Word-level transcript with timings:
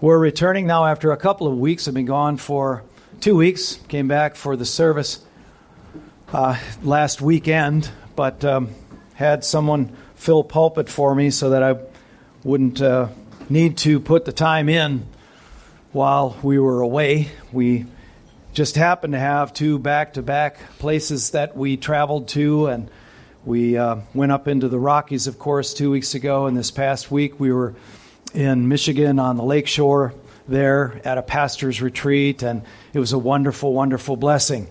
We're 0.00 0.18
returning 0.20 0.68
now 0.68 0.86
after 0.86 1.10
a 1.10 1.16
couple 1.16 1.48
of 1.48 1.58
weeks. 1.58 1.88
I've 1.88 1.94
been 1.94 2.06
gone 2.06 2.36
for 2.36 2.84
two 3.20 3.34
weeks. 3.34 3.80
Came 3.88 4.06
back 4.06 4.36
for 4.36 4.54
the 4.54 4.64
service 4.64 5.18
uh, 6.32 6.56
last 6.84 7.20
weekend, 7.20 7.90
but 8.14 8.44
um, 8.44 8.70
had 9.14 9.42
someone 9.42 9.90
fill 10.14 10.44
pulpit 10.44 10.88
for 10.88 11.16
me 11.16 11.30
so 11.30 11.50
that 11.50 11.64
I 11.64 11.80
wouldn't 12.44 12.80
uh, 12.80 13.08
need 13.50 13.76
to 13.78 13.98
put 13.98 14.24
the 14.24 14.30
time 14.30 14.68
in 14.68 15.04
while 15.90 16.36
we 16.44 16.60
were 16.60 16.80
away. 16.80 17.30
We 17.50 17.86
just 18.52 18.76
happened 18.76 19.14
to 19.14 19.18
have 19.18 19.52
two 19.52 19.80
back 19.80 20.12
to 20.12 20.22
back 20.22 20.60
places 20.78 21.30
that 21.30 21.56
we 21.56 21.76
traveled 21.76 22.28
to, 22.28 22.68
and 22.68 22.88
we 23.44 23.76
uh, 23.76 23.96
went 24.14 24.30
up 24.30 24.46
into 24.46 24.68
the 24.68 24.78
Rockies, 24.78 25.26
of 25.26 25.40
course, 25.40 25.74
two 25.74 25.90
weeks 25.90 26.14
ago. 26.14 26.46
And 26.46 26.56
this 26.56 26.70
past 26.70 27.10
week, 27.10 27.40
we 27.40 27.50
were 27.50 27.74
in 28.34 28.68
Michigan 28.68 29.18
on 29.18 29.36
the 29.36 29.42
lakeshore 29.42 30.14
there 30.46 31.00
at 31.04 31.18
a 31.18 31.22
pastor's 31.22 31.82
retreat, 31.82 32.42
and 32.42 32.62
it 32.92 32.98
was 32.98 33.12
a 33.12 33.18
wonderful, 33.18 33.72
wonderful 33.72 34.16
blessing. 34.16 34.68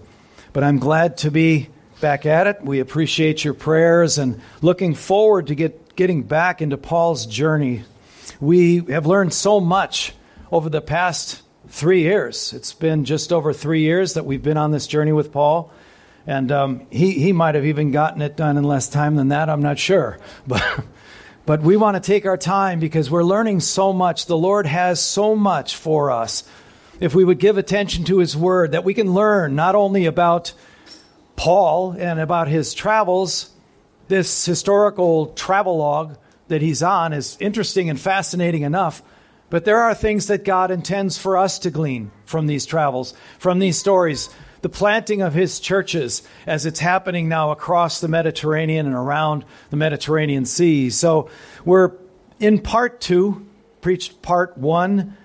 But 0.53 0.63
I'm 0.63 0.80
glad 0.80 1.17
to 1.17 1.31
be 1.31 1.70
back 2.02 2.25
at 2.25 2.47
it. 2.47 2.63
We 2.63 2.80
appreciate 2.80 3.43
your 3.43 3.53
prayers 3.53 4.17
and 4.17 4.41
looking 4.61 4.95
forward 4.95 5.47
to 5.47 5.55
get, 5.55 5.95
getting 5.95 6.23
back 6.23 6.61
into 6.61 6.77
Paul's 6.77 7.25
journey. 7.25 7.83
We 8.39 8.77
have 8.89 9.05
learned 9.05 9.33
so 9.33 9.59
much 9.59 10.13
over 10.52 10.69
the 10.69 10.81
past 10.81 11.41
three 11.69 12.02
years. 12.02 12.53
It's 12.53 12.73
been 12.73 13.05
just 13.05 13.33
over 13.33 13.53
three 13.53 13.81
years 13.81 14.13
that 14.13 14.25
we've 14.25 14.44
been 14.44 14.58
on 14.58 14.71
this 14.71 14.88
journey 14.88 15.11
with 15.11 15.31
Paul. 15.31 15.71
And 16.25 16.52
um, 16.52 16.88
he, 16.89 17.11
he 17.11 17.31
might 17.31 17.55
have 17.55 17.66
even 17.66 17.91
gotten 17.91 18.21
it 18.21 18.35
done 18.35 18.58
in 18.58 18.63
less 18.63 18.89
time 18.89 19.16
than 19.16 19.30
that, 19.30 19.49
I'm 19.49 19.61
not 19.61 19.80
sure. 19.80 20.19
But, 20.47 20.63
but 21.47 21.61
we 21.61 21.77
want 21.77 21.95
to 21.95 22.01
take 22.01 22.27
our 22.27 22.37
time 22.37 22.79
because 22.79 23.09
we're 23.09 23.23
learning 23.23 23.61
so 23.61 23.93
much. 23.93 24.27
The 24.27 24.38
Lord 24.38 24.67
has 24.67 25.01
so 25.01 25.33
much 25.33 25.77
for 25.77 26.11
us. 26.11 26.43
If 26.99 27.15
we 27.15 27.23
would 27.23 27.39
give 27.39 27.57
attention 27.57 28.03
to 28.03 28.19
His 28.19 28.35
Word, 28.35 28.73
that 28.73 28.83
we 28.83 28.93
can 28.93 29.13
learn 29.13 29.55
not 29.55 29.73
only 29.73 30.05
about 30.05 30.53
Paul 31.38 31.91
and 31.91 32.19
about 32.19 32.49
his 32.49 32.73
travels, 32.73 33.49
this 34.09 34.45
historical 34.45 35.27
travelogue 35.27 36.17
that 36.49 36.61
he's 36.61 36.83
on 36.83 37.13
is 37.13 37.38
interesting 37.39 37.89
and 37.89 38.00
fascinating 38.00 38.63
enough. 38.63 39.02
But 39.50 39.63
there 39.63 39.79
are 39.79 39.95
things 39.95 40.27
that 40.27 40.44
God 40.44 40.72
intends 40.72 41.17
for 41.17 41.38
us 41.38 41.59
to 41.59 41.72
glean 41.72 42.11
from 42.25 42.47
these 42.47 42.66
travels, 42.66 43.13
from 43.39 43.59
these 43.59 43.77
stories. 43.77 44.29
The 44.67 44.73
planting 44.73 45.21
of 45.21 45.33
his 45.33 45.61
churches 45.61 46.23
as 46.45 46.65
it's 46.65 46.81
happening 46.81 47.29
now 47.29 47.51
across 47.51 48.01
the 48.01 48.09
Mediterranean 48.09 48.85
and 48.85 48.95
around 48.95 49.45
the 49.69 49.77
Mediterranean 49.77 50.43
Sea. 50.43 50.89
So 50.89 51.29
we're 51.63 51.93
in 52.41 52.59
part 52.59 52.99
two, 52.99 53.47
preached 53.79 54.21
part 54.21 54.57
one 54.57 55.15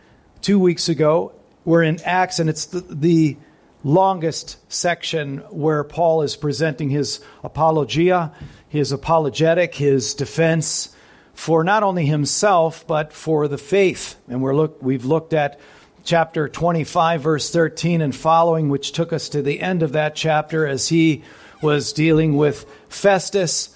two 0.42 0.60
weeks 0.60 0.88
ago. 0.88 1.32
We're 1.64 1.82
in 1.82 2.00
Acts, 2.02 2.38
and 2.38 2.48
it's 2.48 2.66
the, 2.66 2.82
the 2.82 3.36
longest 3.82 4.58
section 4.72 5.38
where 5.50 5.82
Paul 5.82 6.22
is 6.22 6.36
presenting 6.36 6.90
his 6.90 7.18
apologia, 7.42 8.32
his 8.68 8.92
apologetic, 8.92 9.74
his 9.74 10.14
defense 10.14 10.94
for 11.34 11.64
not 11.64 11.82
only 11.82 12.06
himself, 12.06 12.86
but 12.86 13.12
for 13.12 13.48
the 13.48 13.58
faith. 13.58 14.14
And 14.28 14.40
we're 14.40 14.54
look, 14.54 14.80
we've 14.80 15.04
looked 15.04 15.32
at 15.32 15.58
chapter 16.04 16.48
25, 16.48 17.22
verse 17.22 17.50
13 17.50 18.00
and 18.00 18.14
following, 18.14 18.68
which 18.68 18.92
took 18.92 19.12
us 19.12 19.28
to 19.30 19.42
the 19.42 19.60
end 19.60 19.82
of 19.82 19.92
that 19.92 20.14
chapter 20.14 20.66
as 20.66 20.88
he 20.88 21.22
was 21.60 21.92
dealing 21.92 22.36
with 22.36 22.66
Festus. 22.88 23.74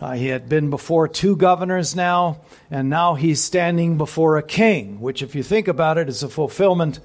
Uh, 0.00 0.12
he 0.12 0.28
had 0.28 0.48
been 0.48 0.70
before 0.70 1.08
two 1.08 1.36
governors 1.36 1.94
now, 1.96 2.40
and 2.70 2.88
now 2.88 3.14
he's 3.14 3.42
standing 3.42 3.96
before 3.96 4.36
a 4.36 4.42
king, 4.42 5.00
which, 5.00 5.22
if 5.22 5.34
you 5.34 5.42
think 5.42 5.68
about 5.68 5.98
it, 5.98 6.08
is 6.08 6.22
a 6.22 6.28
fulfillment 6.28 7.00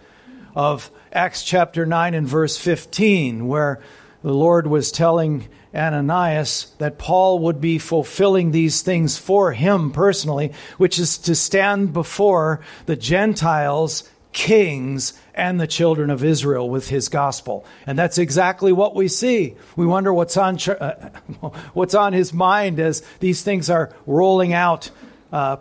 of 0.55 0.91
Acts 1.11 1.43
chapter 1.43 1.85
9 1.85 2.13
and 2.13 2.27
verse 2.27 2.57
15, 2.57 3.47
where 3.47 3.81
the 4.23 4.33
Lord 4.33 4.67
was 4.67 4.91
telling 4.91 5.47
Ananias 5.73 6.73
that 6.79 6.97
Paul 6.97 7.39
would 7.39 7.61
be 7.61 7.77
fulfilling 7.77 8.51
these 8.51 8.81
things 8.81 9.17
for 9.17 9.53
him 9.53 9.91
personally, 9.91 10.51
which 10.77 10.99
is 10.99 11.17
to 11.19 11.35
stand 11.35 11.93
before 11.93 12.61
the 12.85 12.95
Gentiles, 12.95 14.09
kings, 14.31 15.13
and 15.33 15.59
the 15.59 15.67
children 15.67 16.09
of 16.09 16.23
Israel 16.23 16.69
with 16.69 16.89
his 16.89 17.09
gospel. 17.09 17.65
And 17.87 17.97
that's 17.97 18.17
exactly 18.17 18.71
what 18.71 18.95
we 18.95 19.07
see. 19.07 19.55
We 19.75 19.85
wonder 19.85 20.13
what's 20.13 20.37
on, 20.37 20.57
uh, 20.69 21.09
what's 21.73 21.95
on 21.95 22.13
his 22.13 22.33
mind 22.33 22.79
as 22.79 23.01
these 23.19 23.41
things 23.41 23.69
are 23.69 23.91
rolling 24.05 24.53
out 24.53 24.91
uh, 25.31 25.57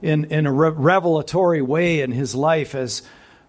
in, 0.00 0.26
in 0.26 0.46
a 0.46 0.52
revelatory 0.52 1.62
way 1.62 2.00
in 2.00 2.12
his 2.12 2.34
life 2.34 2.74
as 2.74 3.02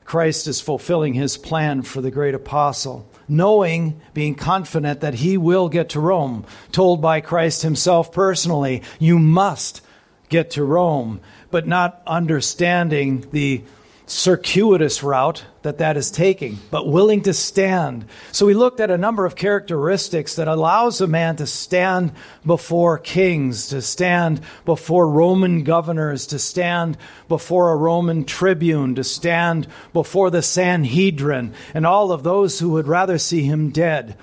Christ 0.05 0.47
is 0.47 0.59
fulfilling 0.59 1.13
his 1.13 1.37
plan 1.37 1.83
for 1.83 2.01
the 2.01 2.11
great 2.11 2.35
apostle 2.35 3.09
knowing, 3.27 4.01
being 4.13 4.35
confident 4.35 5.01
that 5.01 5.15
he 5.15 5.37
will 5.37 5.69
get 5.69 5.89
to 5.89 5.99
Rome, 5.99 6.45
told 6.71 7.01
by 7.01 7.21
Christ 7.21 7.61
himself 7.61 8.11
personally, 8.11 8.83
you 8.99 9.19
must 9.19 9.81
get 10.29 10.51
to 10.51 10.63
Rome, 10.63 11.21
but 11.51 11.67
not 11.67 12.01
understanding 12.07 13.25
the 13.31 13.63
circuitous 14.13 15.01
route 15.01 15.43
that 15.63 15.79
that 15.79 15.97
is 15.97 16.11
taking, 16.11 16.59
but 16.69 16.87
willing 16.87 17.21
to 17.23 17.33
stand. 17.33 18.05
So 18.31 18.45
we 18.45 18.53
looked 18.53 18.79
at 18.79 18.91
a 18.91 18.97
number 18.97 19.25
of 19.25 19.35
characteristics 19.35 20.35
that 20.35 20.47
allows 20.47 21.01
a 21.01 21.07
man 21.07 21.37
to 21.37 21.47
stand 21.47 22.13
before 22.45 22.99
kings, 22.99 23.69
to 23.69 23.81
stand 23.81 24.41
before 24.65 25.09
Roman 25.09 25.63
governors, 25.63 26.27
to 26.27 26.39
stand 26.39 26.97
before 27.27 27.71
a 27.71 27.75
Roman 27.75 28.23
tribune, 28.25 28.95
to 28.95 29.03
stand 29.03 29.67
before 29.93 30.29
the 30.29 30.41
Sanhedrin, 30.41 31.53
and 31.73 31.85
all 31.85 32.11
of 32.11 32.23
those 32.23 32.59
who 32.59 32.69
would 32.71 32.87
rather 32.87 33.17
see 33.17 33.43
him 33.43 33.69
dead. 33.69 34.17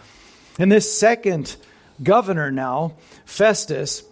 And 0.58 0.70
this 0.70 0.96
second 0.96 1.56
governor 2.02 2.50
now, 2.50 2.94
Festus, 3.24 4.04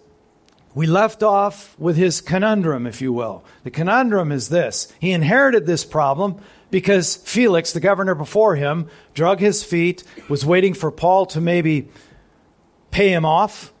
we 0.75 0.85
left 0.85 1.23
off 1.23 1.77
with 1.79 1.97
his 1.97 2.21
conundrum, 2.21 2.85
if 2.85 3.01
you 3.01 3.11
will. 3.11 3.43
The 3.63 3.71
conundrum 3.71 4.31
is 4.31 4.49
this 4.49 4.93
he 4.99 5.11
inherited 5.11 5.65
this 5.65 5.83
problem 5.83 6.39
because 6.71 7.15
Felix, 7.15 7.73
the 7.73 7.79
governor 7.79 8.15
before 8.15 8.55
him, 8.55 8.87
drug 9.13 9.39
his 9.39 9.63
feet, 9.63 10.03
was 10.27 10.45
waiting 10.45 10.73
for 10.73 10.91
Paul 10.91 11.25
to 11.27 11.41
maybe 11.41 11.89
pay 12.91 13.11
him 13.11 13.25
off. 13.25 13.73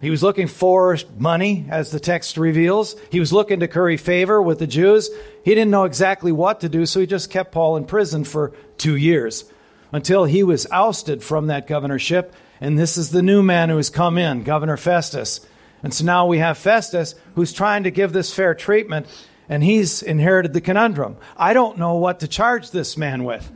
He 0.00 0.10
was 0.10 0.22
looking 0.22 0.48
for 0.48 0.98
money, 1.16 1.66
as 1.70 1.90
the 1.90 2.00
text 2.00 2.36
reveals. 2.36 2.94
He 3.10 3.20
was 3.20 3.32
looking 3.32 3.60
to 3.60 3.68
curry 3.68 3.96
favor 3.96 4.42
with 4.42 4.58
the 4.58 4.66
Jews. 4.66 5.08
He 5.44 5.54
didn't 5.54 5.70
know 5.70 5.84
exactly 5.84 6.32
what 6.32 6.60
to 6.60 6.68
do, 6.68 6.84
so 6.84 7.00
he 7.00 7.06
just 7.06 7.30
kept 7.30 7.52
Paul 7.52 7.76
in 7.76 7.86
prison 7.86 8.24
for 8.24 8.52
two 8.76 8.96
years 8.96 9.44
until 9.92 10.24
he 10.24 10.42
was 10.42 10.66
ousted 10.70 11.22
from 11.22 11.46
that 11.46 11.66
governorship. 11.66 12.34
And 12.60 12.78
this 12.78 12.98
is 12.98 13.10
the 13.10 13.22
new 13.22 13.42
man 13.42 13.70
who 13.70 13.76
has 13.76 13.88
come 13.88 14.18
in, 14.18 14.42
Governor 14.42 14.76
Festus. 14.76 15.40
And 15.84 15.92
so 15.92 16.04
now 16.06 16.26
we 16.26 16.38
have 16.38 16.56
Festus 16.56 17.14
who's 17.34 17.52
trying 17.52 17.82
to 17.82 17.90
give 17.90 18.14
this 18.14 18.32
fair 18.32 18.54
treatment, 18.54 19.06
and 19.50 19.62
he's 19.62 20.02
inherited 20.02 20.54
the 20.54 20.62
conundrum. 20.62 21.18
I 21.36 21.52
don't 21.52 21.76
know 21.76 21.96
what 21.96 22.20
to 22.20 22.28
charge 22.28 22.70
this 22.70 22.96
man 22.96 23.22
with. 23.22 23.52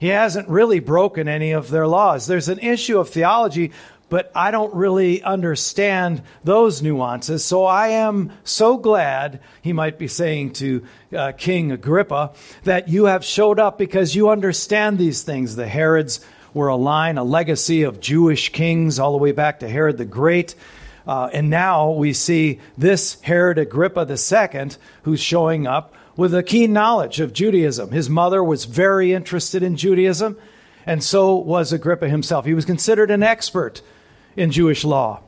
He 0.00 0.08
hasn't 0.08 0.48
really 0.48 0.80
broken 0.80 1.28
any 1.28 1.52
of 1.52 1.70
their 1.70 1.86
laws. 1.86 2.26
There's 2.26 2.48
an 2.48 2.58
issue 2.58 2.98
of 2.98 3.10
theology, 3.10 3.70
but 4.08 4.32
I 4.34 4.50
don't 4.50 4.74
really 4.74 5.22
understand 5.22 6.22
those 6.42 6.82
nuances. 6.82 7.44
So 7.44 7.64
I 7.64 7.88
am 7.88 8.32
so 8.42 8.76
glad, 8.76 9.38
he 9.62 9.72
might 9.72 9.98
be 9.98 10.08
saying 10.08 10.54
to 10.54 10.84
uh, 11.16 11.32
King 11.38 11.70
Agrippa, 11.70 12.32
that 12.64 12.88
you 12.88 13.04
have 13.04 13.24
showed 13.24 13.60
up 13.60 13.78
because 13.78 14.16
you 14.16 14.30
understand 14.30 14.98
these 14.98 15.22
things. 15.22 15.54
The 15.54 15.68
Herods 15.68 16.20
were 16.54 16.68
a 16.68 16.76
line, 16.76 17.18
a 17.18 17.24
legacy 17.24 17.84
of 17.84 18.00
Jewish 18.00 18.50
kings 18.50 18.98
all 18.98 19.12
the 19.12 19.18
way 19.18 19.30
back 19.30 19.60
to 19.60 19.68
Herod 19.68 19.96
the 19.98 20.04
Great. 20.04 20.56
Uh, 21.08 21.30
and 21.32 21.48
now 21.48 21.90
we 21.90 22.12
see 22.12 22.60
this 22.76 23.18
Herod 23.22 23.56
Agrippa 23.56 24.06
II 24.06 24.70
who's 25.04 25.20
showing 25.20 25.66
up 25.66 25.94
with 26.16 26.34
a 26.34 26.42
keen 26.42 26.74
knowledge 26.74 27.18
of 27.18 27.32
Judaism. 27.32 27.92
His 27.92 28.10
mother 28.10 28.44
was 28.44 28.66
very 28.66 29.14
interested 29.14 29.62
in 29.62 29.76
Judaism, 29.76 30.36
and 30.84 31.02
so 31.02 31.34
was 31.34 31.72
Agrippa 31.72 32.10
himself. 32.10 32.44
He 32.44 32.52
was 32.52 32.66
considered 32.66 33.10
an 33.10 33.22
expert 33.22 33.80
in 34.36 34.50
Jewish 34.50 34.84
law. 34.84 35.22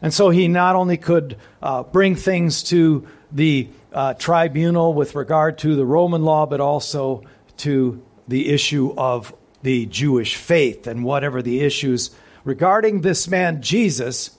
And 0.00 0.14
so 0.14 0.30
he 0.30 0.48
not 0.48 0.76
only 0.76 0.96
could 0.96 1.36
uh, 1.60 1.82
bring 1.82 2.14
things 2.14 2.62
to 2.64 3.06
the 3.30 3.68
uh, 3.92 4.14
tribunal 4.14 4.94
with 4.94 5.14
regard 5.14 5.58
to 5.58 5.76
the 5.76 5.84
Roman 5.84 6.22
law, 6.22 6.46
but 6.46 6.60
also 6.60 7.22
to 7.58 8.02
the 8.26 8.48
issue 8.48 8.94
of 8.96 9.34
the 9.62 9.84
Jewish 9.84 10.36
faith 10.36 10.86
and 10.86 11.04
whatever 11.04 11.42
the 11.42 11.60
issues 11.60 12.12
regarding 12.44 13.02
this 13.02 13.28
man, 13.28 13.60
Jesus, 13.60 14.37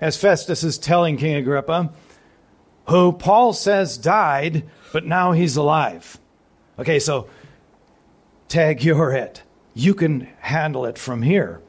as 0.00 0.16
Festus 0.16 0.62
is 0.62 0.78
telling 0.78 1.16
King 1.16 1.36
Agrippa, 1.36 1.92
who 2.88 3.12
Paul 3.12 3.52
says 3.52 3.98
died, 3.98 4.64
but 4.92 5.04
now 5.04 5.32
he's 5.32 5.56
alive. 5.56 6.18
Okay, 6.78 6.98
so 6.98 7.28
tag, 8.48 8.84
you're 8.84 9.12
it. 9.12 9.42
You 9.74 9.94
can 9.94 10.28
handle 10.40 10.86
it 10.86 10.98
from 10.98 11.22
here. 11.22 11.60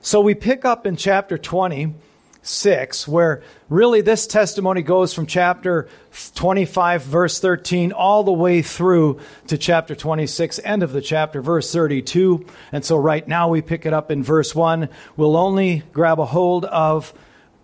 So 0.00 0.20
we 0.20 0.34
pick 0.34 0.64
up 0.64 0.84
in 0.84 0.96
chapter 0.96 1.38
26, 1.38 3.06
where 3.06 3.42
really 3.68 4.00
this 4.00 4.26
testimony 4.26 4.82
goes 4.82 5.14
from 5.14 5.26
chapter 5.26 5.88
25, 6.34 7.02
verse 7.02 7.38
13, 7.38 7.92
all 7.92 8.24
the 8.24 8.32
way 8.32 8.62
through 8.62 9.20
to 9.46 9.56
chapter 9.56 9.94
26, 9.94 10.58
end 10.64 10.82
of 10.82 10.92
the 10.92 11.00
chapter, 11.00 11.40
verse 11.40 11.72
32. 11.72 12.44
And 12.72 12.84
so 12.84 12.96
right 12.96 13.26
now 13.28 13.48
we 13.48 13.62
pick 13.62 13.86
it 13.86 13.92
up 13.92 14.10
in 14.10 14.24
verse 14.24 14.56
1. 14.56 14.88
We'll 15.16 15.36
only 15.36 15.84
grab 15.92 16.18
a 16.18 16.26
hold 16.26 16.64
of, 16.64 17.14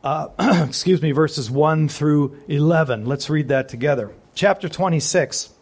uh, 0.03 0.29
excuse 0.69 1.03
me, 1.03 1.13
verses 1.13 1.51
1 1.51 1.89
through 1.89 2.39
11. 2.49 3.07
Let's 3.07 3.29
read 3.31 3.49
that 3.49 3.69
together. 3.69 4.13
Chapter 4.35 4.69
26, 4.69 5.53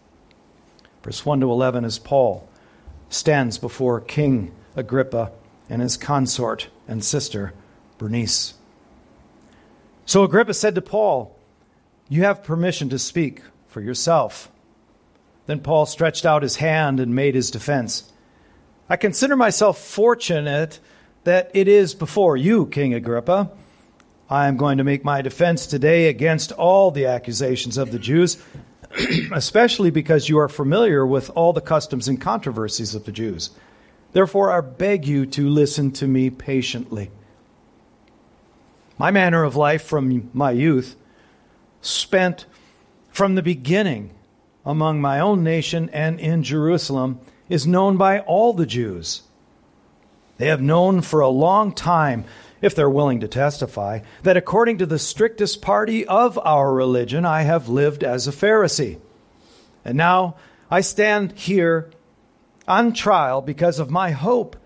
verse 1.03 1.25
1 1.25 1.41
to 1.41 1.51
11, 1.51 1.85
is 1.85 1.99
Paul 1.99 2.49
stands 3.09 3.59
before 3.59 4.01
King 4.01 4.53
Agrippa 4.75 5.33
and 5.69 5.81
his 5.81 5.97
consort 5.97 6.69
and 6.87 7.05
sister, 7.05 7.55
Bernice. 7.99 8.55
So 10.05 10.23
Agrippa 10.23 10.55
said 10.55 10.75
to 10.75 10.83
Paul, 10.83 11.37
You 12.09 12.23
have 12.23 12.45
permission 12.45 12.89
to 12.91 12.99
speak 12.99 13.43
for 13.67 13.81
yourself. 13.81 14.51
Then 15.47 15.61
Paul 15.61 15.87
stretched 15.87 16.27
out 16.27 16.43
his 16.43 16.57
hand 16.57 17.01
and 17.01 17.15
made 17.15 17.35
his 17.35 17.51
defense. 17.51 18.13
I 18.89 18.97
consider 18.97 19.37
myself 19.37 19.79
fortunate 19.79 20.79
that 21.25 21.51
it 21.55 21.67
is 21.67 21.95
before 21.95 22.37
you, 22.37 22.67
King 22.67 22.95
Agrippa. 22.95 23.51
I 24.29 24.49
am 24.49 24.57
going 24.57 24.79
to 24.79 24.85
make 24.85 25.05
my 25.05 25.23
defense 25.23 25.67
today 25.67 26.09
against 26.09 26.51
all 26.53 26.91
the 26.91 27.07
accusations 27.07 27.79
of 27.79 27.93
the 27.93 27.99
Jews, 27.99 28.43
especially 29.33 29.91
because 29.91 30.29
you 30.29 30.39
are 30.39 30.49
familiar 30.49 31.07
with 31.07 31.31
all 31.37 31.53
the 31.53 31.61
customs 31.61 32.09
and 32.09 32.21
controversies 32.21 32.95
of 32.97 33.05
the 33.05 33.13
Jews. 33.13 33.51
Therefore, 34.13 34.51
I 34.51 34.63
beg 34.63 35.07
you 35.07 35.27
to 35.27 35.49
listen 35.49 35.93
to 35.93 36.09
me 36.09 36.31
patiently. 36.31 37.11
My 38.99 39.13
manner 39.13 39.45
of 39.45 39.55
life 39.55 39.85
from 39.85 40.31
my 40.33 40.51
youth, 40.51 40.97
spent 41.81 42.47
from 43.11 43.37
the 43.37 43.43
beginning 43.43 44.11
among 44.65 45.01
my 45.01 45.21
own 45.21 45.45
nation 45.45 45.89
and 45.93 46.19
in 46.19 46.43
Jerusalem, 46.43 47.21
is 47.49 47.65
known 47.65 47.97
by 47.97 48.21
all 48.21 48.53
the 48.53 48.67
Jews. 48.67 49.23
They 50.39 50.49
have 50.49 50.61
known 50.61 51.01
for 51.01 51.21
a 51.21 51.29
long 51.29 51.73
time, 51.73 52.25
if 52.61 52.75
they're 52.75 52.91
willing 52.91 53.21
to 53.21 53.29
testify, 53.29 54.01
that 54.23 54.37
according 54.37 54.79
to 54.79 54.87
the 54.87 54.99
strictest 54.99 55.63
party 55.63 56.07
of 56.07 56.39
our 56.45 56.73
religion, 56.73 57.25
I 57.25 57.43
have 57.43 57.69
lived 57.69 58.03
as 58.03 58.27
a 58.27 58.33
Pharisee. 58.33 58.99
And 59.85 59.97
now 59.97 60.37
I 60.71 60.81
stand 60.81 61.33
here 61.33 61.91
on 62.67 62.93
trial 62.93 63.41
because 63.41 63.79
of 63.79 63.91
my 63.91 64.11
hope 64.11 64.57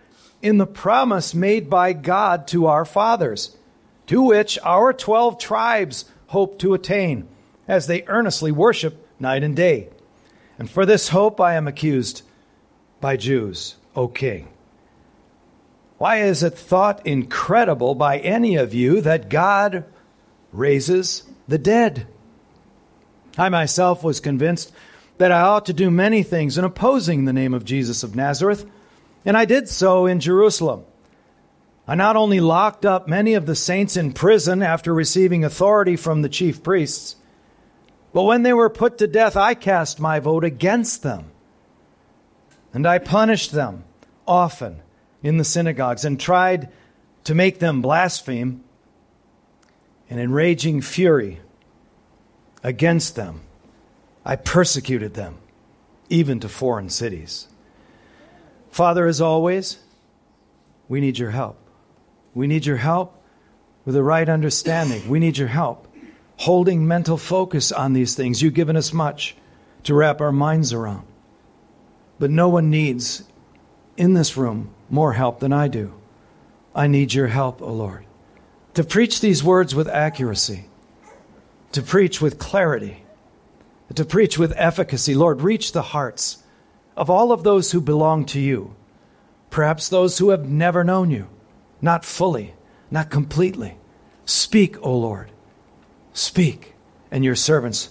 in 0.41 0.59
the 0.59 0.67
promise 0.67 1.35
made 1.35 1.69
by 1.69 1.93
God 1.93 2.47
to 2.49 2.67
our 2.67 2.85
fathers 2.85 3.57
to 4.07 4.23
which 4.23 4.59
our 4.65 4.93
12 4.93 5.39
tribes 5.39 6.05
hope 6.29 6.59
to 6.59 6.75
attain 6.75 7.29
as 7.69 7.87
they 7.87 8.03
earnestly 8.09 8.51
worship 8.51 9.07
night 9.21 9.45
and 9.45 9.55
day. 9.55 9.89
And 10.59 10.69
for 10.69 10.85
this 10.85 11.11
hope 11.11 11.41
I 11.41 11.55
am 11.55 11.69
accused 11.69 12.23
by 13.01 13.17
Jews, 13.17 13.77
O 13.95 14.09
king. 14.09 14.49
Why 16.01 16.23
is 16.23 16.43
it 16.43 16.57
thought 16.57 17.07
incredible 17.07 17.95
by 17.95 18.21
any 18.21 18.57
of 18.57 18.73
you 18.73 19.03
that 19.03 19.29
God 19.29 19.85
raises 20.51 21.25
the 21.47 21.59
dead? 21.59 22.07
I 23.37 23.51
myself 23.51 24.03
was 24.03 24.19
convinced 24.19 24.73
that 25.19 25.31
I 25.31 25.43
ought 25.43 25.67
to 25.67 25.75
do 25.75 25.91
many 25.91 26.23
things 26.23 26.57
in 26.57 26.65
opposing 26.65 27.27
the 27.27 27.35
name 27.35 27.53
of 27.53 27.67
Jesus 27.67 28.03
of 28.03 28.17
Nazareth, 28.17 28.65
and 29.27 29.37
I 29.37 29.45
did 29.45 29.69
so 29.69 30.07
in 30.07 30.21
Jerusalem. 30.21 30.87
I 31.87 31.97
not 31.97 32.17
only 32.17 32.41
locked 32.41 32.87
up 32.87 33.07
many 33.07 33.35
of 33.35 33.45
the 33.45 33.55
saints 33.55 33.95
in 33.99 34.15
prison 34.15 34.63
after 34.63 34.95
receiving 34.95 35.45
authority 35.45 35.97
from 35.97 36.23
the 36.23 36.31
chief 36.31 36.63
priests, 36.63 37.17
but 38.15 38.23
when 38.23 38.43
they 38.43 38.55
were 38.55 38.71
put 38.71 38.97
to 38.99 39.07
death, 39.07 39.37
I 39.37 39.53
cast 39.53 40.01
my 40.01 40.19
vote 40.19 40.45
against 40.45 41.03
them. 41.03 41.31
And 42.73 42.87
I 42.87 42.97
punished 42.97 43.53
them 43.53 43.85
often 44.27 44.81
in 45.23 45.37
the 45.37 45.45
synagogues 45.45 46.05
and 46.05 46.19
tried 46.19 46.69
to 47.25 47.35
make 47.35 47.59
them 47.59 47.83
blaspheme. 47.83 48.65
And 50.09 50.19
in 50.19 50.33
raging 50.33 50.81
fury 50.81 51.41
against 52.63 53.17
them, 53.17 53.43
I 54.25 54.37
persecuted 54.37 55.15
them, 55.15 55.39
even 56.09 56.41
to 56.41 56.49
foreign 56.49 56.91
cities. 56.91 57.47
Father, 58.71 59.07
as 59.07 59.21
always, 59.21 59.79
we 60.89 61.01
need 61.01 61.19
your 61.19 61.31
help. 61.31 61.59
We 62.35 62.47
need 62.47 62.67
your 62.67 62.77
help 62.77 63.23
with 63.85 63.95
the 63.95 64.03
right 64.03 64.29
understanding. 64.29 65.09
We 65.09 65.21
need 65.21 65.39
your 65.39 65.49
help 65.49 65.87
holding 66.41 66.89
mental 66.89 67.19
focus 67.19 67.71
on 67.71 67.93
these 67.93 68.15
things. 68.15 68.41
You've 68.41 68.55
given 68.55 68.75
us 68.75 68.95
much 68.95 69.37
to 69.83 69.95
wrap 69.95 70.23
our 70.23 70.33
minds 70.33 70.73
around. 70.73 71.07
But 72.19 72.31
no 72.31 72.49
one 72.49 72.71
needs 72.71 73.25
in 73.99 74.15
this 74.15 74.39
room 74.39 74.71
more 74.91 75.15
help 75.15 75.41
than 75.41 75.53
I 75.53 75.69
do. 75.69 75.95
I 76.75 76.87
need 76.87 77.15
your 77.15 77.29
help, 77.29 77.63
O 77.63 77.67
oh 77.67 77.73
Lord, 77.73 78.05
to 78.75 78.85
preach 78.85 79.21
these 79.21 79.43
words 79.43 79.75
with 79.75 79.89
accuracy, 79.89 80.67
to 81.73 81.83
preach 81.83 82.21
with 82.21 82.39
clarity, 82.39 83.05
to 83.95 84.05
preach 84.05 84.39
with 84.39 84.53
efficacy. 84.57 85.15
Lord, 85.15 85.43
reach 85.43 85.73
the 85.73 85.83
hearts 85.83 86.43
of 86.97 87.11
all 87.11 87.33
of 87.33 87.43
those 87.43 87.73
who 87.73 87.81
belong 87.81 88.25
to 88.27 88.41
you, 88.41 88.75
perhaps 89.51 89.89
those 89.89 90.19
who 90.19 90.31
have 90.31 90.49
never 90.49 90.85
known 90.85 91.11
you 91.11 91.29
not 91.83 92.05
fully, 92.05 92.55
not 92.91 93.11
completely. 93.11 93.77
Speak, 94.25 94.77
O 94.85 94.97
Lord. 94.97 95.31
Speak, 96.13 96.75
and 97.11 97.25
your 97.25 97.37
servants 97.37 97.91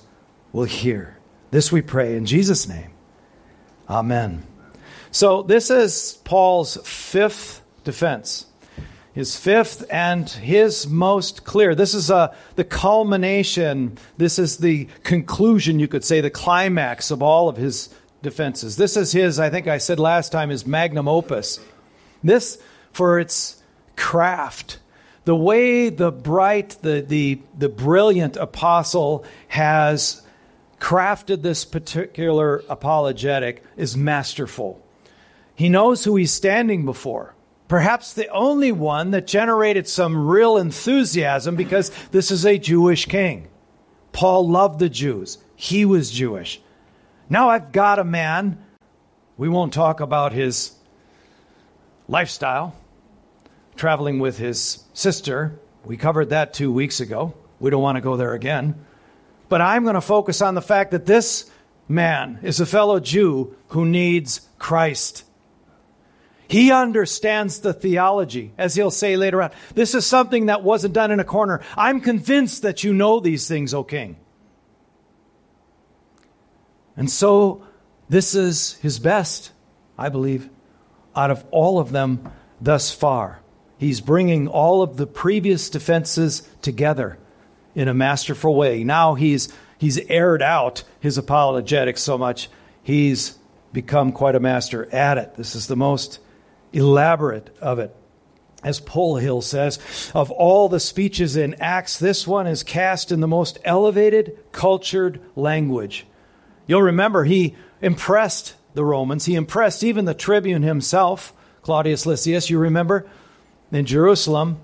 will 0.52 0.66
hear. 0.66 1.18
This 1.52 1.72
we 1.72 1.82
pray 1.82 2.16
in 2.16 2.26
Jesus' 2.26 2.68
name. 2.68 2.92
Amen. 3.90 4.49
So, 5.12 5.42
this 5.42 5.72
is 5.72 6.20
Paul's 6.24 6.78
fifth 6.84 7.62
defense. 7.84 8.46
His 9.14 9.36
fifth 9.36 9.86
and 9.90 10.30
his 10.30 10.88
most 10.88 11.44
clear. 11.44 11.74
This 11.74 11.94
is 11.96 12.12
uh, 12.12 12.34
the 12.56 12.64
culmination. 12.64 13.98
This 14.18 14.38
is 14.38 14.58
the 14.58 14.88
conclusion, 15.04 15.80
you 15.80 15.88
could 15.88 16.04
say, 16.04 16.22
the 16.22 16.30
climax 16.30 17.10
of 17.10 17.24
all 17.24 17.50
of 17.50 17.58
his 17.58 17.90
defenses. 18.22 18.78
This 18.78 18.96
is 18.96 19.12
his, 19.12 19.40
I 19.40 19.50
think 19.50 19.68
I 19.68 19.80
said 19.80 20.00
last 20.00 20.32
time, 20.32 20.50
his 20.50 20.68
magnum 20.68 21.08
opus. 21.08 21.60
This, 22.24 22.62
for 22.92 23.20
its 23.20 23.62
craft. 23.96 24.80
The 25.26 25.36
way 25.36 25.90
the 25.90 26.12
bright, 26.12 26.78
the, 26.82 27.02
the, 27.02 27.42
the 27.58 27.70
brilliant 27.70 28.38
apostle 28.38 29.26
has 29.50 30.22
crafted 30.80 31.42
this 31.42 31.66
particular 31.66 32.64
apologetic 32.70 33.64
is 33.76 33.98
masterful. 33.98 34.82
He 35.60 35.68
knows 35.68 36.06
who 36.06 36.16
he's 36.16 36.32
standing 36.32 36.86
before. 36.86 37.36
Perhaps 37.68 38.14
the 38.14 38.30
only 38.30 38.72
one 38.72 39.12
that 39.12 39.28
generated 39.28 39.90
some 39.90 40.30
real 40.30 40.56
enthusiasm 40.56 41.58
because 41.58 41.92
this 42.12 42.32
is 42.32 42.46
a 42.46 42.58
Jewish 42.58 43.08
king. 43.08 43.50
Paul 44.14 44.48
loved 44.48 44.80
the 44.80 44.88
Jews, 44.88 45.38
he 45.58 45.84
was 45.84 46.12
Jewish. 46.12 46.62
Now 47.30 47.50
I've 47.50 47.74
got 47.74 48.00
a 48.00 48.06
man, 48.06 48.64
we 49.36 49.50
won't 49.50 49.74
talk 49.74 50.00
about 50.00 50.32
his 50.32 50.72
lifestyle, 52.08 52.74
traveling 53.76 54.20
with 54.20 54.38
his 54.38 54.86
sister. 54.94 55.60
We 55.84 55.98
covered 55.98 56.30
that 56.30 56.54
two 56.54 56.72
weeks 56.72 57.02
ago. 57.02 57.34
We 57.60 57.70
don't 57.70 57.84
want 57.84 57.98
to 57.98 58.02
go 58.02 58.16
there 58.16 58.34
again. 58.34 58.86
But 59.50 59.60
I'm 59.60 59.84
going 59.84 59.96
to 59.96 60.00
focus 60.02 60.42
on 60.42 60.56
the 60.56 60.62
fact 60.62 60.92
that 60.92 61.06
this 61.06 61.52
man 61.90 62.40
is 62.44 62.62
a 62.62 62.66
fellow 62.66 63.02
Jew 63.02 63.58
who 63.68 63.84
needs 63.84 64.48
Christ. 64.58 65.26
He 66.50 66.72
understands 66.72 67.60
the 67.60 67.74
theology, 67.74 68.54
as 68.58 68.74
he'll 68.74 68.90
say 68.90 69.16
later 69.16 69.42
on. 69.44 69.52
This 69.76 69.94
is 69.94 70.04
something 70.04 70.48
that 70.48 70.64
wasn't 70.64 70.96
done 70.96 71.12
in 71.12 71.20
a 71.20 71.24
corner. 71.24 71.62
I'm 71.78 72.02
convinced 72.02 72.64
that 72.64 72.84
you 72.84 72.92
know 72.92 73.20
these 73.20 73.48
things, 73.48 73.72
O 73.72 73.84
king. 73.84 74.18
And 76.98 77.10
so, 77.10 77.64
this 78.10 78.34
is 78.34 78.74
his 78.82 78.98
best, 78.98 79.52
I 79.96 80.10
believe, 80.10 80.50
out 81.16 81.30
of 81.30 81.46
all 81.52 81.78
of 81.78 81.92
them 81.92 82.32
thus 82.60 82.92
far. 82.92 83.42
He's 83.78 84.02
bringing 84.02 84.48
all 84.48 84.82
of 84.82 84.98
the 84.98 85.06
previous 85.06 85.70
defenses 85.70 86.42
together 86.64 87.20
in 87.76 87.88
a 87.88 87.94
masterful 87.94 88.56
way. 88.56 88.84
Now 88.84 89.14
he's, 89.14 89.54
he's 89.78 90.00
aired 90.10 90.42
out 90.42 90.84
his 91.00 91.20
apologetics 91.20 92.02
so 92.02 92.18
much, 92.18 92.50
he's 92.82 93.38
become 93.72 94.12
quite 94.12 94.34
a 94.34 94.40
master 94.40 94.92
at 94.92 95.20
it. 95.20 95.36
This 95.36 95.54
is 95.54 95.68
the 95.68 95.76
most 95.76 96.20
elaborate 96.74 97.56
of 97.60 97.80
it. 97.80 97.96
As 98.64 98.82
Polhill 98.82 99.42
says, 99.42 99.80
of 100.14 100.32
all 100.32 100.68
the 100.68 100.82
speeches 100.82 101.38
in 101.38 101.54
Acts, 101.56 101.98
this 101.98 102.28
one 102.28 102.46
is 102.46 102.62
cast 102.62 103.12
in 103.12 103.22
the 103.22 103.28
most 103.28 103.58
elevated, 103.64 104.38
cultured 104.52 105.22
language. 105.36 106.06
You'll 106.68 106.82
remember 106.82 107.24
he 107.24 107.56
impressed 107.82 108.56
the 108.74 108.84
Romans. 108.84 109.26
He 109.26 109.36
impressed 109.36 109.84
even 109.84 110.06
the 110.06 110.14
tribune 110.14 110.62
himself, 110.62 111.34
Claudius 111.62 112.06
Lysias, 112.06 112.50
you 112.50 112.60
remember? 112.60 113.08
in 113.72 113.86
Jerusalem 113.86 114.60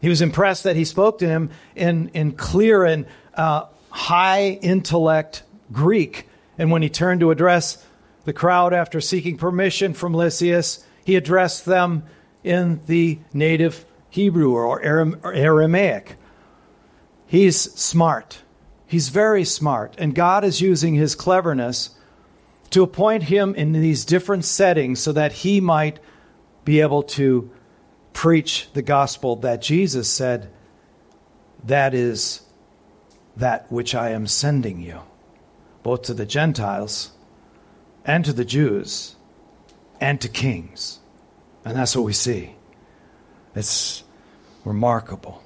He 0.00 0.08
was 0.08 0.22
impressed 0.22 0.64
that 0.64 0.76
he 0.76 0.84
spoke 0.84 1.18
to 1.18 1.28
him 1.28 1.50
in, 1.74 2.10
in 2.10 2.32
clear 2.32 2.84
and 2.84 3.06
uh, 3.34 3.66
high 3.90 4.58
intellect 4.62 5.42
Greek. 5.72 6.28
And 6.58 6.70
when 6.70 6.82
he 6.82 6.88
turned 6.88 7.20
to 7.20 7.30
address 7.30 7.84
the 8.24 8.32
crowd 8.32 8.72
after 8.72 9.00
seeking 9.00 9.36
permission 9.36 9.94
from 9.94 10.14
Lysias, 10.14 10.85
he 11.06 11.14
addressed 11.14 11.64
them 11.64 12.02
in 12.42 12.80
the 12.88 13.20
native 13.32 13.86
Hebrew 14.10 14.56
or 14.56 14.82
Aramaic. 14.82 16.16
He's 17.28 17.56
smart. 17.78 18.42
He's 18.88 19.08
very 19.10 19.44
smart. 19.44 19.94
And 19.98 20.16
God 20.16 20.42
is 20.42 20.60
using 20.60 20.96
his 20.96 21.14
cleverness 21.14 21.90
to 22.70 22.82
appoint 22.82 23.22
him 23.24 23.54
in 23.54 23.70
these 23.70 24.04
different 24.04 24.44
settings 24.44 24.98
so 24.98 25.12
that 25.12 25.30
he 25.30 25.60
might 25.60 26.00
be 26.64 26.80
able 26.80 27.04
to 27.04 27.52
preach 28.12 28.68
the 28.72 28.82
gospel 28.82 29.36
that 29.36 29.62
Jesus 29.62 30.08
said, 30.08 30.50
That 31.62 31.94
is 31.94 32.40
that 33.36 33.70
which 33.70 33.94
I 33.94 34.10
am 34.10 34.26
sending 34.26 34.80
you, 34.80 35.02
both 35.84 36.02
to 36.02 36.14
the 36.14 36.26
Gentiles 36.26 37.12
and 38.04 38.24
to 38.24 38.32
the 38.32 38.44
Jews 38.44 39.15
and 40.00 40.20
to 40.20 40.28
kings. 40.28 40.98
And 41.64 41.76
that's 41.76 41.96
what 41.96 42.04
we 42.04 42.12
see. 42.12 42.54
It's 43.54 44.04
remarkable. 44.64 45.42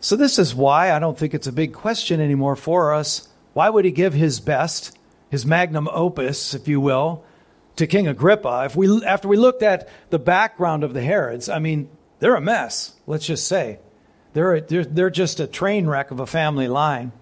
So, 0.00 0.16
this 0.16 0.38
is 0.38 0.54
why 0.54 0.92
I 0.92 0.98
don't 0.98 1.16
think 1.16 1.32
it's 1.32 1.46
a 1.46 1.52
big 1.52 1.72
question 1.72 2.20
anymore 2.20 2.56
for 2.56 2.92
us. 2.92 3.28
Why 3.52 3.68
would 3.68 3.84
he 3.84 3.90
give 3.90 4.14
his 4.14 4.40
best, 4.40 4.96
his 5.30 5.46
magnum 5.46 5.88
opus, 5.92 6.54
if 6.54 6.66
you 6.66 6.80
will, 6.80 7.24
to 7.76 7.86
King 7.86 8.08
Agrippa, 8.08 8.64
if 8.66 8.76
we, 8.76 9.04
after 9.04 9.28
we 9.28 9.36
looked 9.36 9.62
at 9.62 9.88
the 10.10 10.18
background 10.18 10.84
of 10.84 10.94
the 10.94 11.02
Herods, 11.02 11.48
I 11.48 11.58
mean, 11.58 11.88
they're 12.18 12.34
a 12.34 12.40
mess, 12.40 12.94
let's 13.06 13.26
just 13.26 13.46
say. 13.46 13.78
They're, 14.34 14.60
they're, 14.60 14.84
they're 14.84 15.10
just 15.10 15.40
a 15.40 15.46
train 15.46 15.86
wreck 15.86 16.10
of 16.10 16.20
a 16.20 16.26
family 16.26 16.68
line. 16.68 17.12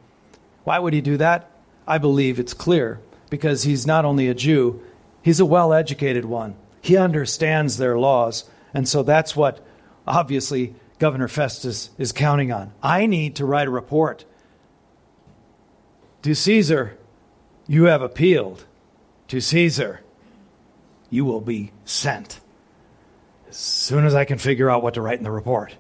Why 0.65 0.79
would 0.79 0.93
he 0.93 1.01
do 1.01 1.17
that? 1.17 1.51
I 1.87 1.99
believe 1.99 2.39
it's 2.39 2.55
clear 2.55 3.01
because 3.31 3.63
he's 3.63 3.87
not 3.87 4.05
only 4.05 4.29
a 4.29 4.35
Jew, 4.35 4.83
he's 5.23 5.41
a 5.41 5.47
well 5.47 5.73
educated 5.73 6.25
one. 6.25 6.57
He 6.81 6.97
understands 6.97 7.77
their 7.77 7.99
laws. 7.99 8.45
And 8.73 8.89
so 8.89 9.03
that's 9.03 9.37
what 9.37 9.65
obviously 10.07 10.75
Governor 10.99 11.29
Festus 11.29 11.91
is 11.99 12.13
counting 12.13 12.53
on. 12.53 12.73
I 12.83 13.07
need 13.07 13.37
to 13.37 13.45
write 13.45 13.67
a 13.67 13.71
report. 13.71 14.25
To 16.23 16.35
Caesar, 16.35 16.99
you 17.67 17.85
have 17.85 18.03
appealed. 18.03 18.65
To 19.29 19.41
Caesar, 19.41 20.01
you 21.09 21.25
will 21.25 21.41
be 21.41 21.73
sent 21.85 22.41
as 23.49 23.57
soon 23.57 24.05
as 24.05 24.15
I 24.15 24.25
can 24.25 24.39
figure 24.39 24.71
out 24.71 24.83
what 24.83 24.95
to 24.95 25.03
write 25.03 25.19
in 25.19 25.25
the 25.25 25.31
report. 25.31 25.75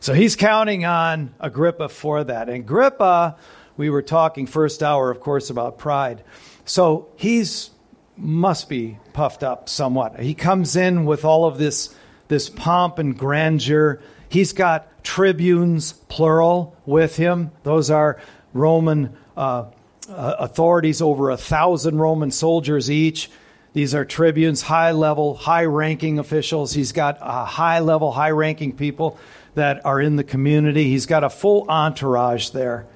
So 0.00 0.14
he's 0.14 0.36
counting 0.36 0.84
on 0.84 1.34
Agrippa 1.40 1.88
for 1.88 2.24
that. 2.24 2.48
And 2.48 2.58
Agrippa, 2.58 3.36
we 3.76 3.90
were 3.90 4.02
talking 4.02 4.46
first 4.46 4.82
hour, 4.82 5.10
of 5.10 5.20
course, 5.20 5.50
about 5.50 5.78
pride. 5.78 6.22
So 6.64 7.08
he's 7.16 7.70
must 8.16 8.68
be 8.68 8.98
puffed 9.12 9.42
up 9.42 9.68
somewhat. 9.68 10.20
He 10.20 10.34
comes 10.34 10.76
in 10.76 11.04
with 11.04 11.24
all 11.24 11.46
of 11.46 11.58
this 11.58 11.94
this 12.28 12.48
pomp 12.48 12.98
and 12.98 13.18
grandeur. 13.18 14.00
He's 14.28 14.52
got 14.52 15.04
tribunes, 15.04 15.92
plural, 15.92 16.74
with 16.86 17.16
him. 17.16 17.50
Those 17.62 17.90
are 17.90 18.20
Roman 18.54 19.16
uh, 19.36 19.66
uh, 20.08 20.36
authorities, 20.38 21.02
over 21.02 21.30
a 21.30 21.36
thousand 21.36 21.98
Roman 21.98 22.30
soldiers 22.30 22.90
each. 22.90 23.30
These 23.74 23.94
are 23.94 24.04
tribunes, 24.04 24.62
high 24.62 24.92
level, 24.92 25.34
high 25.34 25.64
ranking 25.64 26.18
officials. 26.18 26.72
He's 26.72 26.92
got 26.92 27.18
high 27.18 27.80
level, 27.80 28.12
high 28.12 28.30
ranking 28.30 28.72
people 28.72 29.18
that 29.54 29.84
are 29.84 30.00
in 30.00 30.16
the 30.16 30.24
community. 30.24 30.84
He's 30.84 31.06
got 31.06 31.24
a 31.24 31.30
full 31.30 31.66
entourage 31.68 32.50
there. 32.50 32.86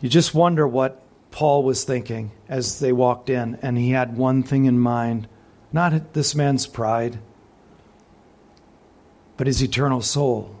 You 0.00 0.08
just 0.08 0.34
wonder 0.34 0.66
what 0.66 1.01
Paul 1.32 1.64
was 1.64 1.82
thinking 1.82 2.30
as 2.48 2.78
they 2.78 2.92
walked 2.92 3.28
in, 3.28 3.58
and 3.62 3.76
he 3.76 3.90
had 3.90 4.16
one 4.16 4.44
thing 4.44 4.66
in 4.66 4.78
mind 4.78 5.26
not 5.72 6.12
this 6.12 6.34
man's 6.34 6.66
pride, 6.66 7.18
but 9.36 9.46
his 9.46 9.62
eternal 9.62 10.02
soul. 10.02 10.54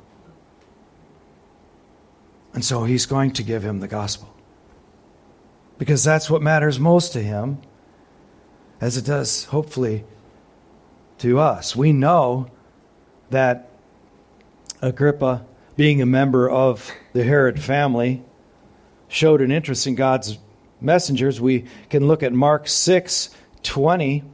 And 2.54 2.64
so 2.64 2.84
he's 2.84 3.06
going 3.06 3.32
to 3.32 3.42
give 3.42 3.62
him 3.62 3.80
the 3.80 3.88
gospel. 3.88 4.34
Because 5.78 6.02
that's 6.02 6.30
what 6.30 6.42
matters 6.42 6.78
most 6.78 7.12
to 7.12 7.22
him 7.22 7.58
as 8.80 8.96
it 8.96 9.04
does, 9.04 9.44
hopefully, 9.44 10.04
to 11.18 11.38
us. 11.38 11.76
We 11.76 11.92
know 11.92 12.50
that 13.30 13.68
Agrippa, 14.80 15.44
being 15.76 16.00
a 16.00 16.06
member 16.06 16.48
of 16.48 16.90
the 17.12 17.24
Herod 17.24 17.62
family, 17.62 18.22
showed 19.08 19.40
an 19.40 19.52
interest 19.52 19.86
in 19.86 19.94
God's 19.94 20.38
messengers. 20.82 21.40
We 21.40 21.66
can 21.90 22.06
look 22.06 22.22
at 22.22 22.32
Mark 22.32 22.68
6 22.68 23.30
20, 23.62 24.24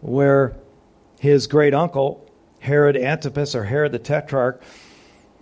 where 0.00 0.56
his 1.18 1.46
great 1.46 1.74
uncle, 1.74 2.26
Herod 2.60 2.96
Antipas, 2.96 3.54
or 3.54 3.64
Herod 3.64 3.92
the 3.92 3.98
Tetrarch, 3.98 4.62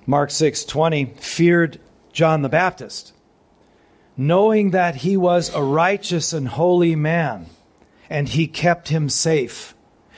Mark 0.07 0.31
6 0.31 0.65
20, 0.65 1.07
feared 1.17 1.81
John 2.13 2.43
the 2.43 2.49
Baptist, 2.49 3.13
knowing 4.17 4.73
that 4.73 4.97
he 4.97 5.17
was 5.17 5.55
a 5.55 5.63
righteous 5.63 6.33
and 6.33 6.49
holy 6.49 6.97
man 6.97 7.47
and 8.11 8.29
he 8.29 8.47
kept 8.47 8.89
him 8.89 9.09
safe. 9.09 9.75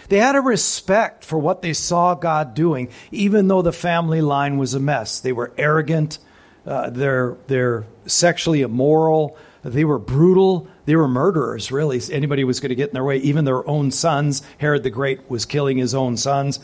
They 0.08 0.18
had 0.18 0.34
a 0.34 0.40
respect 0.40 1.24
for 1.24 1.38
what 1.38 1.62
they 1.62 1.72
saw 1.72 2.14
God 2.14 2.54
doing, 2.54 2.88
even 3.10 3.48
though 3.48 3.62
the 3.62 3.72
family 3.72 4.20
line 4.20 4.58
was 4.58 4.74
a 4.74 4.80
mess. 4.80 5.20
They 5.20 5.32
were 5.32 5.52
arrogant, 5.56 6.18
uh, 6.66 6.90
they're, 6.90 7.36
they're 7.46 7.84
sexually 8.06 8.62
immoral, 8.62 9.36
they 9.62 9.84
were 9.84 9.98
brutal, 9.98 10.68
they 10.86 10.96
were 10.96 11.08
murderers, 11.08 11.70
really. 11.70 12.00
Anybody 12.10 12.44
was 12.44 12.60
going 12.60 12.70
to 12.70 12.74
get 12.74 12.88
in 12.88 12.94
their 12.94 13.04
way, 13.04 13.18
even 13.18 13.44
their 13.44 13.68
own 13.68 13.90
sons. 13.90 14.42
Herod 14.58 14.82
the 14.82 14.90
Great 14.90 15.28
was 15.30 15.44
killing 15.44 15.78
his 15.78 15.94
own 15.94 16.16
sons. 16.16 16.60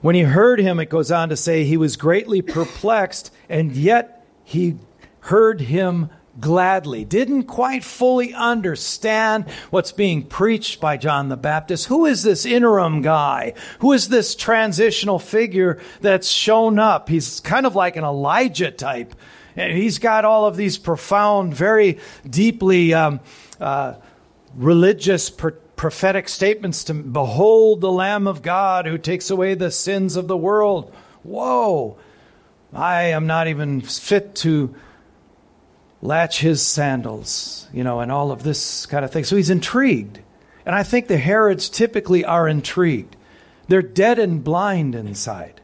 When 0.00 0.14
he 0.14 0.22
heard 0.22 0.60
him, 0.60 0.80
it 0.80 0.90
goes 0.90 1.10
on 1.10 1.30
to 1.30 1.36
say 1.36 1.64
he 1.64 1.76
was 1.76 1.96
greatly 1.96 2.42
perplexed, 2.42 3.32
and 3.48 3.72
yet 3.72 4.26
he 4.42 4.76
heard 5.20 5.62
him 5.62 6.10
gladly, 6.40 7.04
didn't 7.04 7.44
quite 7.44 7.84
fully 7.84 8.34
understand 8.34 9.48
what's 9.70 9.92
being 9.92 10.24
preached 10.24 10.80
by 10.80 10.96
John 10.96 11.28
the 11.28 11.36
Baptist. 11.36 11.86
Who 11.86 12.06
is 12.06 12.22
this 12.22 12.44
interim 12.44 13.02
guy? 13.02 13.54
Who 13.78 13.92
is 13.92 14.08
this 14.08 14.34
transitional 14.34 15.18
figure 15.18 15.80
that's 16.00 16.28
shown 16.28 16.78
up? 16.78 17.08
He's 17.08 17.40
kind 17.40 17.66
of 17.66 17.76
like 17.76 17.96
an 17.96 18.04
Elijah 18.04 18.70
type. 18.70 19.14
And 19.56 19.76
he's 19.76 19.98
got 19.98 20.24
all 20.24 20.46
of 20.46 20.56
these 20.56 20.78
profound, 20.78 21.54
very 21.54 21.98
deeply 22.28 22.92
um, 22.92 23.20
uh, 23.60 23.94
religious, 24.54 25.30
prophetic 25.30 26.28
statements 26.28 26.84
to 26.84 26.94
behold 26.94 27.80
the 27.80 27.92
Lamb 27.92 28.26
of 28.26 28.42
God 28.42 28.86
who 28.86 28.98
takes 28.98 29.30
away 29.30 29.54
the 29.54 29.70
sins 29.70 30.16
of 30.16 30.28
the 30.28 30.36
world. 30.36 30.92
Whoa! 31.22 31.98
I 32.72 33.04
am 33.04 33.26
not 33.26 33.46
even 33.46 33.80
fit 33.80 34.34
to 34.36 34.74
latch 36.02 36.40
his 36.40 36.60
sandals, 36.60 37.68
you 37.72 37.84
know, 37.84 38.00
and 38.00 38.12
all 38.12 38.30
of 38.30 38.42
this 38.42 38.86
kind 38.86 39.04
of 39.04 39.10
thing. 39.10 39.24
So 39.24 39.36
he's 39.36 39.50
intrigued. 39.50 40.20
And 40.66 40.74
I 40.74 40.82
think 40.82 41.06
the 41.06 41.18
Herods 41.18 41.68
typically 41.68 42.24
are 42.24 42.48
intrigued. 42.48 43.16
They're 43.68 43.82
dead 43.82 44.18
and 44.18 44.42
blind 44.42 44.94
inside. 44.94 45.60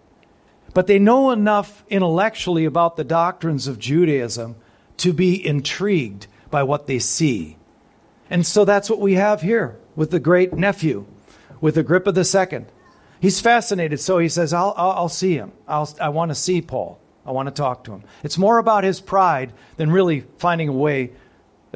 But 0.73 0.87
they 0.87 0.99
know 0.99 1.31
enough 1.31 1.85
intellectually 1.89 2.65
about 2.65 2.97
the 2.97 3.05
doctrines 3.05 3.67
of 3.67 3.79
Judaism 3.79 4.57
to 4.99 5.13
be 5.13 5.45
intrigued 5.45 6.27
by 6.51 6.63
what 6.63 6.87
they 6.87 6.99
see. 6.99 7.57
And 8.29 8.47
so 8.47 8.65
that's 8.65 8.89
what 8.89 9.01
we 9.01 9.15
have 9.15 9.43
here 9.43 9.79
with 9.97 10.11
the 10.11 10.21
great 10.21 10.53
nephew, 10.53 11.07
with 11.61 11.77
Agrippa 11.77 12.13
II. 12.17 12.67
He's 13.21 13.41
fascinated, 13.41 14.01
so 14.01 14.19
he 14.19 14.29
says, 14.29 14.53
I'll, 14.53 14.73
I'll, 14.77 14.93
I'll 14.93 15.09
see 15.09 15.35
him. 15.35 15.53
I'll, 15.67 15.89
I 16.01 16.09
want 16.11 16.31
to 16.31 16.35
see 16.35 16.63
Paul. 16.63 17.01
I 17.27 17.33
want 17.33 17.49
to 17.49 17.55
talk 17.55 17.85
to 17.85 17.93
him. 17.93 18.05
It's 18.23 18.39
more 18.39 18.59
about 18.59 18.85
his 18.85 19.01
pride 19.01 19.53
than 19.77 19.91
really 19.91 20.25
finding 20.39 20.69
a 20.69 20.73
way 20.73 21.13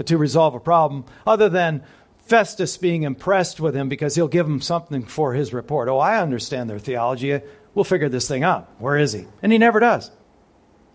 to 0.03 0.17
resolve 0.17 0.55
a 0.55 0.61
problem, 0.61 1.05
other 1.27 1.49
than 1.49 1.83
Festus 2.21 2.79
being 2.79 3.03
impressed 3.03 3.61
with 3.61 3.77
him 3.77 3.89
because 3.89 4.15
he'll 4.15 4.29
give 4.29 4.47
him 4.47 4.61
something 4.61 5.05
for 5.05 5.35
his 5.35 5.53
report. 5.53 5.89
Oh, 5.89 5.99
I 5.99 6.21
understand 6.21 6.71
their 6.71 6.79
theology. 6.79 7.41
We'll 7.75 7.85
figure 7.85 8.09
this 8.09 8.28
thing 8.28 8.45
out. 8.45 8.71
Where 8.78 8.97
is 8.97 9.12
he? 9.12 9.26
And 9.43 9.50
he 9.50 9.59
never 9.59 9.81
does. 9.81 10.11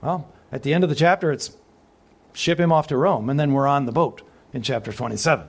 Well, 0.02 0.32
at 0.52 0.64
the 0.64 0.74
end 0.74 0.84
of 0.84 0.90
the 0.90 0.96
chapter, 0.96 1.32
it's 1.32 1.56
ship 2.34 2.60
him 2.60 2.72
off 2.72 2.88
to 2.88 2.98
Rome, 2.98 3.30
and 3.30 3.40
then 3.40 3.54
we're 3.54 3.68
on 3.68 3.86
the 3.86 3.92
boat 3.92 4.22
in 4.54 4.62
chapter 4.62 4.94
27. 4.94 5.48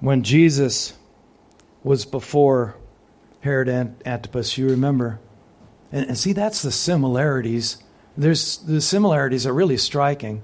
When 0.00 0.22
Jesus 0.22 0.94
was 1.84 2.04
before 2.04 2.76
Herod 3.40 3.68
Antipas, 4.04 4.58
you 4.58 4.68
remember. 4.68 5.20
And, 5.90 6.06
and 6.08 6.18
see, 6.18 6.32
that's 6.32 6.62
the 6.62 6.72
similarities. 6.72 7.82
There's, 8.16 8.58
the 8.58 8.80
similarities 8.80 9.46
are 9.46 9.54
really 9.54 9.76
striking 9.76 10.42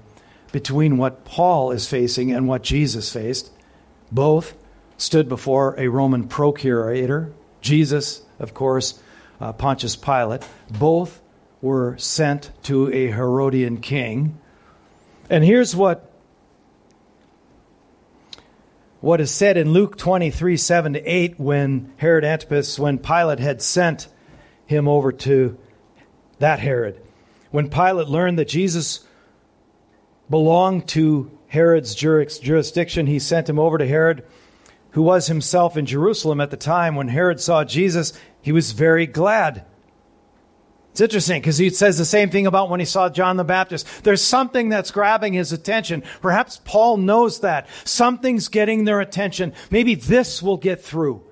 between 0.51 0.97
what 0.97 1.25
Paul 1.25 1.71
is 1.71 1.87
facing 1.87 2.31
and 2.31 2.47
what 2.47 2.63
Jesus 2.63 3.11
faced. 3.11 3.51
Both 4.11 4.53
stood 4.99 5.29
before 5.29 5.75
a 5.79 5.87
Roman 5.87 6.27
procurator, 6.27 7.33
Jesus, 7.61 8.21
of 8.37 8.53
course, 8.53 9.01
uh, 9.41 9.53
Pontius 9.53 9.95
Pilate, 9.95 10.43
both 10.69 11.21
were 11.61 11.97
sent 11.97 12.51
to 12.63 12.93
a 12.93 13.07
Herodian 13.07 13.77
king. 13.77 14.39
And 15.29 15.43
here's 15.43 15.75
what 15.75 16.05
what 19.01 19.21
is 19.21 19.31
said 19.31 19.55
in 19.55 19.71
Luke 19.71 19.97
23 19.97 20.57
7 20.57 20.93
to 20.93 21.01
8 21.01 21.39
when 21.39 21.93
Herod 21.97 22.25
Antipas, 22.25 22.77
when 22.77 22.97
Pilate 22.97 23.39
had 23.39 23.61
sent 23.61 24.09
him 24.65 24.87
over 24.87 25.13
to 25.13 25.57
that 26.39 26.59
Herod. 26.59 27.01
When 27.51 27.69
Pilate 27.69 28.07
learned 28.07 28.37
that 28.39 28.49
Jesus 28.49 29.05
belonged 30.29 30.89
to 30.89 31.31
Herod's 31.47 31.95
jurisdiction, 31.95 33.07
he 33.07 33.19
sent 33.19 33.49
him 33.49 33.57
over 33.57 33.77
to 33.77 33.87
Herod, 33.87 34.25
who 34.99 35.03
was 35.03 35.27
himself 35.27 35.77
in 35.77 35.85
Jerusalem 35.85 36.41
at 36.41 36.51
the 36.51 36.57
time. 36.57 36.97
When 36.97 37.07
Herod 37.07 37.39
saw 37.39 37.63
Jesus, 37.63 38.11
he 38.41 38.51
was 38.51 38.73
very 38.73 39.07
glad 39.07 39.63
it's 40.91 40.99
interesting 40.99 41.39
because 41.39 41.57
he 41.57 41.69
says 41.69 41.97
the 41.97 42.03
same 42.03 42.29
thing 42.29 42.45
about 42.45 42.69
when 42.69 42.81
he 42.81 42.85
saw 42.85 43.07
John 43.07 43.37
the 43.37 43.45
Baptist. 43.45 43.87
There's 44.03 44.21
something 44.21 44.67
that's 44.67 44.91
grabbing 44.91 45.31
his 45.31 45.53
attention. 45.53 46.03
Perhaps 46.21 46.59
Paul 46.65 46.97
knows 46.97 47.39
that. 47.39 47.69
Something's 47.85 48.49
getting 48.49 48.83
their 48.83 48.99
attention. 48.99 49.53
Maybe 49.71 49.95
this 49.95 50.43
will 50.43 50.57
get 50.57 50.83
through. 50.83 51.23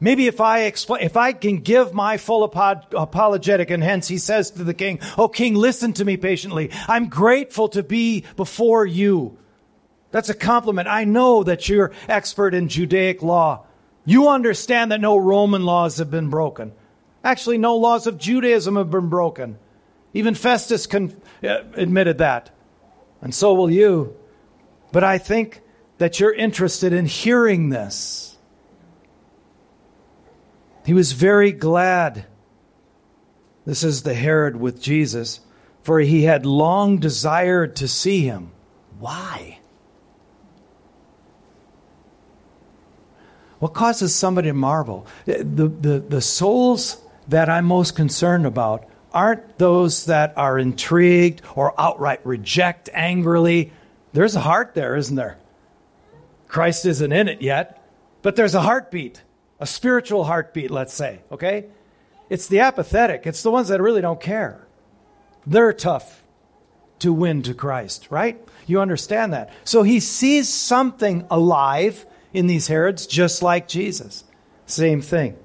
Maybe 0.00 0.28
if 0.28 0.40
I 0.40 0.60
explain, 0.60 1.02
if 1.02 1.18
I 1.18 1.34
can 1.34 1.58
give 1.58 1.92
my 1.92 2.16
full 2.16 2.42
apologetic, 2.42 3.68
and 3.68 3.84
hence 3.84 4.08
he 4.08 4.16
says 4.16 4.52
to 4.52 4.64
the 4.64 4.72
king, 4.72 4.98
Oh, 5.18 5.28
king, 5.28 5.56
listen 5.56 5.92
to 5.92 6.06
me 6.06 6.16
patiently. 6.16 6.70
I'm 6.88 7.10
grateful 7.10 7.68
to 7.68 7.82
be 7.82 8.24
before 8.36 8.86
you. 8.86 9.36
That's 10.12 10.28
a 10.28 10.34
compliment. 10.34 10.86
I 10.86 11.04
know 11.04 11.42
that 11.42 11.68
you're 11.68 11.90
expert 12.08 12.54
in 12.54 12.68
Judaic 12.68 13.22
law. 13.22 13.64
You 14.04 14.28
understand 14.28 14.92
that 14.92 15.00
no 15.00 15.16
Roman 15.16 15.64
laws 15.64 15.96
have 15.96 16.10
been 16.10 16.28
broken. 16.28 16.72
Actually, 17.24 17.58
no 17.58 17.76
laws 17.76 18.06
of 18.06 18.18
Judaism 18.18 18.76
have 18.76 18.90
been 18.90 19.08
broken. 19.08 19.58
Even 20.12 20.34
Festus 20.34 20.86
con- 20.86 21.16
uh, 21.42 21.62
admitted 21.74 22.18
that. 22.18 22.50
And 23.20 23.34
so 23.34 23.54
will 23.54 23.70
you. 23.70 24.14
But 24.92 25.02
I 25.02 25.18
think 25.18 25.62
that 25.98 26.20
you're 26.20 26.34
interested 26.34 26.92
in 26.92 27.06
hearing 27.06 27.70
this. 27.70 28.36
He 30.84 30.92
was 30.92 31.12
very 31.12 31.52
glad. 31.52 32.26
This 33.64 33.84
is 33.84 34.02
the 34.02 34.14
Herod 34.14 34.56
with 34.56 34.82
Jesus, 34.82 35.40
for 35.82 36.00
he 36.00 36.24
had 36.24 36.44
long 36.44 36.98
desired 36.98 37.76
to 37.76 37.88
see 37.88 38.22
him. 38.22 38.50
Why? 38.98 39.60
What 43.62 43.74
causes 43.74 44.12
somebody 44.12 44.48
to 44.48 44.54
marvel? 44.54 45.06
The, 45.24 45.44
the, 45.44 46.00
the 46.00 46.20
souls 46.20 47.00
that 47.28 47.48
I'm 47.48 47.64
most 47.64 47.94
concerned 47.94 48.44
about 48.44 48.88
aren't 49.12 49.56
those 49.56 50.06
that 50.06 50.36
are 50.36 50.58
intrigued 50.58 51.42
or 51.54 51.72
outright 51.80 52.26
reject 52.26 52.90
angrily. 52.92 53.72
There's 54.14 54.34
a 54.34 54.40
heart 54.40 54.74
there, 54.74 54.96
isn't 54.96 55.14
there? 55.14 55.38
Christ 56.48 56.86
isn't 56.86 57.12
in 57.12 57.28
it 57.28 57.40
yet, 57.40 57.88
but 58.22 58.34
there's 58.34 58.56
a 58.56 58.62
heartbeat, 58.62 59.22
a 59.60 59.66
spiritual 59.68 60.24
heartbeat, 60.24 60.72
let's 60.72 60.92
say, 60.92 61.20
okay? 61.30 61.66
It's 62.28 62.48
the 62.48 62.58
apathetic, 62.58 63.28
it's 63.28 63.44
the 63.44 63.52
ones 63.52 63.68
that 63.68 63.80
really 63.80 64.00
don't 64.00 64.20
care. 64.20 64.66
They're 65.46 65.72
tough 65.72 66.24
to 66.98 67.12
win 67.12 67.44
to 67.44 67.54
Christ, 67.54 68.08
right? 68.10 68.44
You 68.66 68.80
understand 68.80 69.32
that. 69.34 69.50
So 69.62 69.84
he 69.84 70.00
sees 70.00 70.48
something 70.48 71.28
alive 71.30 72.06
in 72.32 72.46
these 72.46 72.68
Herods, 72.68 73.06
just 73.06 73.42
like 73.42 73.68
Jesus. 73.68 74.24
Same 74.66 75.00
thing. 75.00 75.36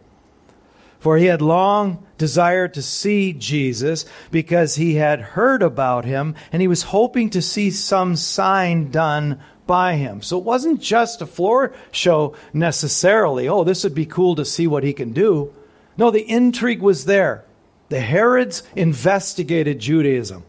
For 0.99 1.17
he 1.17 1.25
had 1.25 1.41
long 1.41 2.05
desired 2.17 2.73
to 2.73 2.81
see 2.81 3.33
Jesus 3.33 4.05
because 4.31 4.75
he 4.75 4.95
had 4.95 5.21
heard 5.21 5.61
about 5.61 6.05
him 6.05 6.35
and 6.51 6.61
he 6.61 6.67
was 6.67 6.83
hoping 6.83 7.29
to 7.31 7.41
see 7.41 7.69
some 7.69 8.15
sign 8.15 8.89
done 8.89 9.39
by 9.67 9.95
him. 9.95 10.21
So 10.21 10.37
it 10.37 10.43
wasn't 10.43 10.81
just 10.81 11.21
a 11.21 11.27
floor 11.27 11.73
show 11.91 12.35
necessarily. 12.53 13.47
Oh, 13.47 13.63
this 13.63 13.83
would 13.83 13.93
be 13.93 14.05
cool 14.05 14.35
to 14.35 14.45
see 14.45 14.65
what 14.65 14.83
he 14.83 14.93
can 14.93 15.11
do. 15.11 15.53
No, 15.97 16.09
the 16.09 16.27
intrigue 16.29 16.81
was 16.81 17.05
there. 17.05 17.43
The 17.89 17.99
Herods 17.99 18.63
investigated 18.75 19.79
Judaism. 19.79 20.43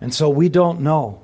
And 0.00 0.12
so 0.12 0.28
we 0.28 0.48
don't 0.48 0.80
know. 0.80 1.20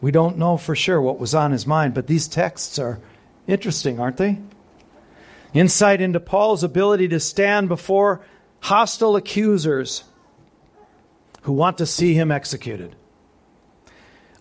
We 0.00 0.10
don't 0.10 0.38
know 0.38 0.56
for 0.56 0.74
sure 0.74 1.00
what 1.00 1.18
was 1.18 1.34
on 1.34 1.52
his 1.52 1.66
mind, 1.66 1.94
but 1.94 2.08
these 2.08 2.28
texts 2.28 2.78
are 2.78 3.00
interesting, 3.46 4.00
aren't 4.00 4.16
they? 4.16 4.38
Insight 5.54 6.00
into 6.00 6.20
Paul's 6.20 6.64
ability 6.64 7.08
to 7.08 7.20
stand 7.20 7.68
before 7.68 8.24
hostile 8.60 9.16
accusers 9.16 10.04
who 11.42 11.52
want 11.52 11.78
to 11.78 11.86
see 11.86 12.14
him 12.14 12.30
executed. 12.30 12.94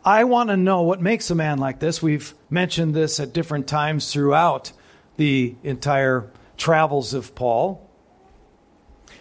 I 0.03 0.23
want 0.23 0.49
to 0.49 0.57
know 0.57 0.81
what 0.81 1.01
makes 1.01 1.29
a 1.29 1.35
man 1.35 1.59
like 1.59 1.79
this. 1.79 2.01
We've 2.01 2.33
mentioned 2.49 2.95
this 2.95 3.19
at 3.19 3.33
different 3.33 3.67
times 3.67 4.11
throughout 4.11 4.71
the 5.17 5.55
entire 5.63 6.31
travels 6.57 7.13
of 7.13 7.35
Paul. 7.35 7.87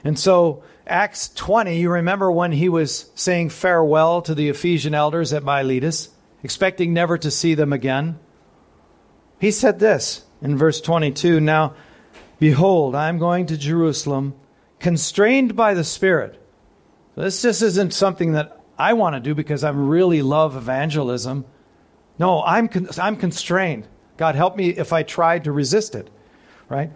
And 0.04 0.18
so, 0.18 0.62
Acts 0.86 1.28
20, 1.30 1.78
you 1.78 1.90
remember 1.90 2.32
when 2.32 2.52
he 2.52 2.68
was 2.68 3.10
saying 3.14 3.50
farewell 3.50 4.22
to 4.22 4.34
the 4.34 4.48
Ephesian 4.48 4.94
elders 4.94 5.32
at 5.32 5.44
Miletus, 5.44 6.08
expecting 6.42 6.94
never 6.94 7.18
to 7.18 7.30
see 7.30 7.54
them 7.54 7.72
again? 7.72 8.18
He 9.40 9.50
said 9.50 9.78
this 9.78 10.22
in 10.42 10.56
verse 10.56 10.80
22 10.80 11.40
Now, 11.40 11.74
behold, 12.38 12.94
I 12.94 13.08
am 13.08 13.18
going 13.18 13.46
to 13.46 13.56
Jerusalem, 13.56 14.34
constrained 14.78 15.56
by 15.56 15.74
the 15.74 15.82
Spirit. 15.82 16.40
This 17.16 17.42
just 17.42 17.62
isn't 17.62 17.94
something 17.94 18.32
that 18.32 18.60
I 18.78 18.92
want 18.92 19.16
to 19.16 19.20
do 19.20 19.34
because 19.34 19.64
I 19.64 19.70
really 19.70 20.22
love 20.22 20.56
evangelism. 20.56 21.46
No, 22.18 22.42
I'm, 22.42 22.68
con- 22.68 22.88
I'm 23.00 23.16
constrained. 23.16 23.88
God, 24.18 24.34
help 24.34 24.56
me 24.56 24.68
if 24.68 24.92
I 24.92 25.02
tried 25.02 25.44
to 25.44 25.52
resist 25.52 25.94
it, 25.94 26.10
right? 26.68 26.92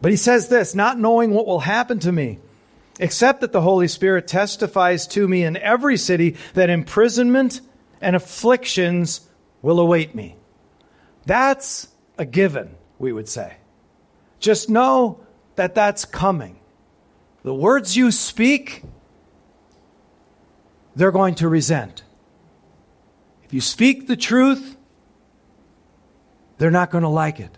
But 0.00 0.12
he 0.12 0.16
says 0.16 0.48
this 0.48 0.74
not 0.74 0.98
knowing 0.98 1.32
what 1.32 1.46
will 1.46 1.60
happen 1.60 1.98
to 2.00 2.12
me, 2.12 2.38
except 3.00 3.40
that 3.40 3.50
the 3.50 3.60
Holy 3.60 3.88
Spirit 3.88 4.28
testifies 4.28 5.08
to 5.08 5.26
me 5.26 5.42
in 5.42 5.56
every 5.56 5.96
city 5.96 6.36
that 6.54 6.70
imprisonment 6.70 7.60
and 8.00 8.14
afflictions 8.14 9.28
will 9.62 9.80
await 9.80 10.14
me. 10.14 10.37
That's 11.26 11.88
a 12.16 12.24
given, 12.24 12.76
we 12.98 13.12
would 13.12 13.28
say. 13.28 13.56
Just 14.40 14.70
know 14.70 15.20
that 15.56 15.74
that's 15.74 16.04
coming. 16.04 16.58
The 17.42 17.54
words 17.54 17.96
you 17.96 18.10
speak, 18.10 18.82
they're 20.94 21.12
going 21.12 21.34
to 21.36 21.48
resent. 21.48 22.02
If 23.44 23.52
you 23.54 23.60
speak 23.60 24.06
the 24.06 24.16
truth, 24.16 24.76
they're 26.58 26.70
not 26.70 26.90
going 26.90 27.02
to 27.02 27.08
like 27.08 27.40
it. 27.40 27.56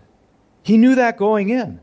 He 0.63 0.77
knew 0.77 0.95
that 0.95 1.17
going 1.17 1.49
in. 1.49 1.79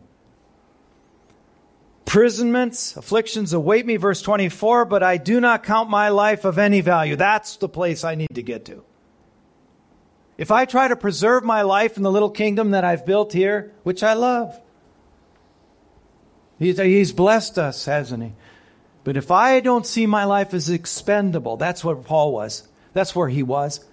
Imprisonments, 2.06 2.96
afflictions 2.96 3.52
await 3.52 3.84
me, 3.84 3.96
verse 3.96 4.22
24, 4.22 4.86
but 4.86 5.02
I 5.02 5.18
do 5.18 5.40
not 5.42 5.62
count 5.62 5.90
my 5.90 6.08
life 6.08 6.46
of 6.46 6.56
any 6.56 6.80
value. 6.80 7.16
That's 7.16 7.56
the 7.56 7.68
place 7.68 8.02
I 8.02 8.14
need 8.14 8.34
to 8.34 8.42
get 8.42 8.64
to. 8.64 8.82
If 10.38 10.50
I 10.50 10.64
try 10.64 10.88
to 10.88 10.96
preserve 10.96 11.44
my 11.44 11.62
life 11.62 11.96
in 11.96 12.02
the 12.02 12.10
little 12.10 12.30
kingdom 12.30 12.70
that 12.70 12.84
I've 12.84 13.04
built 13.04 13.32
here, 13.32 13.72
which 13.82 14.02
I 14.02 14.14
love, 14.14 14.58
He's 16.58 17.12
blessed 17.12 17.58
us, 17.58 17.84
hasn't 17.84 18.22
he? 18.22 18.32
But 19.04 19.16
if 19.16 19.30
I 19.30 19.60
don't 19.60 19.86
see 19.86 20.06
my 20.06 20.24
life 20.24 20.52
as 20.52 20.68
expendable, 20.68 21.56
that's 21.56 21.84
what 21.84 22.04
Paul 22.04 22.32
was. 22.32 22.66
That's 22.92 23.14
where 23.14 23.28
he 23.28 23.42
was. 23.42 23.84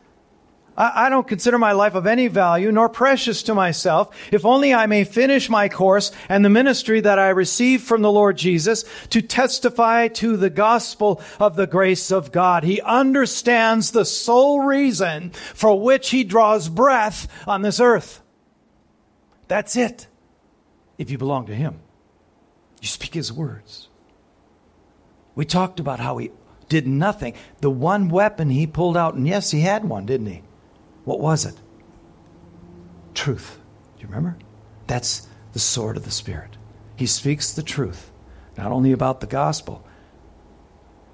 I, 0.77 1.09
don't 1.09 1.27
consider 1.27 1.57
my 1.57 1.71
life 1.71 1.95
of 1.95 2.05
any 2.05 2.27
value 2.27 2.71
nor 2.71 2.89
precious 2.89 3.43
to 3.43 3.55
myself, 3.55 4.13
if 4.31 4.45
only 4.45 4.73
I 4.73 4.87
may 4.87 5.05
finish 5.05 5.49
my 5.49 5.69
course 5.69 6.11
and 6.27 6.43
the 6.43 6.49
ministry 6.49 6.99
that 6.99 7.17
I 7.17 7.29
received 7.29 7.85
from 7.85 8.01
the 8.01 8.11
Lord 8.11 8.35
Jesus 8.37 8.83
to 9.11 9.21
testify 9.21 10.09
to 10.09 10.35
the 10.35 10.49
gospel 10.49 11.21
of 11.39 11.55
the 11.55 11.67
grace 11.67 12.11
of 12.11 12.33
God. 12.33 12.63
He 12.65 12.81
understands 12.81 13.91
the 13.91 14.03
sole 14.03 14.61
reason 14.61 15.29
for 15.29 15.79
which 15.79 16.09
he 16.09 16.25
draws 16.25 16.67
breath 16.67 17.27
on 17.47 17.61
this 17.61 17.79
earth. 17.79 18.21
That's 19.47 19.77
it, 19.77 20.07
if 20.97 21.09
you 21.09 21.17
belong 21.17 21.45
to 21.45 21.55
him. 21.55 21.79
You 22.81 22.89
speak 22.89 23.13
his 23.13 23.31
words. 23.31 23.87
We 25.35 25.45
talked 25.45 25.79
about 25.79 25.99
how 25.99 26.17
he 26.17 26.31
did 26.67 26.85
nothing. 26.85 27.33
The 27.61 27.69
one 27.69 28.09
weapon 28.09 28.49
he 28.49 28.67
pulled 28.67 28.97
out, 28.97 29.13
and 29.15 29.25
yes, 29.25 29.51
he 29.51 29.61
had 29.61 29.85
one, 29.85 30.05
didn't 30.05 30.27
he? 30.27 30.41
What 31.05 31.19
was 31.19 31.45
it? 31.45 31.55
Truth. 33.13 33.59
Do 33.95 34.01
you 34.01 34.07
remember? 34.07 34.37
That's 34.87 35.27
the 35.53 35.59
sword 35.59 35.95
of 35.95 36.03
the 36.03 36.11
Spirit. 36.11 36.57
He 36.95 37.05
speaks 37.05 37.53
the 37.53 37.63
truth, 37.63 38.11
not 38.57 38.71
only 38.71 38.91
about 38.91 39.21
the 39.21 39.27
gospel, 39.27 39.85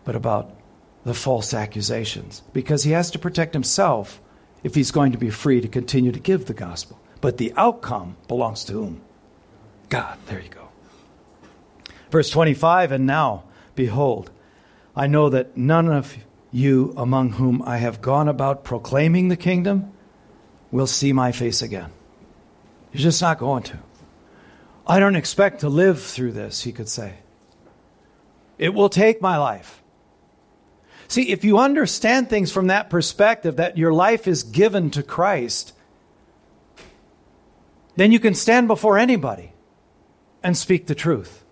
but 0.04 0.16
about 0.16 0.58
the 1.04 1.14
false 1.14 1.54
accusations, 1.54 2.42
because 2.54 2.84
he 2.84 2.92
has 2.92 3.12
to 3.12 3.20
protect 3.20 3.54
himself 3.54 4.22
if 4.64 4.76
he's 4.76 4.92
going 4.92 5.12
to 5.12 5.18
be 5.18 5.30
free 5.30 5.62
to 5.62 5.68
continue 5.68 6.12
to 6.12 6.20
give 6.20 6.46
the 6.46 6.54
gospel. 6.54 7.00
But 7.20 7.38
the 7.38 7.54
outcome 7.58 8.18
belongs 8.28 8.64
to 8.66 8.74
whom? 8.74 9.02
God. 9.90 10.18
There 10.28 10.42
you 10.42 10.50
go. 10.50 10.70
Verse 12.10 12.30
25 12.30 12.92
And 12.92 13.06
now, 13.06 13.44
behold, 13.76 14.32
I 14.96 15.08
know 15.08 15.30
that 15.30 15.56
none 15.58 15.88
of 15.88 16.18
you 16.52 16.94
among 16.98 17.34
whom 17.34 17.62
I 17.64 17.78
have 17.78 18.02
gone 18.02 18.28
about 18.28 18.64
proclaiming 18.64 19.30
the 19.30 19.38
kingdom 19.38 19.92
will 20.70 20.88
see 20.88 21.14
my 21.14 21.32
face 21.32 21.62
again. 21.62 21.92
You're 22.92 23.04
just 23.04 23.22
not 23.22 23.40
going 23.40 23.64
to. 23.64 23.80
I 24.86 25.00
don't 25.00 25.16
expect 25.16 25.62
to 25.62 25.70
live 25.70 26.02
through 26.02 26.34
this, 26.34 26.64
he 26.64 26.72
could 26.72 26.90
say. 26.90 27.16
It 28.58 28.74
will 28.74 28.90
take 28.90 29.22
my 29.22 29.38
life. 29.38 29.82
See, 31.08 31.30
if 31.30 31.44
you 31.44 31.58
understand 31.58 32.30
things 32.30 32.52
from 32.52 32.68
that 32.68 32.90
perspective, 32.90 33.58
that 33.58 33.78
your 33.78 33.94
life 33.94 34.28
is 34.28 34.44
given 34.44 34.92
to 34.92 35.04
Christ, 35.04 35.74
then 37.96 38.12
you 38.12 38.20
can 38.20 38.34
stand 38.34 38.68
before 38.68 38.98
anybody 38.98 39.54
and 40.44 40.58
speak 40.58 40.88
the 40.88 40.96
truth. 40.96 41.44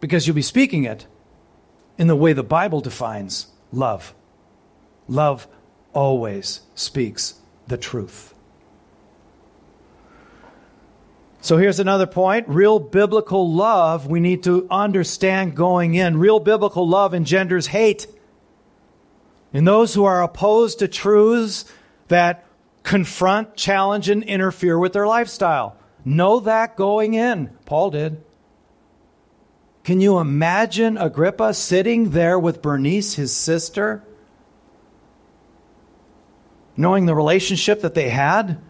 Because 0.00 0.26
you'll 0.26 0.36
be 0.36 0.42
speaking 0.42 0.84
it 0.84 1.06
in 1.96 2.06
the 2.06 2.16
way 2.16 2.32
the 2.32 2.42
Bible 2.42 2.80
defines 2.80 3.46
love. 3.76 4.14
Love 5.08 5.46
always 5.92 6.60
speaks 6.74 7.34
the 7.68 7.76
truth. 7.76 8.34
So 11.40 11.58
here's 11.58 11.78
another 11.78 12.06
point. 12.06 12.48
Real 12.48 12.80
biblical 12.80 13.52
love, 13.52 14.08
we 14.08 14.18
need 14.18 14.42
to 14.44 14.66
understand 14.68 15.54
going 15.54 15.94
in. 15.94 16.18
Real 16.18 16.40
biblical 16.40 16.88
love 16.88 17.14
engenders 17.14 17.68
hate. 17.68 18.08
In 19.52 19.64
those 19.64 19.94
who 19.94 20.04
are 20.04 20.24
opposed 20.24 20.80
to 20.80 20.88
truths 20.88 21.64
that 22.08 22.44
confront, 22.82 23.54
challenge, 23.54 24.08
and 24.08 24.24
interfere 24.24 24.78
with 24.78 24.92
their 24.92 25.06
lifestyle. 25.06 25.76
Know 26.04 26.40
that 26.40 26.76
going 26.76 27.14
in. 27.14 27.50
Paul 27.64 27.90
did. 27.90 28.22
Can 29.86 30.00
you 30.00 30.18
imagine 30.18 30.98
Agrippa 30.98 31.54
sitting 31.54 32.10
there 32.10 32.40
with 32.40 32.60
Bernice, 32.60 33.14
his 33.14 33.32
sister, 33.32 34.02
knowing 36.76 37.06
the 37.06 37.14
relationship 37.14 37.82
that 37.82 37.94
they 37.94 38.08
had, 38.08 38.60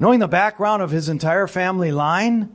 knowing 0.00 0.20
the 0.20 0.26
background 0.26 0.80
of 0.80 0.90
his 0.90 1.10
entire 1.10 1.46
family 1.46 1.92
line? 1.92 2.54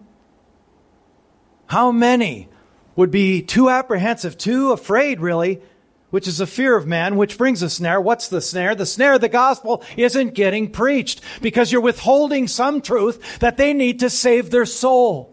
How 1.67 1.91
many 1.91 2.49
would 2.95 3.11
be 3.11 3.43
too 3.43 3.69
apprehensive, 3.69 4.35
too 4.35 4.71
afraid, 4.71 5.19
really, 5.19 5.61
which 6.09 6.27
is 6.27 6.41
a 6.41 6.47
fear 6.47 6.75
of 6.75 6.87
man, 6.87 7.17
which 7.17 7.37
brings 7.37 7.61
a 7.61 7.69
snare. 7.69 8.01
What's 8.01 8.29
the 8.29 8.41
snare? 8.41 8.73
The 8.73 8.87
snare 8.87 9.13
of 9.13 9.21
the 9.21 9.29
gospel 9.29 9.83
isn't 9.95 10.33
getting 10.33 10.71
preached 10.71 11.21
because 11.39 11.71
you're 11.71 11.81
withholding 11.81 12.47
some 12.47 12.81
truth 12.81 13.37
that 13.41 13.57
they 13.57 13.73
need 13.73 13.99
to 13.99 14.09
save 14.09 14.49
their 14.49 14.65
soul. 14.65 15.28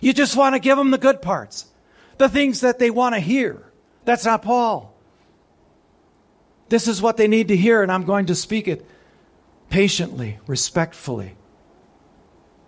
You 0.00 0.12
just 0.12 0.36
want 0.36 0.54
to 0.54 0.60
give 0.60 0.78
them 0.78 0.90
the 0.90 0.98
good 0.98 1.20
parts, 1.22 1.66
the 2.18 2.28
things 2.28 2.60
that 2.60 2.78
they 2.78 2.90
want 2.90 3.14
to 3.14 3.20
hear. 3.20 3.70
That's 4.04 4.24
not 4.24 4.42
Paul. 4.42 4.94
This 6.68 6.88
is 6.88 7.02
what 7.02 7.16
they 7.16 7.28
need 7.28 7.48
to 7.48 7.56
hear, 7.56 7.82
and 7.82 7.90
I'm 7.90 8.04
going 8.04 8.26
to 8.26 8.34
speak 8.34 8.68
it 8.68 8.86
patiently, 9.68 10.38
respectfully, 10.46 11.36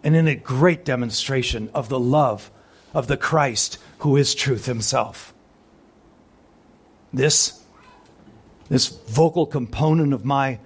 and 0.02 0.14
in 0.14 0.28
a 0.28 0.34
great 0.34 0.84
demonstration 0.84 1.70
of 1.72 1.88
the 1.88 2.00
love 2.00 2.50
of 2.92 3.06
the 3.06 3.16
Christ 3.16 3.78
who 3.98 4.16
is 4.16 4.34
truth 4.34 4.66
himself. 4.66 5.32
This, 7.12 7.62
this 8.68 8.88
vocal 8.88 9.46
component 9.46 10.12
of 10.12 10.24
my 10.24 10.58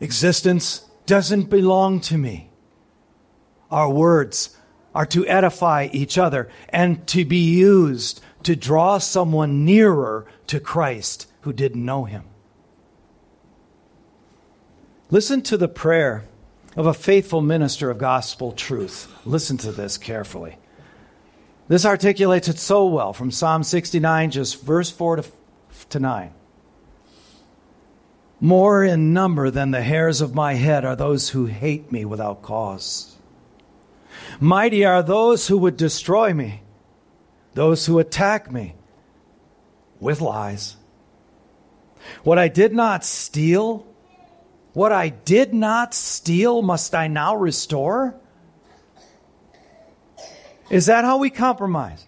existence 0.00 0.84
doesn't 1.06 1.44
belong 1.44 2.00
to 2.00 2.18
me. 2.18 2.50
Our 3.70 3.90
words 3.90 4.56
are 4.94 5.06
to 5.06 5.26
edify 5.26 5.88
each 5.92 6.18
other 6.18 6.48
and 6.68 7.06
to 7.08 7.24
be 7.24 7.38
used 7.38 8.20
to 8.42 8.56
draw 8.56 8.98
someone 8.98 9.64
nearer 9.64 10.26
to 10.48 10.60
Christ 10.60 11.28
who 11.42 11.52
didn't 11.52 11.84
know 11.84 12.04
him. 12.04 12.24
Listen 15.10 15.42
to 15.42 15.56
the 15.56 15.68
prayer 15.68 16.24
of 16.76 16.86
a 16.86 16.94
faithful 16.94 17.42
minister 17.42 17.90
of 17.90 17.98
gospel 17.98 18.52
truth. 18.52 19.12
Listen 19.24 19.58
to 19.58 19.72
this 19.72 19.98
carefully. 19.98 20.56
This 21.68 21.84
articulates 21.84 22.48
it 22.48 22.58
so 22.58 22.86
well 22.86 23.12
from 23.12 23.30
Psalm 23.30 23.62
69, 23.62 24.30
just 24.30 24.62
verse 24.62 24.90
4 24.90 25.16
to, 25.16 25.24
to 25.90 26.00
9. 26.00 26.32
More 28.40 28.82
in 28.82 29.12
number 29.12 29.50
than 29.50 29.70
the 29.70 29.82
hairs 29.82 30.20
of 30.20 30.34
my 30.34 30.54
head 30.54 30.84
are 30.84 30.96
those 30.96 31.28
who 31.28 31.46
hate 31.46 31.92
me 31.92 32.04
without 32.04 32.42
cause. 32.42 33.11
Mighty 34.40 34.84
are 34.84 35.02
those 35.02 35.48
who 35.48 35.58
would 35.58 35.76
destroy 35.76 36.32
me, 36.34 36.62
those 37.54 37.86
who 37.86 37.98
attack 37.98 38.50
me 38.50 38.74
with 40.00 40.20
lies. 40.20 40.76
What 42.24 42.38
I 42.38 42.48
did 42.48 42.72
not 42.72 43.04
steal, 43.04 43.86
what 44.72 44.92
I 44.92 45.10
did 45.10 45.54
not 45.54 45.94
steal, 45.94 46.62
must 46.62 46.94
I 46.94 47.06
now 47.08 47.36
restore? 47.36 48.16
Is 50.70 50.86
that 50.86 51.04
how 51.04 51.18
we 51.18 51.30
compromise? 51.30 52.06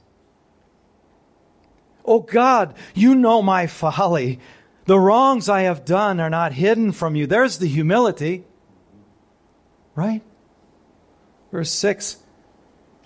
Oh 2.04 2.20
God, 2.20 2.74
you 2.94 3.14
know 3.14 3.42
my 3.42 3.66
folly. 3.66 4.40
The 4.86 4.98
wrongs 4.98 5.48
I 5.48 5.62
have 5.62 5.84
done 5.84 6.20
are 6.20 6.30
not 6.30 6.52
hidden 6.52 6.92
from 6.92 7.16
you. 7.16 7.26
There's 7.26 7.58
the 7.58 7.68
humility. 7.68 8.44
Right? 9.94 10.22
Verse 11.54 11.70
6 11.70 12.16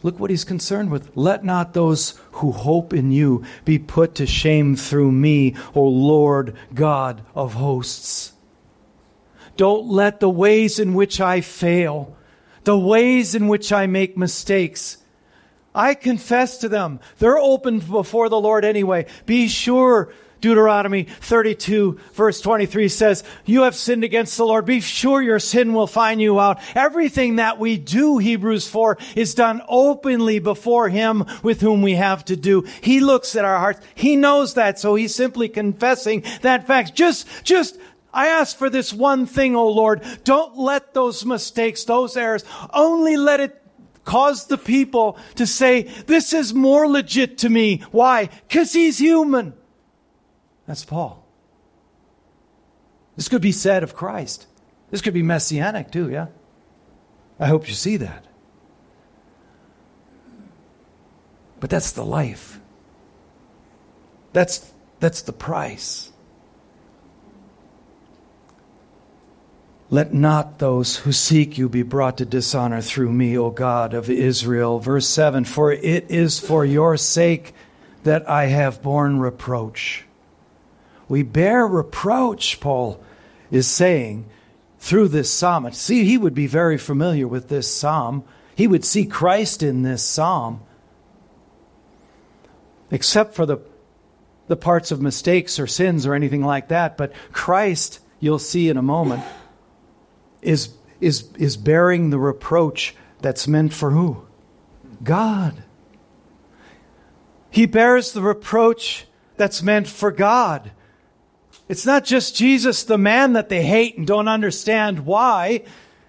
Look 0.02 0.18
what 0.18 0.30
he's 0.30 0.44
concerned 0.44 0.90
with. 0.90 1.14
Let 1.14 1.44
not 1.44 1.74
those 1.74 2.18
who 2.32 2.50
hope 2.50 2.94
in 2.94 3.12
you 3.12 3.44
be 3.66 3.78
put 3.78 4.14
to 4.14 4.26
shame 4.26 4.74
through 4.74 5.12
me, 5.12 5.54
O 5.74 5.82
Lord 5.82 6.56
God 6.72 7.20
of 7.34 7.52
hosts. 7.52 8.32
Don't 9.58 9.88
let 9.88 10.20
the 10.20 10.30
ways 10.30 10.78
in 10.78 10.94
which 10.94 11.20
I 11.20 11.42
fail, 11.42 12.16
the 12.64 12.78
ways 12.78 13.34
in 13.34 13.48
which 13.48 13.70
I 13.70 13.87
make 13.87 14.16
mistakes, 14.16 14.96
I 15.74 15.92
confess 15.92 16.56
to 16.58 16.70
them. 16.70 17.00
They're 17.18 17.37
open 17.37 17.80
before 17.80 18.30
the 18.30 18.40
Lord 18.40 18.64
anyway. 18.64 19.04
Be 19.26 19.46
sure 19.46 20.11
Deuteronomy 20.40 21.05
32 21.05 21.98
verse 22.12 22.40
23 22.40 22.88
says, 22.88 23.24
you 23.44 23.62
have 23.62 23.74
sinned 23.74 24.05
against 24.05 24.37
the 24.37 24.44
Lord. 24.44 24.66
Be 24.66 24.81
sure 24.81 25.22
your 25.22 25.38
sin 25.38 25.74
will 25.74 25.87
find 25.87 26.20
you 26.20 26.38
out. 26.38 26.61
Everything 26.74 27.37
that 27.37 27.59
we 27.59 27.77
do, 27.77 28.18
Hebrews 28.18 28.68
4, 28.68 28.98
is 29.16 29.35
done 29.35 29.62
openly 29.68 30.38
before 30.38 30.88
Him 30.88 31.24
with 31.42 31.61
whom 31.61 31.83
we 31.83 31.94
have 31.94 32.24
to 32.27 32.37
do. 32.37 32.66
He 32.81 33.01
looks 33.01 33.37
at 33.37 33.44
our 33.44 33.59
hearts. 33.59 33.81
He 33.94 34.16
knows 34.16 34.55
that. 34.55 34.79
So 34.79 34.94
He's 34.94 35.14
simply 35.14 35.48
confessing 35.48 36.24
that 36.42 36.66
fact. 36.66 36.94
Just, 36.94 37.27
just, 37.44 37.79
I 38.12 38.29
ask 38.29 38.57
for 38.57 38.70
this 38.70 38.92
one 38.92 39.27
thing, 39.27 39.57
O 39.57 39.68
Lord. 39.68 40.03
Don't 40.24 40.57
let 40.57 40.94
those 40.94 41.24
mistakes, 41.24 41.85
those 41.85 42.16
errors, 42.16 42.44
only 42.72 43.16
let 43.16 43.40
it 43.40 43.62
cause 44.05 44.46
the 44.46 44.59
people 44.59 45.18
to 45.35 45.46
say, 45.46 45.83
this 46.07 46.33
is 46.33 46.55
more 46.55 46.88
legit 46.88 47.38
to 47.38 47.48
me. 47.48 47.83
Why? 47.90 48.31
Because 48.48 48.72
he's 48.72 48.98
human. 48.98 49.53
That's 50.68 50.85
Paul. 50.85 51.24
This 53.16 53.28
could 53.28 53.40
be 53.40 53.52
said 53.52 53.83
of 53.83 53.96
Christ. 53.96 54.46
This 54.90 55.00
could 55.00 55.14
be 55.14 55.22
messianic 55.22 55.90
too, 55.90 56.11
yeah? 56.11 56.26
I 57.40 57.46
hope 57.46 57.66
you 57.66 57.74
see 57.74 57.96
that. 57.96 58.26
But 61.59 61.70
that's 61.70 61.92
the 61.92 62.04
life. 62.04 62.61
That's, 64.35 64.72
that's 65.00 65.22
the 65.22 65.33
price. 65.33 66.12
Let 69.90 70.12
not 70.12 70.59
those 70.59 70.98
who 70.98 71.12
seek 71.12 71.57
you 71.57 71.70
be 71.70 71.83
brought 71.83 72.18
to 72.18 72.26
dishonor 72.26 72.83
through 72.83 73.11
me, 73.11 73.38
O 73.38 73.48
God 73.50 73.94
of 73.94 74.11
Israel. 74.11 74.81
Verse 74.81 75.09
7 75.09 75.44
For 75.44 75.72
it 75.72 76.11
is 76.11 76.38
for 76.38 76.62
your 76.66 76.98
sake 76.98 77.54
that 78.04 78.28
I 78.28 78.46
have 78.46 78.83
borne 78.83 79.18
reproach. 79.18 80.04
We 81.08 81.22
bear 81.22 81.66
reproach, 81.66 82.60
Paul 82.60 83.02
is 83.50 83.66
saying, 83.66 84.28
through 84.78 85.08
this 85.08 85.32
psalm. 85.32 85.70
See, 85.72 86.04
he 86.04 86.18
would 86.18 86.34
be 86.34 86.46
very 86.46 86.78
familiar 86.78 87.26
with 87.26 87.48
this 87.48 87.72
psalm. 87.72 88.24
He 88.54 88.66
would 88.66 88.84
see 88.84 89.06
Christ 89.06 89.62
in 89.62 89.82
this 89.82 90.02
psalm. 90.02 90.60
Except 92.90 93.34
for 93.34 93.46
the, 93.46 93.58
the 94.46 94.56
parts 94.56 94.90
of 94.90 95.00
mistakes 95.00 95.58
or 95.58 95.66
sins 95.66 96.06
or 96.06 96.14
anything 96.14 96.44
like 96.44 96.68
that. 96.68 96.96
But 96.96 97.12
Christ, 97.32 98.00
you'll 98.20 98.38
see 98.38 98.68
in 98.68 98.76
a 98.76 98.82
moment, 98.82 99.22
is, 100.42 100.70
is, 101.00 101.28
is 101.38 101.56
bearing 101.56 102.10
the 102.10 102.18
reproach 102.18 102.94
that's 103.20 103.48
meant 103.48 103.72
for 103.72 103.90
who? 103.90 104.24
God. 105.02 105.64
He 107.50 107.66
bears 107.66 108.12
the 108.12 108.22
reproach 108.22 109.06
that's 109.36 109.62
meant 109.62 109.88
for 109.88 110.10
God. 110.10 110.70
It's 111.68 111.85
not 111.85 112.04
just 112.04 112.35
Jesus, 112.35 112.85
the 112.85 112.98
man 112.98 113.35
that 113.35 113.48
they 113.48 113.62
hate 113.62 113.98
and 113.98 114.07
don't 114.07 114.28
understand 114.28 115.00
why. 115.00 115.64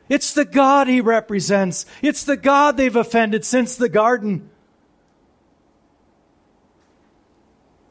It's 0.08 0.34
the 0.34 0.46
God 0.46 0.88
he 0.88 1.02
represents. 1.02 1.86
It's 2.02 2.24
the 2.24 2.38
God 2.38 2.78
they've 2.78 2.96
offended 2.96 3.44
since 3.44 3.76
the 3.76 3.90
garden. 3.90 4.50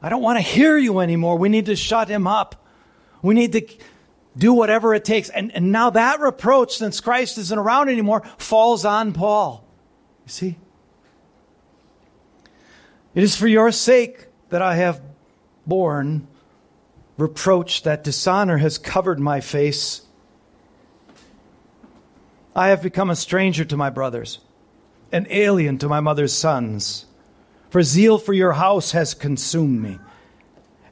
I 0.01 0.09
don't 0.09 0.23
want 0.23 0.39
to 0.39 0.43
hear 0.43 0.77
you 0.77 1.01
anymore. 1.01 1.37
We 1.37 1.49
need 1.49 1.67
to 1.67 1.77
shut 1.77 2.09
him 2.09 2.27
up. 2.27 2.67
We 3.21 3.35
need 3.35 3.53
to 3.53 3.67
do 4.37 4.53
whatever 4.53 4.95
it 4.95 5.05
takes. 5.05 5.29
And, 5.29 5.53
and 5.53 5.71
now 5.73 5.91
that 5.91 6.21
reproach, 6.21 6.77
since 6.77 7.01
Christ 7.01 7.37
isn't 7.37 7.59
around 7.59 7.89
anymore, 7.89 8.23
falls 8.39 8.85
on 8.85 9.13
Paul. 9.13 9.65
You 10.25 10.31
see? 10.31 10.57
It 13.15 13.25
is 13.25 13.37
for 13.37 13.49
your 13.49 13.73
sake 13.73 14.27
that 14.51 14.63
I 14.63 14.77
have 14.77 15.03
borne 15.67 16.29
reproach 17.19 17.83
that 17.83 18.05
dishonor 18.05 18.57
has 18.59 18.79
covered 18.79 19.21
my 19.21 19.41
face. 19.41 20.03
I 22.57 22.69
have 22.69 22.83
become 22.83 23.11
a 23.11 23.17
stranger 23.17 23.65
to 23.67 23.77
my 23.77 23.91
brothers, 23.91 24.39
an 25.13 25.27
alien 25.29 25.79
to 25.79 25.89
my 25.89 26.01
mother's 26.01 26.33
sons. 26.33 27.05
For 27.71 27.83
zeal 27.83 28.17
for 28.19 28.33
your 28.33 28.53
house 28.53 28.93
has 28.93 29.13
consumed 29.13 29.83
me, 29.83 29.99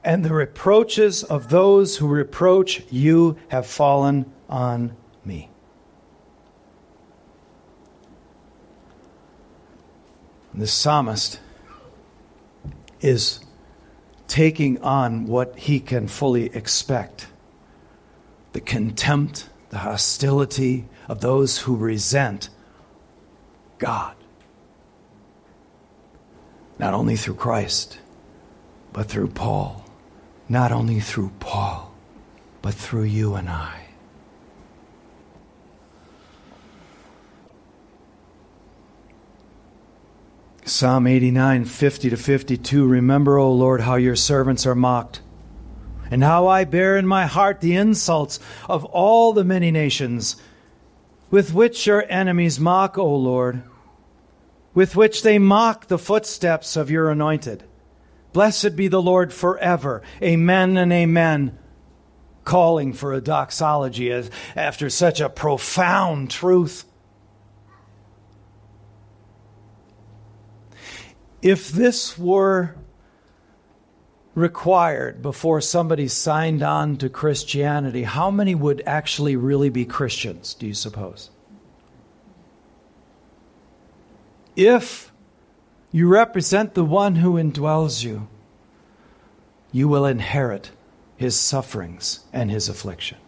and 0.04 0.24
the 0.24 0.34
reproaches 0.34 1.22
of 1.22 1.48
those 1.48 1.96
who 1.96 2.08
reproach 2.08 2.82
you 2.90 3.38
have 3.48 3.66
fallen 3.66 4.30
on 4.48 4.94
me. 5.24 5.48
The 10.52 10.66
psalmist 10.66 11.38
is 13.00 13.45
taking 14.28 14.80
on 14.82 15.26
what 15.26 15.58
he 15.58 15.80
can 15.80 16.08
fully 16.08 16.46
expect 16.46 17.28
the 18.52 18.60
contempt, 18.60 19.48
the 19.70 19.78
hostility 19.78 20.86
of 21.08 21.20
those 21.20 21.58
who 21.58 21.76
resent 21.76 22.48
God. 23.78 24.14
Not 26.78 26.94
only 26.94 27.16
through 27.16 27.34
Christ, 27.34 27.98
but 28.92 29.06
through 29.06 29.28
Paul. 29.28 29.84
Not 30.48 30.72
only 30.72 31.00
through 31.00 31.32
Paul, 31.40 31.92
but 32.62 32.74
through 32.74 33.04
you 33.04 33.34
and 33.34 33.48
I. 33.48 33.85
Psalm 40.68 41.06
89, 41.06 41.64
50 41.64 42.10
to 42.10 42.16
52. 42.16 42.88
Remember, 42.88 43.38
O 43.38 43.52
Lord, 43.52 43.82
how 43.82 43.94
your 43.94 44.16
servants 44.16 44.66
are 44.66 44.74
mocked, 44.74 45.22
and 46.10 46.24
how 46.24 46.48
I 46.48 46.64
bear 46.64 46.96
in 46.96 47.06
my 47.06 47.26
heart 47.26 47.60
the 47.60 47.76
insults 47.76 48.40
of 48.68 48.84
all 48.86 49.32
the 49.32 49.44
many 49.44 49.70
nations, 49.70 50.34
with 51.30 51.54
which 51.54 51.86
your 51.86 52.04
enemies 52.08 52.58
mock, 52.58 52.98
O 52.98 53.14
Lord, 53.14 53.62
with 54.74 54.96
which 54.96 55.22
they 55.22 55.38
mock 55.38 55.86
the 55.86 55.98
footsteps 55.98 56.74
of 56.74 56.90
your 56.90 57.10
anointed. 57.10 57.62
Blessed 58.32 58.74
be 58.74 58.88
the 58.88 59.00
Lord 59.00 59.32
forever. 59.32 60.02
Amen 60.20 60.76
and 60.76 60.92
amen. 60.92 61.56
Calling 62.42 62.92
for 62.92 63.12
a 63.12 63.20
doxology 63.20 64.12
after 64.56 64.90
such 64.90 65.20
a 65.20 65.28
profound 65.28 66.28
truth. 66.32 66.84
If 71.46 71.68
this 71.68 72.18
were 72.18 72.74
required 74.34 75.22
before 75.22 75.60
somebody 75.60 76.08
signed 76.08 76.60
on 76.60 76.96
to 76.96 77.08
Christianity, 77.08 78.02
how 78.02 78.32
many 78.32 78.56
would 78.56 78.82
actually 78.84 79.36
really 79.36 79.68
be 79.68 79.84
Christians, 79.84 80.54
do 80.54 80.66
you 80.66 80.74
suppose? 80.74 81.30
If 84.56 85.12
you 85.92 86.08
represent 86.08 86.74
the 86.74 86.84
one 86.84 87.14
who 87.14 87.34
indwells 87.34 88.02
you, 88.02 88.26
you 89.70 89.86
will 89.86 90.04
inherit 90.04 90.72
his 91.16 91.38
sufferings 91.38 92.24
and 92.32 92.50
his 92.50 92.68
affliction. 92.68 93.18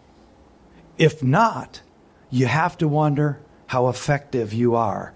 If 0.99 1.23
not, 1.23 1.83
you 2.31 2.47
have 2.47 2.77
to 2.79 2.89
wonder 2.89 3.41
how 3.69 3.87
effective 3.87 4.53
you 4.53 4.75
are 4.75 5.15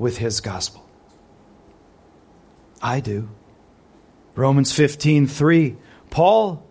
with 0.00 0.18
his 0.18 0.40
gospel. 0.40 0.79
I 2.82 3.00
do. 3.00 3.28
Romans 4.34 4.72
15, 4.72 5.26
3. 5.26 5.76
Paul 6.10 6.66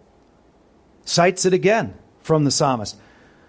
cites 1.05 1.45
it 1.45 1.53
again 1.53 1.93
from 2.21 2.43
the 2.43 2.51
psalmist. 2.51 2.97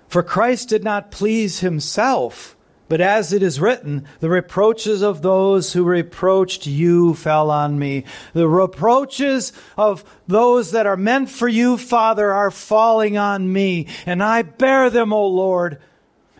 For 0.09 0.23
Christ 0.23 0.69
did 0.69 0.83
not 0.83 1.11
please 1.11 1.61
himself, 1.61 2.57
but 2.89 3.01
as 3.01 3.33
it 3.33 3.43
is 3.43 3.61
written, 3.61 4.05
the 4.19 4.29
reproaches 4.29 5.03
of 5.03 5.23
those 5.23 5.73
who 5.73 5.85
reproached 5.85 6.67
you 6.67 7.15
fell 7.15 7.51
on 7.51 7.79
me. 7.79 8.05
The 8.33 8.49
reproaches 8.49 9.53
of 9.77 10.05
those 10.27 10.73
that 10.73 10.87
are 10.87 10.97
meant 10.97 11.31
for 11.31 11.47
you, 11.47 11.79
Father, 11.79 12.33
are 12.33 12.51
falling 12.51 13.17
on 13.17 13.53
me, 13.53 13.87
and 14.07 14.23
I 14.23 14.43
bear 14.43 14.91
them, 14.91 15.13
O 15.13 15.27
Lord. 15.29 15.79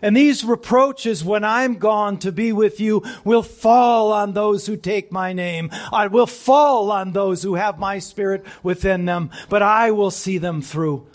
And 0.01 0.17
these 0.17 0.43
reproaches, 0.43 1.23
when 1.23 1.43
I'm 1.43 1.75
gone 1.75 2.17
to 2.19 2.31
be 2.31 2.51
with 2.51 2.79
you, 2.79 3.03
will 3.23 3.43
fall 3.43 4.11
on 4.11 4.33
those 4.33 4.65
who 4.65 4.75
take 4.75 5.11
my 5.11 5.33
name. 5.33 5.69
I 5.93 6.07
will 6.07 6.25
fall 6.25 6.91
on 6.91 7.11
those 7.11 7.43
who 7.43 7.55
have 7.55 7.77
my 7.77 7.99
spirit 7.99 8.43
within 8.63 9.05
them, 9.05 9.29
but 9.49 9.61
I 9.61 9.91
will 9.91 10.11
see 10.11 10.39
them 10.39 10.61
through. 10.61 11.05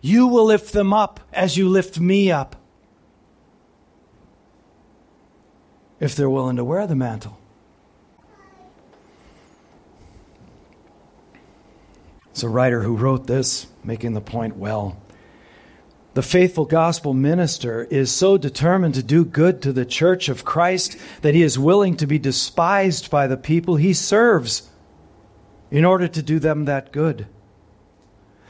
You 0.00 0.26
will 0.26 0.46
lift 0.46 0.72
them 0.72 0.92
up 0.92 1.20
as 1.32 1.56
you 1.56 1.68
lift 1.68 2.00
me 2.00 2.32
up. 2.32 2.56
If 6.00 6.16
they're 6.16 6.30
willing 6.30 6.56
to 6.56 6.64
wear 6.64 6.86
the 6.86 6.96
mantle. 6.96 7.38
It's 12.30 12.42
a 12.42 12.48
writer 12.48 12.82
who 12.82 12.96
wrote 12.96 13.26
this, 13.26 13.66
making 13.84 14.14
the 14.14 14.20
point 14.22 14.56
well. 14.56 14.96
The 16.20 16.26
faithful 16.26 16.66
gospel 16.66 17.14
minister 17.14 17.84
is 17.84 18.10
so 18.10 18.36
determined 18.36 18.92
to 18.96 19.02
do 19.02 19.24
good 19.24 19.62
to 19.62 19.72
the 19.72 19.86
church 19.86 20.28
of 20.28 20.44
Christ 20.44 20.98
that 21.22 21.34
he 21.34 21.42
is 21.42 21.58
willing 21.58 21.96
to 21.96 22.06
be 22.06 22.18
despised 22.18 23.10
by 23.10 23.26
the 23.26 23.38
people 23.38 23.76
he 23.76 23.94
serves 23.94 24.68
in 25.70 25.86
order 25.86 26.06
to 26.08 26.22
do 26.22 26.38
them 26.38 26.66
that 26.66 26.92
good. 26.92 27.26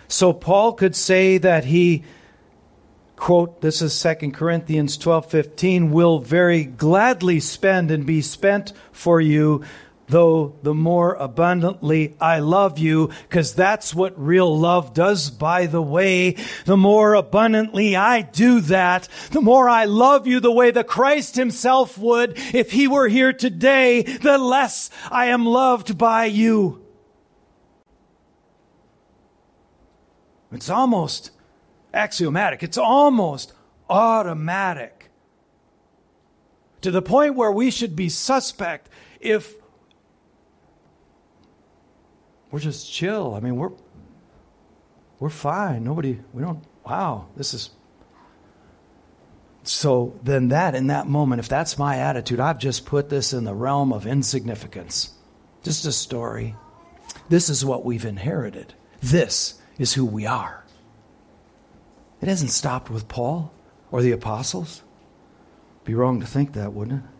So 0.09 0.33
Paul 0.33 0.73
could 0.73 0.97
say 0.97 1.39
that 1.39 1.67
he 1.67 2.03
quote 3.15 3.61
this 3.61 3.81
is 3.81 3.95
2 4.03 4.33
Corinthians 4.33 4.99
12:15 4.99 5.93
will 5.93 6.19
very 6.19 6.65
gladly 6.65 7.39
spend 7.39 7.93
and 7.93 8.05
be 8.05 8.21
spent 8.21 8.73
for 8.91 9.21
you 9.21 9.63
though 10.11 10.59
the 10.63 10.75
more 10.75 11.15
abundantly 11.15 12.17
I 12.21 12.41
love 12.41 12.79
you, 12.79 13.11
because 13.29 13.55
that's 13.55 13.95
what 13.95 14.21
real 14.21 14.59
love 14.59 14.93
does, 14.93 15.31
by 15.31 15.67
the 15.67 15.83
way. 15.83 16.37
The 16.65 16.77
more 16.77 17.15
abundantly 17.15 17.97
I 17.97 18.23
do 18.23 18.61
that, 18.63 19.09
the 19.31 19.41
more 19.41 19.69
I 19.69 19.85
love 19.85 20.27
you 20.27 20.41
the 20.41 20.53
way 20.53 20.71
the 20.71 20.85
Christ 20.85 21.37
himself 21.37 21.97
would 21.97 22.39
if 22.53 22.73
he 22.73 22.87
were 22.87 23.09
here 23.09 23.33
today, 23.33 24.03
the 24.03 24.39
less 24.39 24.91
I 25.11 25.27
am 25.27 25.47
loved 25.47 25.97
by 25.97 26.27
you. 26.27 26.85
It's 30.53 30.69
almost 30.69 31.31
axiomatic. 31.95 32.63
It's 32.63 32.79
almost 32.79 33.53
automatic. 33.89 35.11
To 36.83 36.91
the 36.91 37.03
point 37.03 37.35
where 37.35 37.53
we 37.53 37.71
should 37.71 37.95
be 37.95 38.09
suspect 38.09 38.89
if 39.21 39.55
we're 42.51 42.61
just 42.61 42.91
chill. 42.93 43.35
I 43.35 43.41
mean, 43.41 43.57
we're 43.57 43.73
we're 45.19 45.29
fine. 45.29 45.85
Nobody, 45.85 46.19
we 46.33 46.43
don't. 46.43 46.65
Wow, 46.85 47.29
this 47.37 47.55
is. 47.55 47.71
So 49.63 50.19
then, 50.23 50.49
that 50.49 50.75
in 50.75 50.87
that 50.89 51.07
moment, 51.07 51.41
if 51.41 51.49
that's 51.49 51.79
my 51.79 51.99
attitude, 51.99 52.41
I've 52.41 52.59
just 52.59 52.87
put 52.87 53.11
this 53.11 53.33
in 53.33 53.45
the 53.45 53.55
realm 53.55 53.93
of 53.93 54.07
insignificance. 54.07 55.13
Just 55.63 55.85
a 55.85 55.93
story. 55.93 56.57
This 57.29 57.51
is 57.51 57.65
what 57.65 57.85
we've 57.85 58.05
inherited. 58.05 58.75
This 59.03 59.61
is 59.79 59.93
who 59.93 60.07
we 60.07 60.27
are. 60.27 60.65
It 62.23 62.29
hasn't 62.29 62.51
stopped 62.51 62.91
with 62.91 63.09
Paul 63.09 63.53
or 63.91 64.03
the 64.03 64.13
apostles. 64.13 64.83
Be 65.85 65.95
wrong 65.95 66.21
to 66.21 66.27
think 66.27 66.55
that, 66.55 66.73
wouldn't 66.73 67.05
it? 67.05 67.11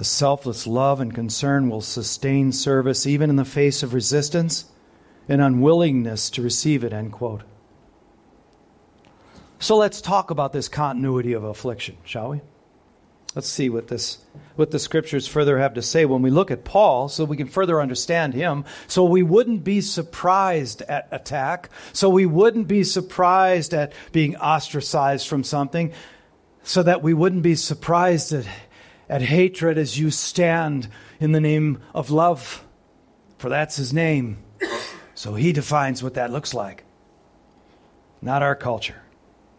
The 0.00 0.04
selfless 0.04 0.66
love 0.66 1.02
and 1.02 1.14
concern 1.14 1.68
will 1.68 1.82
sustain 1.82 2.52
service 2.52 3.06
even 3.06 3.28
in 3.28 3.36
the 3.36 3.44
face 3.44 3.82
of 3.82 3.92
resistance 3.92 4.64
and 5.28 5.42
unwillingness 5.42 6.30
to 6.30 6.40
receive 6.40 6.84
it, 6.84 6.94
end 6.94 7.12
quote. 7.12 7.42
So 9.58 9.76
let's 9.76 10.00
talk 10.00 10.30
about 10.30 10.54
this 10.54 10.70
continuity 10.70 11.34
of 11.34 11.44
affliction, 11.44 11.98
shall 12.02 12.30
we? 12.30 12.40
Let's 13.34 13.50
see 13.50 13.68
what 13.68 13.88
this 13.88 14.24
what 14.56 14.70
the 14.70 14.78
scriptures 14.78 15.28
further 15.28 15.58
have 15.58 15.74
to 15.74 15.82
say 15.82 16.06
when 16.06 16.22
we 16.22 16.30
look 16.30 16.50
at 16.50 16.64
Paul 16.64 17.10
so 17.10 17.26
we 17.26 17.36
can 17.36 17.48
further 17.48 17.78
understand 17.78 18.32
him 18.32 18.64
so 18.86 19.04
we 19.04 19.22
wouldn't 19.22 19.64
be 19.64 19.82
surprised 19.82 20.80
at 20.80 21.08
attack 21.10 21.68
so 21.92 22.08
we 22.08 22.24
wouldn't 22.24 22.68
be 22.68 22.84
surprised 22.84 23.74
at 23.74 23.92
being 24.12 24.34
ostracized 24.36 25.28
from 25.28 25.44
something 25.44 25.92
so 26.62 26.82
that 26.82 27.02
we 27.02 27.12
wouldn't 27.12 27.42
be 27.42 27.54
surprised 27.54 28.32
at 28.32 28.46
at 29.10 29.20
hatred 29.20 29.76
as 29.76 29.98
you 29.98 30.10
stand 30.10 30.88
in 31.18 31.32
the 31.32 31.40
name 31.40 31.78
of 31.94 32.10
love 32.10 32.64
for 33.36 33.50
that's 33.50 33.76
his 33.76 33.92
name 33.92 34.38
so 35.14 35.34
he 35.34 35.52
defines 35.52 36.02
what 36.02 36.14
that 36.14 36.30
looks 36.30 36.54
like 36.54 36.84
not 38.22 38.42
our 38.42 38.56
culture 38.56 39.02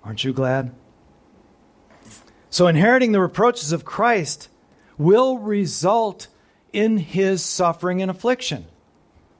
aren't 0.03 0.23
you 0.23 0.33
glad 0.33 0.73
so, 2.51 2.67
inheriting 2.67 3.13
the 3.13 3.21
reproaches 3.21 3.71
of 3.71 3.85
Christ 3.85 4.49
will 4.97 5.37
result 5.37 6.27
in 6.73 6.97
his 6.97 7.43
suffering 7.43 8.01
and 8.01 8.11
affliction. 8.11 8.65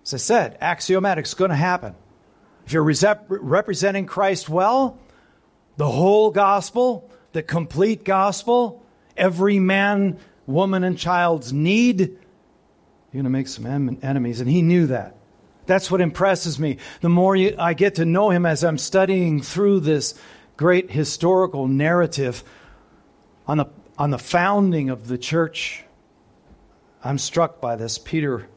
As 0.06 0.13
I 0.13 0.17
said, 0.17 0.58
axiomatic, 0.62 1.26
it's 1.26 1.34
going 1.34 1.52
to 1.52 1.58
happen. 1.58 1.95
If 2.65 2.71
you're 2.71 2.84
representing 3.28 4.06
Christ 4.06 4.47
well, 4.47 4.97
the 5.76 5.89
whole 5.89 6.32
gospel, 6.32 7.12
the 7.34 7.43
complete 7.43 8.06
gospel, 8.06 8.81
every 9.17 9.60
man, 9.60 10.17
woman, 10.45 10.84
and 10.84 10.97
child's 10.97 11.52
need, 11.54 12.00
you're 12.00 12.17
going 13.13 13.24
to 13.26 13.30
make 13.30 13.47
some 13.47 13.65
enemies. 14.02 14.39
And 14.39 14.50
he 14.50 14.62
knew 14.62 14.88
that. 14.88 15.15
That's 15.65 15.91
what 15.91 16.02
impresses 16.02 16.60
me. 16.60 16.78
The 17.02 17.10
more 17.10 17.36
you, 17.36 17.56
I 17.58 17.74
get 17.74 17.95
to 17.95 18.06
know 18.06 18.30
him 18.30 18.45
as 18.45 18.63
I'm 18.63 18.78
studying 18.78 19.41
through 19.41 19.82
this 19.82 20.15
great 20.58 20.91
historical 20.91 21.67
narrative 21.67 22.43
on 23.47 23.58
the, 23.58 23.65
on 23.97 24.12
the 24.12 24.17
founding 24.17 24.89
of 24.89 25.08
the 25.08 25.17
church, 25.17 25.84
I'm 27.04 27.17
struck 27.17 27.62
by 27.62 27.76
this. 27.76 27.97
Peter 27.97 28.47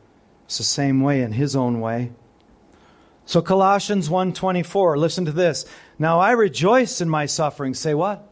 is 0.49 0.59
the 0.59 0.65
same 0.65 1.01
way 1.03 1.23
in 1.23 1.33
his 1.33 1.57
own 1.57 1.81
way. 1.81 2.13
So 3.27 3.41
Colossians 3.41 4.09
1:24, 4.09 4.99
listen 4.99 5.25
to 5.25 5.33
this. 5.33 5.65
Now 5.99 6.21
I 6.21 6.33
rejoice 6.33 7.01
in 7.01 7.09
my 7.09 7.27
suffering. 7.27 7.75
Say 7.75 7.95
what? 7.95 8.29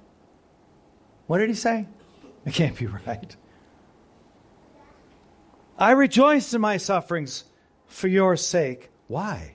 What 1.26 1.38
did 1.38 1.48
he 1.48 1.54
say? 1.54 1.86
It 2.46 2.54
can't 2.54 2.76
be 2.76 2.86
right. 2.86 3.36
I 5.78 5.92
rejoice 5.92 6.52
in 6.52 6.60
my 6.60 6.76
sufferings 6.76 7.44
for 7.86 8.08
your 8.08 8.36
sake. 8.36 8.90
Why? 9.06 9.54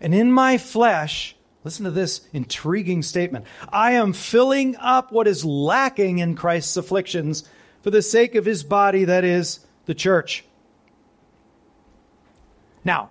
And 0.00 0.12
in 0.12 0.32
my 0.32 0.58
flesh 0.58 1.36
Listen 1.64 1.84
to 1.84 1.90
this 1.90 2.20
intriguing 2.34 3.00
statement. 3.00 3.46
I 3.70 3.92
am 3.92 4.12
filling 4.12 4.76
up 4.76 5.10
what 5.10 5.26
is 5.26 5.46
lacking 5.46 6.18
in 6.18 6.36
Christ's 6.36 6.76
afflictions 6.76 7.48
for 7.80 7.90
the 7.90 8.02
sake 8.02 8.34
of 8.34 8.44
his 8.44 8.62
body, 8.62 9.06
that 9.06 9.24
is, 9.24 9.60
the 9.86 9.94
church. 9.94 10.44
Now, 12.84 13.08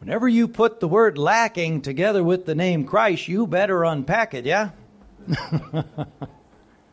whenever 0.00 0.28
you 0.28 0.48
put 0.48 0.80
the 0.80 0.88
word 0.88 1.16
lacking 1.16 1.80
together 1.80 2.22
with 2.22 2.44
the 2.44 2.54
name 2.54 2.84
Christ, 2.84 3.26
you 3.26 3.46
better 3.46 3.84
unpack 3.84 4.34
it, 4.34 4.44
yeah? 4.44 4.70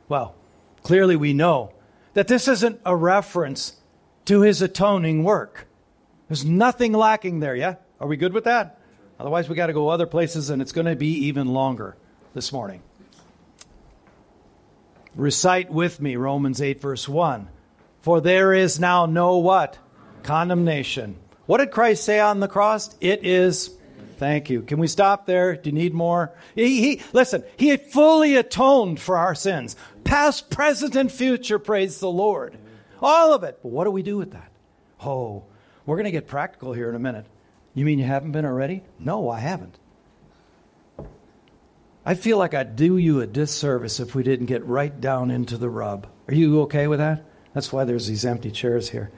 well, 0.08 0.34
clearly 0.88 1.18
we 1.18 1.34
know 1.34 1.74
that 2.14 2.30
this 2.30 2.48
isn't 2.48 2.80
a 2.86 2.96
reference 2.96 3.74
to 4.24 4.40
his 4.40 4.62
atoning 4.62 5.22
work. 5.22 5.68
There's 6.30 6.46
nothing 6.46 6.94
lacking 6.94 7.42
there, 7.42 7.58
yeah? 7.58 7.76
Are 8.00 8.08
we 8.08 8.16
good 8.16 8.32
with 8.32 8.46
that? 8.46 8.80
Otherwise, 9.20 9.50
we 9.50 9.56
got 9.56 9.68
to 9.68 9.74
go 9.74 9.90
other 9.90 10.06
places, 10.06 10.50
and 10.50 10.62
it's 10.62 10.72
going 10.72 10.88
to 10.88 10.96
be 10.96 11.26
even 11.26 11.48
longer 11.48 11.98
this 12.34 12.54
morning. 12.54 12.82
Recite 15.14 15.70
with 15.70 16.00
me 16.00 16.16
Romans 16.16 16.62
8, 16.62 16.80
verse 16.80 17.10
1. 17.10 17.50
For 18.00 18.22
there 18.22 18.54
is 18.54 18.80
now 18.80 19.06
no 19.06 19.40
what? 19.40 19.78
Condemnation. 20.24 21.18
What 21.48 21.58
did 21.58 21.72
Christ 21.72 22.06
say 22.06 22.22
on 22.22 22.40
the 22.40 22.48
cross? 22.48 22.96
It 23.02 23.26
is. 23.26 23.77
Thank 24.18 24.50
you. 24.50 24.64
Can 24.64 24.80
we 24.80 24.88
stop 24.88 25.26
there? 25.26 25.56
Do 25.56 25.70
you 25.70 25.76
need 25.76 25.94
more? 25.94 26.32
He, 26.56 26.82
he, 26.82 27.02
listen, 27.14 27.44
he 27.56 27.76
fully 27.78 28.36
atoned 28.36 29.00
for 29.00 29.18
our 29.18 29.36
sins. 29.36 29.76
Past, 30.04 30.50
present, 30.50 30.96
and 30.96 31.12
future, 31.12 31.60
praise 31.60 32.00
the 32.00 32.10
Lord. 32.10 32.58
All 33.02 33.34
of 33.34 33.44
it. 33.44 33.60
But 33.62 33.70
what 33.70 33.84
do 33.84 33.92
we 33.92 34.04
do 34.04 34.18
with 34.18 34.32
that? 34.32 34.52
Oh, 35.00 35.44
we're 35.86 35.98
going 35.98 36.06
to 36.06 36.12
get 36.12 36.28
practical 36.28 36.74
here 36.74 36.90
in 36.90 36.96
a 36.96 37.00
minute. 37.00 37.26
You 37.76 37.86
mean 37.86 38.00
you 38.00 38.06
haven't 38.06 38.32
been 38.32 38.46
already? 38.46 38.82
No, 38.98 39.30
I 39.30 39.40
haven't. 39.40 39.78
I 42.04 42.16
feel 42.16 42.38
like 42.38 42.54
I'd 42.54 42.76
do 42.76 42.98
you 42.98 43.22
a 43.22 43.28
disservice 43.28 44.00
if 44.00 44.16
we 44.16 44.24
didn't 44.24 44.46
get 44.46 44.66
right 44.66 45.00
down 45.00 45.30
into 45.30 45.58
the 45.58 45.70
rub. 45.70 46.08
Are 46.28 46.34
you 46.34 46.62
okay 46.62 46.88
with 46.88 47.00
that? 47.00 47.26
That's 47.54 47.72
why 47.72 47.84
there's 47.84 48.08
these 48.08 48.26
empty 48.26 48.50
chairs 48.50 48.90
here. 48.90 49.12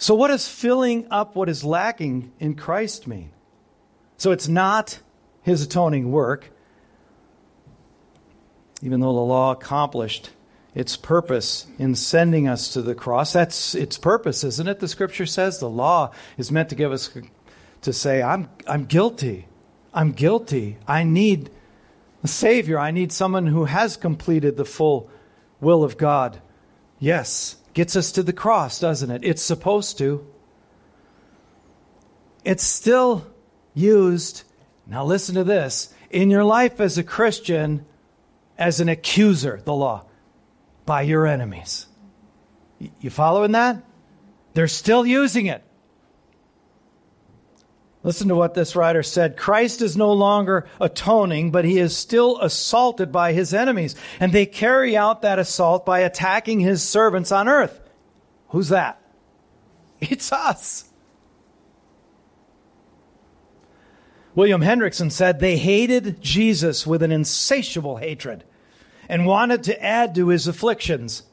So, 0.00 0.14
what 0.14 0.28
does 0.28 0.48
filling 0.48 1.06
up 1.10 1.36
what 1.36 1.50
is 1.50 1.62
lacking 1.62 2.32
in 2.40 2.54
Christ 2.54 3.06
mean? 3.06 3.32
So, 4.16 4.32
it's 4.32 4.48
not 4.48 4.98
his 5.42 5.62
atoning 5.62 6.10
work, 6.10 6.50
even 8.80 9.00
though 9.00 9.12
the 9.12 9.20
law 9.20 9.52
accomplished 9.52 10.30
its 10.74 10.96
purpose 10.96 11.66
in 11.78 11.94
sending 11.94 12.48
us 12.48 12.72
to 12.72 12.80
the 12.80 12.94
cross. 12.94 13.34
That's 13.34 13.74
its 13.74 13.98
purpose, 13.98 14.42
isn't 14.42 14.66
it? 14.66 14.80
The 14.80 14.88
scripture 14.88 15.26
says 15.26 15.58
the 15.58 15.68
law 15.68 16.12
is 16.38 16.50
meant 16.50 16.70
to 16.70 16.74
give 16.74 16.92
us 16.92 17.10
to 17.82 17.92
say, 17.92 18.22
I'm, 18.22 18.48
I'm 18.66 18.86
guilty. 18.86 19.48
I'm 19.92 20.12
guilty. 20.12 20.78
I 20.88 21.04
need 21.04 21.50
a 22.24 22.28
Savior. 22.28 22.78
I 22.78 22.90
need 22.90 23.12
someone 23.12 23.48
who 23.48 23.66
has 23.66 23.98
completed 23.98 24.56
the 24.56 24.64
full 24.64 25.10
will 25.60 25.84
of 25.84 25.98
God. 25.98 26.40
Yes, 26.98 27.56
gets 27.74 27.96
us 27.96 28.12
to 28.12 28.22
the 28.22 28.32
cross, 28.32 28.78
doesn't 28.78 29.10
it? 29.10 29.24
It's 29.24 29.42
supposed 29.42 29.98
to. 29.98 30.26
It's 32.44 32.64
still 32.64 33.26
used, 33.74 34.44
now 34.86 35.04
listen 35.04 35.34
to 35.34 35.44
this, 35.44 35.92
in 36.10 36.30
your 36.30 36.44
life 36.44 36.80
as 36.80 36.98
a 36.98 37.04
Christian 37.04 37.84
as 38.58 38.80
an 38.80 38.88
accuser, 38.88 39.60
the 39.64 39.74
law 39.74 40.04
by 40.84 41.02
your 41.02 41.26
enemies. 41.26 41.86
You 43.00 43.10
following 43.10 43.52
that? 43.52 43.82
They're 44.54 44.68
still 44.68 45.06
using 45.06 45.46
it. 45.46 45.62
Listen 48.02 48.28
to 48.28 48.34
what 48.34 48.54
this 48.54 48.74
writer 48.74 49.02
said. 49.02 49.36
Christ 49.36 49.82
is 49.82 49.96
no 49.96 50.12
longer 50.12 50.66
atoning, 50.80 51.50
but 51.50 51.66
he 51.66 51.78
is 51.78 51.94
still 51.94 52.40
assaulted 52.40 53.12
by 53.12 53.34
his 53.34 53.52
enemies. 53.52 53.94
And 54.18 54.32
they 54.32 54.46
carry 54.46 54.96
out 54.96 55.20
that 55.22 55.38
assault 55.38 55.84
by 55.84 56.00
attacking 56.00 56.60
his 56.60 56.82
servants 56.82 57.30
on 57.30 57.48
earth. 57.48 57.80
Who's 58.48 58.68
that? 58.68 58.96
It's 60.00 60.32
us. 60.32 60.86
William 64.34 64.62
Hendriksen 64.62 65.12
said 65.12 65.38
they 65.38 65.58
hated 65.58 66.22
Jesus 66.22 66.86
with 66.86 67.02
an 67.02 67.12
insatiable 67.12 67.96
hatred 67.96 68.44
and 69.10 69.26
wanted 69.26 69.64
to 69.64 69.84
add 69.84 70.14
to 70.14 70.28
his 70.28 70.46
afflictions. 70.46 71.24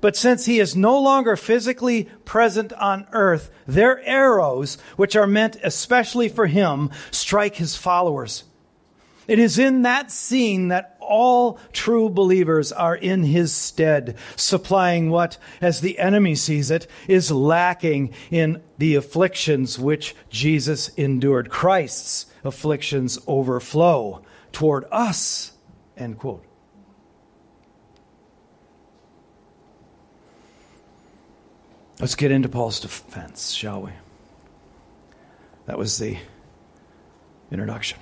But 0.00 0.16
since 0.16 0.46
he 0.46 0.60
is 0.60 0.74
no 0.74 0.98
longer 0.98 1.36
physically 1.36 2.04
present 2.24 2.72
on 2.72 3.06
earth, 3.12 3.50
their 3.66 4.02
arrows, 4.06 4.78
which 4.96 5.14
are 5.14 5.26
meant 5.26 5.56
especially 5.62 6.28
for 6.28 6.46
him, 6.46 6.90
strike 7.10 7.56
his 7.56 7.76
followers. 7.76 8.44
It 9.28 9.38
is 9.38 9.58
in 9.58 9.82
that 9.82 10.10
scene 10.10 10.68
that 10.68 10.96
all 11.00 11.58
true 11.72 12.08
believers 12.08 12.72
are 12.72 12.96
in 12.96 13.22
his 13.22 13.52
stead, 13.52 14.16
supplying 14.36 15.10
what, 15.10 15.38
as 15.60 15.80
the 15.80 15.98
enemy 15.98 16.34
sees 16.34 16.70
it, 16.70 16.86
is 17.06 17.30
lacking 17.30 18.12
in 18.30 18.62
the 18.78 18.96
afflictions 18.96 19.78
which 19.78 20.16
Jesus 20.30 20.88
endured. 20.90 21.50
Christ's 21.50 22.26
afflictions 22.42 23.18
overflow 23.26 24.22
toward 24.52 24.84
us. 24.90 25.52
End 25.96 26.18
quote. 26.18 26.49
Let's 32.00 32.14
get 32.14 32.30
into 32.30 32.48
Paul's 32.48 32.80
defense, 32.80 33.50
shall 33.50 33.82
we? 33.82 33.90
That 35.66 35.76
was 35.76 35.98
the 35.98 36.16
introduction. 37.50 37.98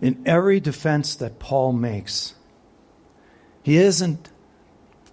In 0.00 0.22
every 0.24 0.60
defense 0.60 1.16
that 1.16 1.40
Paul 1.40 1.72
makes, 1.72 2.34
he 3.62 3.76
isn't 3.76 4.28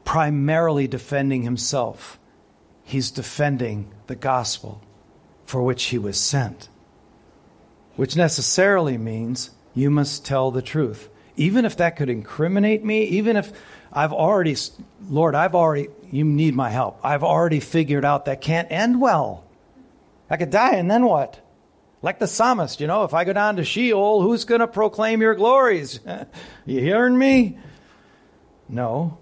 primarily 0.05 0.87
defending 0.87 1.41
himself, 1.41 2.19
he's 2.83 3.09
defending 3.09 3.91
the 4.05 4.15
gospel 4.15 4.81
for 5.45 5.63
which 5.63 5.85
he 5.85 5.97
was 5.97 6.19
sent, 6.19 6.69
which 7.95 8.15
necessarily 8.15 8.99
means 8.99 9.49
you 9.73 9.89
must 9.89 10.25
tell 10.25 10.51
the 10.51 10.61
truth. 10.61 11.09
Even 11.35 11.65
if 11.65 11.75
that 11.77 11.95
could 11.95 12.09
incriminate 12.09 12.83
me, 12.83 13.03
even 13.05 13.35
if 13.35 13.51
I've 13.91 14.13
already, 14.13 14.55
Lord, 15.09 15.33
I've 15.33 15.55
already, 15.55 15.89
you 16.13 16.23
need 16.23 16.53
my 16.53 16.69
help. 16.69 16.99
I've 17.03 17.23
already 17.23 17.59
figured 17.59 18.05
out 18.05 18.25
that 18.25 18.39
can't 18.39 18.71
end 18.71 19.01
well. 19.01 19.43
I 20.29 20.37
could 20.37 20.51
die, 20.51 20.75
and 20.75 20.89
then 20.89 21.05
what? 21.05 21.39
Like 22.03 22.19
the 22.19 22.27
psalmist, 22.27 22.79
you 22.79 22.85
know, 22.85 23.03
if 23.03 23.15
I 23.15 23.23
go 23.23 23.33
down 23.33 23.55
to 23.55 23.63
Sheol, 23.63 24.21
who's 24.21 24.45
going 24.45 24.59
to 24.59 24.67
proclaim 24.67 25.21
your 25.21 25.33
glories? 25.33 25.99
you 26.67 26.79
hearing 26.81 27.17
me? 27.17 27.57
No. 28.69 29.17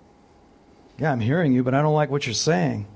Yeah, 1.00 1.14
I'm 1.14 1.22
hearing 1.22 1.54
you, 1.54 1.64
but 1.64 1.74
I 1.74 1.82
don't 1.82 1.94
like 1.94 2.10
what 2.10 2.28
you're 2.28 2.34
saying. 2.34 2.88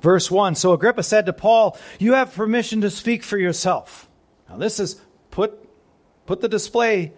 Verse 0.00 0.28
1 0.28 0.56
So 0.56 0.72
Agrippa 0.72 1.04
said 1.04 1.26
to 1.26 1.32
Paul, 1.32 1.78
You 2.00 2.14
have 2.14 2.34
permission 2.34 2.80
to 2.80 2.90
speak 2.90 3.22
for 3.22 3.38
yourself. 3.38 4.08
Now, 4.48 4.56
this 4.56 4.80
is 4.80 5.00
put, 5.30 5.68
put 6.26 6.40
the 6.40 6.48
display 6.48 7.12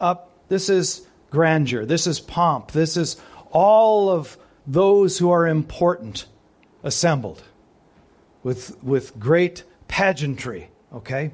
up. 0.00 0.30
This 0.48 0.70
is 0.70 1.06
grandeur. 1.28 1.84
This 1.84 2.06
is 2.06 2.20
pomp. 2.20 2.72
This 2.72 2.96
is 2.96 3.20
all 3.50 4.08
of 4.08 4.38
those 4.66 5.18
who 5.18 5.30
are 5.30 5.46
important 5.46 6.26
assembled 6.82 7.42
with, 8.42 8.82
with 8.82 9.18
great 9.18 9.64
pageantry, 9.88 10.70
okay? 10.92 11.32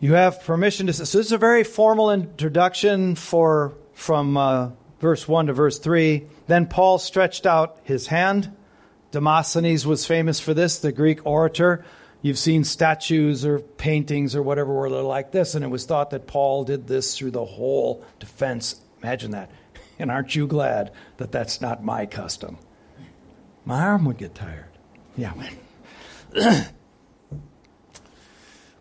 You 0.00 0.14
have 0.14 0.42
permission 0.44 0.86
to. 0.86 0.92
So 0.92 1.02
this 1.02 1.14
is 1.26 1.32
a 1.32 1.38
very 1.38 1.64
formal 1.64 2.12
introduction 2.12 3.16
for 3.16 3.74
from 3.94 4.36
uh, 4.36 4.70
verse 5.00 5.26
one 5.26 5.48
to 5.48 5.52
verse 5.52 5.80
three. 5.80 6.26
Then 6.46 6.66
Paul 6.66 6.98
stretched 6.98 7.46
out 7.46 7.80
his 7.82 8.06
hand. 8.06 8.54
Demosthenes 9.10 9.84
was 9.86 10.06
famous 10.06 10.38
for 10.38 10.54
this, 10.54 10.78
the 10.78 10.92
Greek 10.92 11.26
orator. 11.26 11.84
You've 12.22 12.38
seen 12.38 12.62
statues 12.62 13.44
or 13.44 13.58
paintings 13.58 14.36
or 14.36 14.42
whatever 14.42 14.72
where 14.72 14.90
they're 14.90 15.02
like 15.02 15.32
this, 15.32 15.54
and 15.54 15.64
it 15.64 15.68
was 15.68 15.84
thought 15.84 16.10
that 16.10 16.26
Paul 16.26 16.64
did 16.64 16.86
this 16.86 17.16
through 17.16 17.32
the 17.32 17.44
whole 17.44 18.04
defense. 18.20 18.80
Imagine 19.02 19.32
that. 19.32 19.50
And 19.98 20.10
aren't 20.10 20.36
you 20.36 20.46
glad 20.46 20.92
that 21.16 21.32
that's 21.32 21.60
not 21.60 21.84
my 21.84 22.06
custom? 22.06 22.58
My 23.64 23.82
arm 23.82 24.04
would 24.04 24.18
get 24.18 24.34
tired. 24.34 24.70
Yeah. 25.16 25.34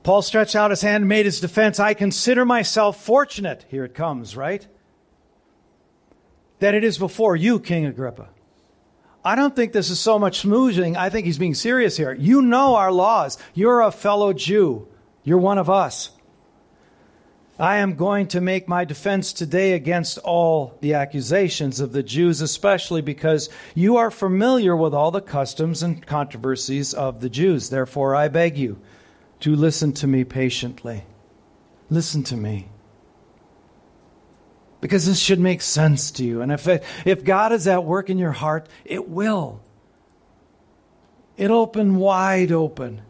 Paul 0.04 0.22
stretched 0.22 0.56
out 0.56 0.72
his 0.72 0.82
hand 0.82 1.02
and 1.02 1.10
made 1.10 1.26
his 1.26 1.42
defense. 1.42 1.80
I 1.80 1.94
consider 1.94 2.46
myself 2.46 3.04
fortunate. 3.04 3.66
Here 3.70 3.84
it 3.84 3.94
comes, 3.94 4.38
right? 4.38 4.66
That 6.60 6.76
it 6.76 6.84
is 6.86 6.98
before 6.98 7.36
you, 7.36 7.60
King 7.60 7.86
Agrippa. 7.86 8.30
I 9.26 9.36
don't 9.36 9.54
think 9.54 9.74
this 9.74 9.90
is 9.90 10.00
so 10.00 10.18
much 10.18 10.40
smoothing. 10.40 10.96
I 10.96 11.10
think 11.10 11.26
he's 11.26 11.38
being 11.38 11.54
serious 11.54 11.98
here. 11.98 12.14
You 12.14 12.42
know 12.42 12.76
our 12.76 12.94
laws. 12.94 13.38
You're 13.54 13.82
a 13.82 13.92
fellow 13.92 14.32
Jew. 14.32 14.88
You're 15.26 15.40
one 15.40 15.58
of 15.58 15.70
us. 15.70 16.12
I 17.60 17.78
am 17.78 17.96
going 17.96 18.28
to 18.30 18.42
make 18.42 18.68
my 18.68 18.86
defense 18.86 19.34
today 19.34 19.74
against 19.74 20.20
all 20.20 20.78
the 20.80 20.94
accusations 20.94 21.80
of 21.80 21.92
the 21.92 22.04
Jews, 22.04 22.40
especially 22.40 23.02
because 23.02 23.50
you 23.74 23.98
are 23.98 24.12
familiar 24.12 24.76
with 24.76 24.94
all 24.94 25.10
the 25.10 25.22
customs 25.22 25.82
and 25.82 26.06
controversies 26.06 26.94
of 26.94 27.20
the 27.20 27.30
Jews. 27.30 27.70
Therefore, 27.70 28.14
I 28.14 28.28
beg 28.28 28.60
you 28.60 28.80
to 29.40 29.56
listen 29.56 29.92
to 29.94 30.08
me 30.08 30.24
patiently. 30.24 31.04
Listen 31.90 32.24
to 32.26 32.38
me. 32.38 32.70
Because 34.80 35.08
this 35.08 35.20
should 35.20 35.40
make 35.40 35.62
sense 35.62 36.12
to 36.12 36.24
you. 36.24 36.42
And 36.42 36.52
if, 36.52 36.68
it, 36.68 36.84
if 37.06 37.24
God 37.24 37.52
is 37.54 37.68
at 37.68 37.84
work 37.84 38.12
in 38.12 38.20
your 38.20 38.34
heart, 38.34 38.70
it 38.86 39.10
will. 39.10 39.62
It'll 41.38 41.62
open 41.62 41.96
wide 41.96 42.52
open. 42.52 43.02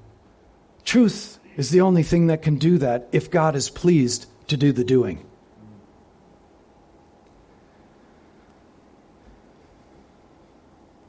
Truth 0.86 1.38
is 1.58 1.70
the 1.70 1.82
only 1.82 2.04
thing 2.04 2.28
that 2.28 2.42
can 2.42 2.56
do 2.56 2.78
that 2.78 3.10
if 3.12 3.30
God 3.30 3.58
is 3.58 3.70
pleased 3.70 4.26
to 4.48 4.58
do 4.58 4.72
the 4.72 4.84
doing. 4.84 5.24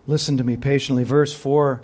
Listen 0.06 0.38
to 0.38 0.44
me 0.44 0.56
patiently. 0.56 1.04
Verse 1.04 1.34
4 1.34 1.82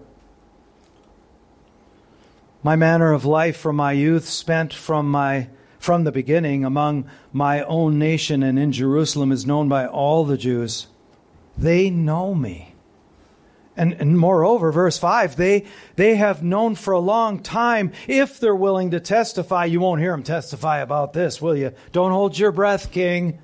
My 2.62 2.74
manner 2.74 3.12
of 3.12 3.24
life 3.24 3.56
from 3.56 3.76
my 3.76 3.92
youth, 3.92 4.26
spent 4.26 4.72
from, 4.72 5.10
my, 5.10 5.48
from 5.78 6.04
the 6.04 6.12
beginning 6.12 6.64
among 6.64 7.08
my 7.32 7.62
own 7.62 7.98
nation 7.98 8.42
and 8.42 8.58
in 8.58 8.72
Jerusalem, 8.72 9.30
is 9.30 9.46
known 9.46 9.68
by 9.68 9.86
all 9.86 10.24
the 10.24 10.38
Jews. 10.38 10.86
They 11.56 11.90
know 11.90 12.34
me. 12.34 12.73
And, 13.76 13.92
and 13.94 14.16
moreover, 14.16 14.70
verse 14.70 14.98
5, 14.98 15.34
they, 15.36 15.64
they 15.96 16.14
have 16.14 16.44
known 16.44 16.76
for 16.76 16.92
a 16.92 17.00
long 17.00 17.42
time, 17.42 17.92
if 18.06 18.38
they're 18.38 18.54
willing 18.54 18.92
to 18.92 19.00
testify, 19.00 19.64
you 19.64 19.80
won't 19.80 20.00
hear 20.00 20.12
them 20.12 20.22
testify 20.22 20.78
about 20.78 21.12
this, 21.12 21.42
will 21.42 21.56
you? 21.56 21.72
Don't 21.90 22.12
hold 22.12 22.38
your 22.38 22.52
breath, 22.52 22.92
king. 22.92 23.40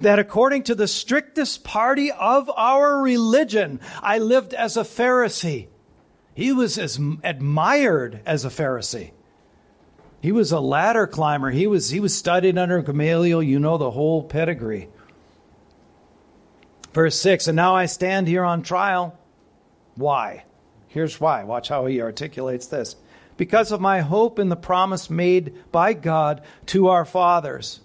That 0.00 0.18
according 0.18 0.64
to 0.64 0.74
the 0.74 0.88
strictest 0.88 1.62
party 1.62 2.10
of 2.10 2.50
our 2.56 3.00
religion, 3.00 3.78
I 4.02 4.18
lived 4.18 4.52
as 4.52 4.76
a 4.76 4.82
Pharisee. 4.82 5.68
He 6.34 6.50
was 6.50 6.76
as 6.76 6.98
admired 7.22 8.20
as 8.26 8.44
a 8.44 8.48
Pharisee. 8.48 9.12
He 10.20 10.32
was 10.32 10.50
a 10.50 10.58
ladder 10.58 11.06
climber. 11.06 11.50
He 11.50 11.68
was, 11.68 11.90
he 11.90 12.00
was 12.00 12.16
studied 12.16 12.58
under 12.58 12.82
Gamaliel. 12.82 13.44
You 13.44 13.60
know 13.60 13.78
the 13.78 13.92
whole 13.92 14.24
pedigree. 14.24 14.88
Verse 16.92 17.16
6 17.16 17.46
And 17.46 17.56
now 17.56 17.76
I 17.76 17.86
stand 17.86 18.26
here 18.26 18.44
on 18.44 18.62
trial 18.62 19.16
why? 19.94 20.44
Here's 20.88 21.20
why. 21.20 21.44
Watch 21.44 21.68
how 21.68 21.86
he 21.86 22.00
articulates 22.00 22.66
this. 22.66 22.96
Because 23.36 23.72
of 23.72 23.80
my 23.80 24.00
hope 24.00 24.38
in 24.38 24.48
the 24.48 24.56
promise 24.56 25.08
made 25.08 25.54
by 25.72 25.94
God 25.94 26.42
to 26.66 26.88
our 26.88 27.04
fathers. 27.04 27.80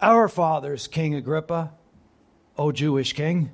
Our 0.00 0.28
fathers, 0.28 0.86
King 0.86 1.14
Agrippa, 1.14 1.72
O 2.56 2.72
Jewish 2.72 3.14
king. 3.14 3.50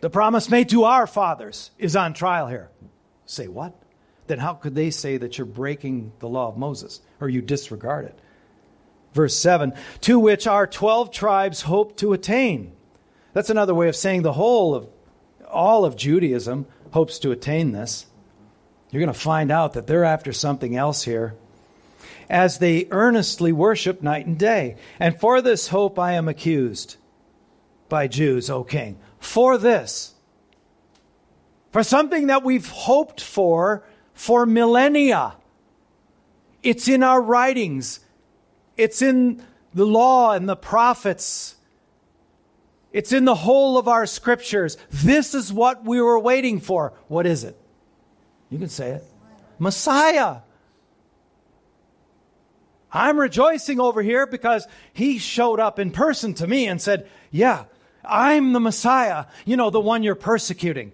The 0.00 0.10
promise 0.10 0.48
made 0.48 0.68
to 0.68 0.84
our 0.84 1.06
fathers 1.06 1.72
is 1.78 1.96
on 1.96 2.14
trial 2.14 2.46
here. 2.46 2.70
Say 3.26 3.48
what? 3.48 3.74
Then 4.28 4.38
how 4.38 4.54
could 4.54 4.74
they 4.74 4.90
say 4.90 5.16
that 5.16 5.38
you're 5.38 5.46
breaking 5.46 6.12
the 6.20 6.28
law 6.28 6.48
of 6.48 6.56
Moses 6.56 7.00
or 7.20 7.28
you 7.28 7.42
disregard 7.42 8.04
it? 8.04 8.18
Verse 9.12 9.34
7 9.34 9.72
To 10.02 10.20
which 10.20 10.46
our 10.46 10.66
12 10.66 11.10
tribes 11.10 11.62
hope 11.62 11.96
to 11.96 12.12
attain. 12.12 12.72
That's 13.32 13.50
another 13.50 13.74
way 13.74 13.88
of 13.88 13.96
saying 13.96 14.22
the 14.22 14.32
whole 14.32 14.74
of 14.74 14.88
all 15.50 15.84
of 15.84 15.96
Judaism 15.96 16.66
hopes 16.92 17.18
to 17.20 17.30
attain 17.30 17.72
this. 17.72 18.06
You're 18.90 19.00
going 19.00 19.12
to 19.12 19.18
find 19.18 19.50
out 19.50 19.74
that 19.74 19.86
they're 19.86 20.04
after 20.04 20.32
something 20.32 20.76
else 20.76 21.04
here. 21.04 21.34
As 22.30 22.58
they 22.58 22.88
earnestly 22.90 23.52
worship 23.52 24.02
night 24.02 24.26
and 24.26 24.38
day. 24.38 24.76
And 24.98 25.18
for 25.18 25.40
this 25.42 25.68
hope 25.68 25.98
I 25.98 26.12
am 26.12 26.28
accused 26.28 26.96
by 27.88 28.06
Jews, 28.08 28.50
O 28.50 28.64
king. 28.64 28.98
For 29.18 29.58
this. 29.58 30.14
For 31.72 31.82
something 31.82 32.28
that 32.28 32.44
we've 32.44 32.68
hoped 32.68 33.20
for 33.20 33.84
for 34.14 34.46
millennia. 34.46 35.36
It's 36.62 36.88
in 36.88 37.02
our 37.04 37.22
writings, 37.22 38.00
it's 38.76 39.00
in 39.00 39.44
the 39.72 39.86
law 39.86 40.32
and 40.32 40.48
the 40.48 40.56
prophets. 40.56 41.54
It's 42.92 43.12
in 43.12 43.24
the 43.24 43.34
whole 43.34 43.76
of 43.76 43.86
our 43.88 44.06
scriptures. 44.06 44.76
This 44.90 45.34
is 45.34 45.52
what 45.52 45.84
we 45.84 46.00
were 46.00 46.18
waiting 46.18 46.58
for. 46.60 46.94
What 47.08 47.26
is 47.26 47.44
it? 47.44 47.58
You 48.50 48.58
can 48.58 48.68
say 48.68 48.90
it 48.90 49.04
Messiah. 49.58 50.38
I'm 52.90 53.20
rejoicing 53.20 53.80
over 53.80 54.00
here 54.00 54.26
because 54.26 54.66
he 54.94 55.18
showed 55.18 55.60
up 55.60 55.78
in 55.78 55.90
person 55.90 56.32
to 56.34 56.46
me 56.46 56.66
and 56.66 56.80
said, 56.80 57.08
Yeah, 57.30 57.64
I'm 58.04 58.52
the 58.54 58.60
Messiah, 58.60 59.26
you 59.44 59.56
know, 59.56 59.68
the 59.68 59.80
one 59.80 60.02
you're 60.02 60.14
persecuting. 60.14 60.92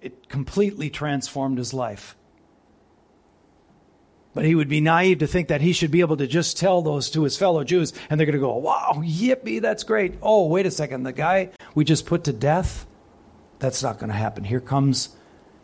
It 0.00 0.28
completely 0.28 0.88
transformed 0.88 1.58
his 1.58 1.74
life. 1.74 2.16
But 4.32 4.44
he 4.44 4.54
would 4.54 4.68
be 4.68 4.80
naive 4.80 5.18
to 5.18 5.26
think 5.26 5.48
that 5.48 5.60
he 5.60 5.72
should 5.72 5.90
be 5.90 6.00
able 6.00 6.16
to 6.18 6.26
just 6.26 6.56
tell 6.56 6.82
those 6.82 7.10
to 7.10 7.24
his 7.24 7.36
fellow 7.36 7.64
Jews 7.64 7.92
and 8.08 8.18
they're 8.18 8.26
going 8.26 8.34
to 8.34 8.40
go, 8.40 8.56
wow, 8.56 8.92
yippee, 8.98 9.60
that's 9.60 9.82
great. 9.82 10.14
Oh, 10.22 10.46
wait 10.46 10.66
a 10.66 10.70
second. 10.70 11.02
The 11.02 11.12
guy 11.12 11.50
we 11.74 11.84
just 11.84 12.06
put 12.06 12.24
to 12.24 12.32
death, 12.32 12.86
that's 13.58 13.82
not 13.82 13.98
going 13.98 14.10
to 14.10 14.16
happen. 14.16 14.44
Here 14.44 14.60
comes. 14.60 15.10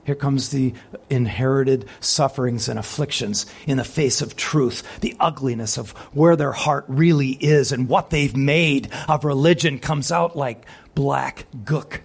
Here 0.05 0.15
comes 0.15 0.51
the 0.51 0.73
inherited 1.11 1.89
sufferings 1.99 2.69
and 2.69 2.79
afflictions 2.79 3.45
in 3.67 3.77
the 3.77 3.83
face 3.83 4.23
of 4.23 4.37
truth, 4.37 5.01
the 5.01 5.17
ugliness 5.19 5.77
of 5.77 5.91
where 6.15 6.37
their 6.37 6.53
heart 6.53 6.85
really 6.87 7.31
is 7.31 7.73
and 7.73 7.89
what 7.89 8.11
they've 8.11 8.37
made 8.37 8.89
of 9.09 9.25
religion 9.25 9.81
comes 9.81 10.13
out 10.13 10.37
like 10.37 10.65
black 10.95 11.47
gook. 11.65 12.03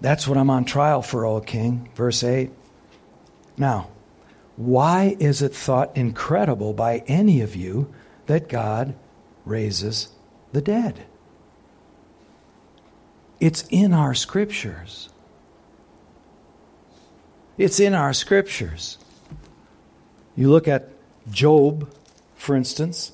That's 0.00 0.26
what 0.26 0.38
I'm 0.38 0.50
on 0.50 0.64
trial 0.64 1.02
for, 1.02 1.26
O 1.26 1.40
king. 1.40 1.90
Verse 1.94 2.24
8. 2.24 2.50
Now, 3.56 3.90
why 4.56 5.16
is 5.18 5.42
it 5.42 5.54
thought 5.54 5.96
incredible 5.96 6.72
by 6.72 7.02
any 7.06 7.40
of 7.40 7.54
you 7.54 7.92
that 8.26 8.48
God 8.48 8.94
raises 9.44 10.08
the 10.52 10.62
dead? 10.62 11.06
It's 13.38 13.64
in 13.70 13.92
our 13.92 14.14
scriptures. 14.14 15.08
It's 17.56 17.80
in 17.80 17.94
our 17.94 18.12
scriptures. 18.12 18.98
You 20.36 20.50
look 20.50 20.68
at 20.68 20.88
Job, 21.30 21.92
for 22.34 22.56
instance. 22.56 23.12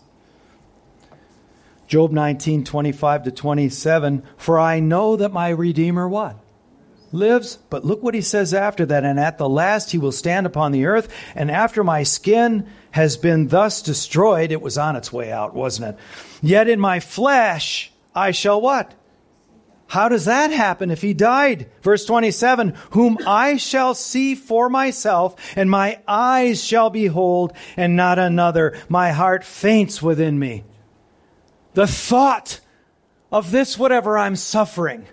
Job 1.89 2.13
19, 2.13 2.65
25 2.65 3.25
to 3.25 3.31
27. 3.31 4.23
For 4.37 4.59
I 4.59 4.81
know 4.81 5.17
that 5.17 5.33
my 5.33 5.49
Redeemer 5.49 6.09
what? 6.09 6.37
Lives. 7.13 7.59
But 7.71 7.85
look 7.85 8.03
what 8.03 8.15
he 8.15 8.21
says 8.21 8.53
after 8.53 8.87
that. 8.87 9.05
And 9.05 9.19
at 9.19 9.39
the 9.39 9.49
last 9.49 9.93
he 9.93 9.99
will 9.99 10.13
stand 10.13 10.47
upon 10.47 10.73
the 10.73 10.87
earth. 10.87 11.13
And 11.35 11.51
after 11.51 11.85
my 11.85 12.03
skin 12.03 12.67
has 12.91 13.17
been 13.17 13.49
thus 13.49 13.83
destroyed, 13.83 14.53
it 14.53 14.63
was 14.63 14.79
on 14.79 14.97
its 14.97 15.13
way 15.13 15.31
out, 15.31 15.55
wasn't 15.55 15.95
it? 15.95 15.99
Yet 16.43 16.69
in 16.69 16.81
my 16.81 17.01
flesh 17.01 17.93
I 18.15 18.31
shall 18.31 18.61
what? 18.61 18.95
How 19.89 20.09
does 20.09 20.25
that 20.25 20.51
happen 20.51 20.91
if 20.91 21.01
he 21.01 21.15
died? 21.15 21.71
Verse 21.83 22.05
27 22.05 22.75
Whom 22.91 23.19
I 23.27 23.57
shall 23.57 23.95
see 23.95 24.35
for 24.35 24.69
myself, 24.69 25.37
and 25.57 25.71
my 25.71 26.01
eyes 26.09 26.63
shall 26.63 26.91
behold, 26.91 27.53
and 27.77 27.95
not 27.95 28.19
another. 28.19 28.77
My 28.89 29.13
heart 29.13 29.45
faints 29.45 30.03
within 30.03 30.39
me. 30.39 30.65
The 31.75 31.87
thought 31.87 32.61
of 33.31 33.51
this, 33.51 33.79
whatever 33.79 34.19
I'm 34.19 34.35
suffering, 34.35 35.07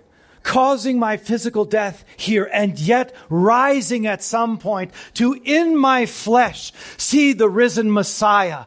causing 0.44 1.00
my 1.00 1.16
physical 1.16 1.64
death 1.64 2.04
here, 2.16 2.48
and 2.52 2.78
yet 2.78 3.12
rising 3.28 4.06
at 4.06 4.22
some 4.22 4.58
point 4.58 4.92
to 5.14 5.32
in 5.44 5.76
my 5.76 6.06
flesh 6.06 6.72
see 6.96 7.32
the 7.32 7.48
risen 7.48 7.92
Messiah. 7.92 8.66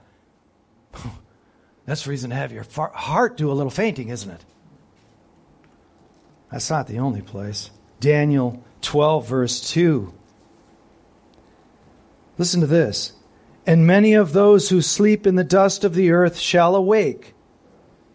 That's 1.86 2.06
reason 2.06 2.32
to 2.32 2.36
have 2.36 2.52
your 2.52 2.66
heart 2.76 3.38
do 3.38 3.50
a 3.50 3.54
little 3.54 3.70
fainting, 3.70 4.10
isn't 4.10 4.30
it? 4.30 4.44
That's 6.52 6.70
not 6.70 6.88
the 6.88 7.00
only 7.00 7.22
place. 7.22 7.72
Daniel 8.02 8.64
12, 8.82 9.28
verse 9.28 9.72
2. 9.72 10.14
Listen 12.38 12.62
to 12.62 12.68
this. 12.68 13.14
And 13.66 13.86
many 13.86 14.14
of 14.14 14.34
those 14.34 14.70
who 14.70 14.82
sleep 14.82 15.28
in 15.28 15.36
the 15.36 15.44
dust 15.44 15.84
of 15.84 15.94
the 15.94 16.12
earth 16.12 16.38
shall 16.38 16.76
awake, 16.76 17.34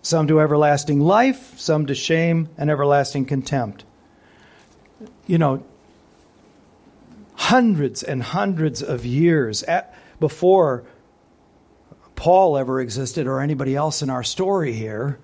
some 0.03 0.27
to 0.27 0.41
everlasting 0.41 1.01
life, 1.01 1.59
some 1.59 1.87
to 1.87 1.95
shame 1.95 2.49
and 2.59 2.69
everlasting 2.69 3.25
contempt. 3.25 3.85
You 5.27 5.39
know, 5.39 5.65
hundreds 7.35 8.03
and 8.03 8.23
hundreds 8.23 8.83
of 8.83 9.07
years 9.07 9.63
at, 9.63 9.95
before 10.21 10.85
Paul 12.17 12.57
ever 12.57 12.81
existed 12.81 13.27
or 13.27 13.41
anybody 13.41 13.75
else 13.75 14.03
in 14.03 14.11
our 14.11 14.23
story 14.23 14.73
here, 14.73 15.19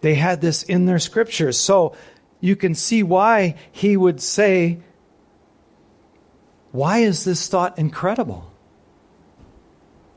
they 0.00 0.14
had 0.14 0.40
this 0.40 0.62
in 0.62 0.86
their 0.86 0.98
scriptures. 0.98 1.58
So 1.58 1.94
you 2.40 2.56
can 2.56 2.74
see 2.74 3.02
why 3.02 3.56
he 3.72 3.96
would 3.96 4.20
say, 4.20 4.80
Why 6.70 6.98
is 6.98 7.24
this 7.24 7.48
thought 7.48 7.78
incredible? 7.78 8.52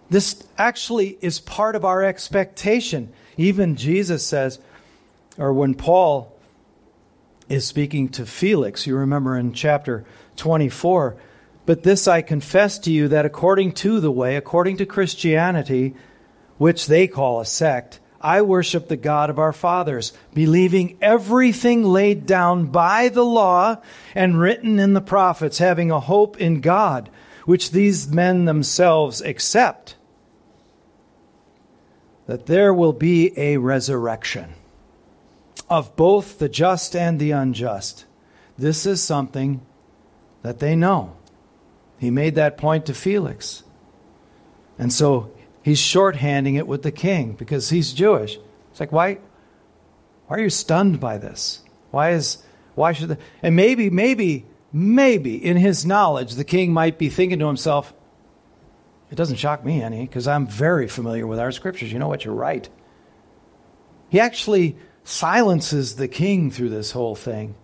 This 0.10 0.44
actually 0.58 1.18
is 1.22 1.40
part 1.40 1.76
of 1.76 1.86
our 1.86 2.04
expectation. 2.04 3.14
Even 3.42 3.76
Jesus 3.76 4.24
says, 4.24 4.60
or 5.36 5.52
when 5.52 5.74
Paul 5.74 6.32
is 7.50 7.66
speaking 7.66 8.10
to 8.10 8.26
Felix, 8.28 8.86
you 8.86 8.96
remember 8.96 9.36
in 9.36 9.54
chapter 9.54 10.06
24, 10.36 11.16
but 11.66 11.82
this 11.82 12.08
I 12.08 12.22
confess 12.22 12.78
to 12.80 12.92
you 12.92 13.08
that 13.08 13.26
according 13.26 13.72
to 13.74 14.00
the 14.00 14.12
way, 14.12 14.36
according 14.36 14.78
to 14.78 14.86
Christianity, 14.86 15.96
which 16.60 16.86
they 16.86 17.08
call 17.08 17.40
a 17.40 17.46
sect, 17.46 18.00
I 18.22 18.44
worship 18.44 18.88
the 18.88 18.96
God 18.96 19.32
of 19.32 19.40
our 19.40 19.54
fathers, 19.54 20.14
believing 20.36 21.00
everything 21.02 21.84
laid 21.84 22.28
down 22.28 22.68
by 22.68 23.10
the 23.10 23.26
law 23.26 23.78
and 24.14 24.40
written 24.40 24.78
in 24.78 24.94
the 24.94 25.02
prophets, 25.02 25.58
having 25.58 25.90
a 25.90 26.00
hope 26.00 26.40
in 26.40 26.62
God, 26.62 27.10
which 27.46 27.72
these 27.72 28.08
men 28.08 28.46
themselves 28.46 29.20
accept, 29.20 29.96
that 32.32 32.46
there 32.46 32.74
will 32.74 32.94
be 32.94 33.38
a 33.38 33.58
resurrection 33.58 34.54
of 35.70 35.94
both 35.98 36.40
the 36.40 36.48
just 36.48 36.96
and 36.96 37.20
the 37.20 37.32
unjust. 37.32 38.06
This 38.58 38.86
is 38.86 39.04
something 39.04 39.60
that 40.42 40.60
they 40.60 40.74
know. 40.74 41.18
He 42.00 42.10
made 42.10 42.36
that 42.36 42.58
point 42.58 42.86
to 42.86 42.94
Felix. 42.94 43.64
And 44.80 44.94
so 44.94 45.34
he's 45.62 45.82
shorthanding 45.82 46.58
it 46.58 46.68
with 46.68 46.84
the 46.84 46.92
king 46.94 47.34
because 47.34 47.70
he's 47.70 47.92
Jewish. 47.92 48.38
It's 48.70 48.80
like, 48.80 48.94
why, 48.94 49.16
why 50.28 50.38
are 50.38 50.42
you 50.42 50.50
stunned 50.50 51.02
by 51.02 51.18
this? 51.18 51.64
Why 51.90 52.12
is, 52.12 52.42
why 52.76 52.94
should, 52.94 53.10
the, 53.10 53.18
and 53.44 53.58
maybe, 53.58 53.90
maybe, 53.90 54.46
maybe 54.72 55.36
in 55.36 55.58
his 55.58 55.86
knowledge, 55.86 56.36
the 56.36 56.46
king 56.46 56.72
might 56.72 56.98
be 56.98 57.10
thinking 57.10 57.40
to 57.40 57.48
himself, 57.48 57.94
it 59.12 59.16
doesn't 59.16 59.36
shock 59.36 59.66
me 59.66 59.82
any 59.82 60.02
because 60.02 60.26
I'm 60.26 60.48
very 60.48 60.88
familiar 60.88 61.28
with 61.28 61.38
our 61.38 61.52
scriptures. 61.52 61.92
You 61.92 62.00
know 62.00 62.08
what? 62.08 62.24
You're 62.24 62.34
right. 62.34 62.68
He 64.10 64.20
actually 64.20 64.78
silences 65.04 65.98
the 65.98 66.08
king 66.08 66.50
through 66.50 66.70
this 66.70 66.92
whole 66.92 67.16
thing 67.16 67.56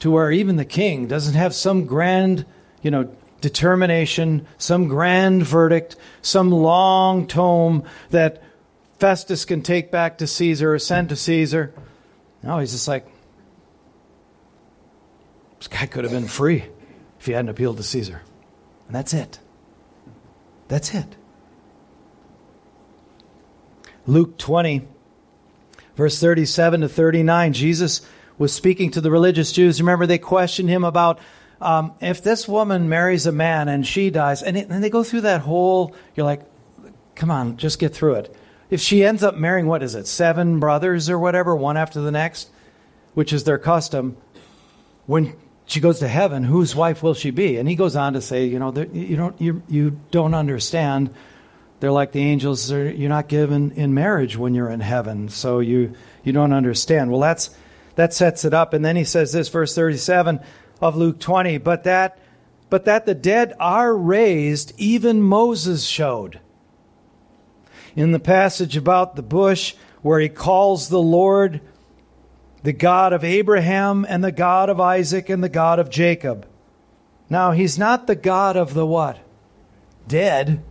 to 0.00 0.10
where 0.10 0.32
even 0.32 0.56
the 0.56 0.64
king 0.64 1.06
doesn't 1.06 1.34
have 1.34 1.54
some 1.54 1.86
grand, 1.86 2.44
you 2.82 2.90
know, 2.90 3.14
determination, 3.40 4.46
some 4.58 4.88
grand 4.88 5.46
verdict, 5.46 5.94
some 6.20 6.50
long 6.50 7.28
tome 7.28 7.84
that 8.10 8.42
Festus 8.98 9.44
can 9.44 9.62
take 9.62 9.92
back 9.92 10.18
to 10.18 10.26
Caesar 10.26 10.74
or 10.74 10.78
send 10.80 11.10
to 11.10 11.16
Caesar. 11.16 11.72
No, 12.42 12.58
he's 12.58 12.72
just 12.72 12.88
like, 12.88 13.06
this 15.58 15.68
guy 15.68 15.86
could 15.86 16.02
have 16.04 16.12
been 16.12 16.26
free 16.26 16.64
if 17.20 17.26
he 17.26 17.32
hadn't 17.32 17.50
appealed 17.50 17.76
to 17.76 17.82
Caesar. 17.82 18.22
And 18.86 18.96
that's 18.96 19.14
it. 19.14 19.38
That's 20.68 20.94
it. 20.94 21.16
Luke 24.06 24.38
20, 24.38 24.86
verse 25.96 26.20
37 26.20 26.82
to 26.82 26.88
39, 26.88 27.52
Jesus 27.52 28.06
was 28.38 28.52
speaking 28.52 28.90
to 28.92 29.00
the 29.00 29.10
religious 29.10 29.52
Jews. 29.52 29.80
Remember, 29.80 30.06
they 30.06 30.18
questioned 30.18 30.68
him 30.68 30.84
about 30.84 31.18
um, 31.60 31.94
if 32.00 32.22
this 32.22 32.46
woman 32.46 32.88
marries 32.88 33.26
a 33.26 33.32
man 33.32 33.68
and 33.68 33.86
she 33.86 34.10
dies, 34.10 34.42
and, 34.42 34.56
it, 34.56 34.68
and 34.68 34.84
they 34.84 34.90
go 34.90 35.02
through 35.02 35.22
that 35.22 35.40
whole, 35.40 35.94
you're 36.14 36.26
like, 36.26 36.42
come 37.14 37.30
on, 37.30 37.56
just 37.56 37.78
get 37.78 37.94
through 37.94 38.14
it. 38.14 38.36
If 38.68 38.80
she 38.80 39.04
ends 39.04 39.22
up 39.22 39.36
marrying, 39.36 39.66
what 39.66 39.82
is 39.82 39.94
it, 39.94 40.06
seven 40.06 40.60
brothers 40.60 41.08
or 41.08 41.18
whatever, 41.18 41.56
one 41.56 41.76
after 41.76 42.00
the 42.00 42.10
next, 42.10 42.50
which 43.14 43.32
is 43.32 43.44
their 43.44 43.58
custom, 43.58 44.16
when 45.06 45.34
she 45.66 45.80
goes 45.80 45.98
to 45.98 46.08
heaven, 46.08 46.44
whose 46.44 46.76
wife 46.76 47.02
will 47.02 47.14
she 47.14 47.30
be? 47.30 47.56
And 47.56 47.68
he 47.68 47.74
goes 47.74 47.96
on 47.96 48.12
to 48.12 48.20
say, 48.20 48.46
you 48.46 48.60
know, 48.60 48.72
you 48.92 49.16
don't, 49.16 49.40
you, 49.40 49.62
you 49.68 50.00
don't 50.12 50.34
understand. 50.34 51.10
They're 51.80 51.92
like 51.92 52.12
the 52.12 52.20
angels. 52.20 52.70
You're 52.70 53.08
not 53.08 53.28
given 53.28 53.72
in 53.72 53.92
marriage 53.92 54.36
when 54.36 54.54
you're 54.54 54.70
in 54.70 54.80
heaven, 54.80 55.28
so 55.28 55.58
you 55.58 55.94
you 56.24 56.32
don't 56.32 56.52
understand. 56.52 57.10
Well, 57.10 57.20
that's 57.20 57.50
that 57.96 58.14
sets 58.14 58.44
it 58.44 58.54
up. 58.54 58.72
And 58.72 58.84
then 58.84 58.96
he 58.96 59.04
says 59.04 59.32
this, 59.32 59.48
verse 59.48 59.74
37 59.74 60.40
of 60.80 60.96
Luke 60.96 61.18
20, 61.18 61.58
but 61.58 61.84
that 61.84 62.18
but 62.70 62.84
that 62.86 63.04
the 63.04 63.14
dead 63.14 63.54
are 63.60 63.94
raised, 63.94 64.72
even 64.76 65.20
Moses 65.20 65.84
showed. 65.84 66.40
In 67.94 68.12
the 68.12 68.20
passage 68.20 68.76
about 68.76 69.16
the 69.16 69.22
bush, 69.22 69.74
where 70.02 70.20
he 70.20 70.28
calls 70.28 70.88
the 70.88 71.00
Lord 71.02 71.60
the 72.66 72.72
God 72.72 73.12
of 73.12 73.22
Abraham 73.22 74.04
and 74.08 74.24
the 74.24 74.32
God 74.32 74.68
of 74.70 74.80
Isaac 74.80 75.28
and 75.28 75.40
the 75.40 75.48
God 75.48 75.78
of 75.78 75.88
Jacob. 75.88 76.48
Now, 77.30 77.52
he's 77.52 77.78
not 77.78 78.08
the 78.08 78.16
God 78.16 78.56
of 78.56 78.74
the 78.74 78.84
what? 78.84 79.20
Dead, 80.08 80.64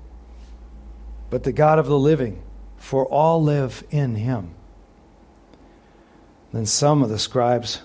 but 1.29 1.43
the 1.43 1.53
God 1.53 1.79
of 1.79 1.85
the 1.85 1.97
living, 1.97 2.43
for 2.75 3.05
all 3.05 3.41
live 3.41 3.81
in 3.91 4.15
him. 4.15 4.53
Then 6.51 6.65
some 6.65 7.01
of 7.01 7.07
the 7.07 7.17
scribes 7.17 7.81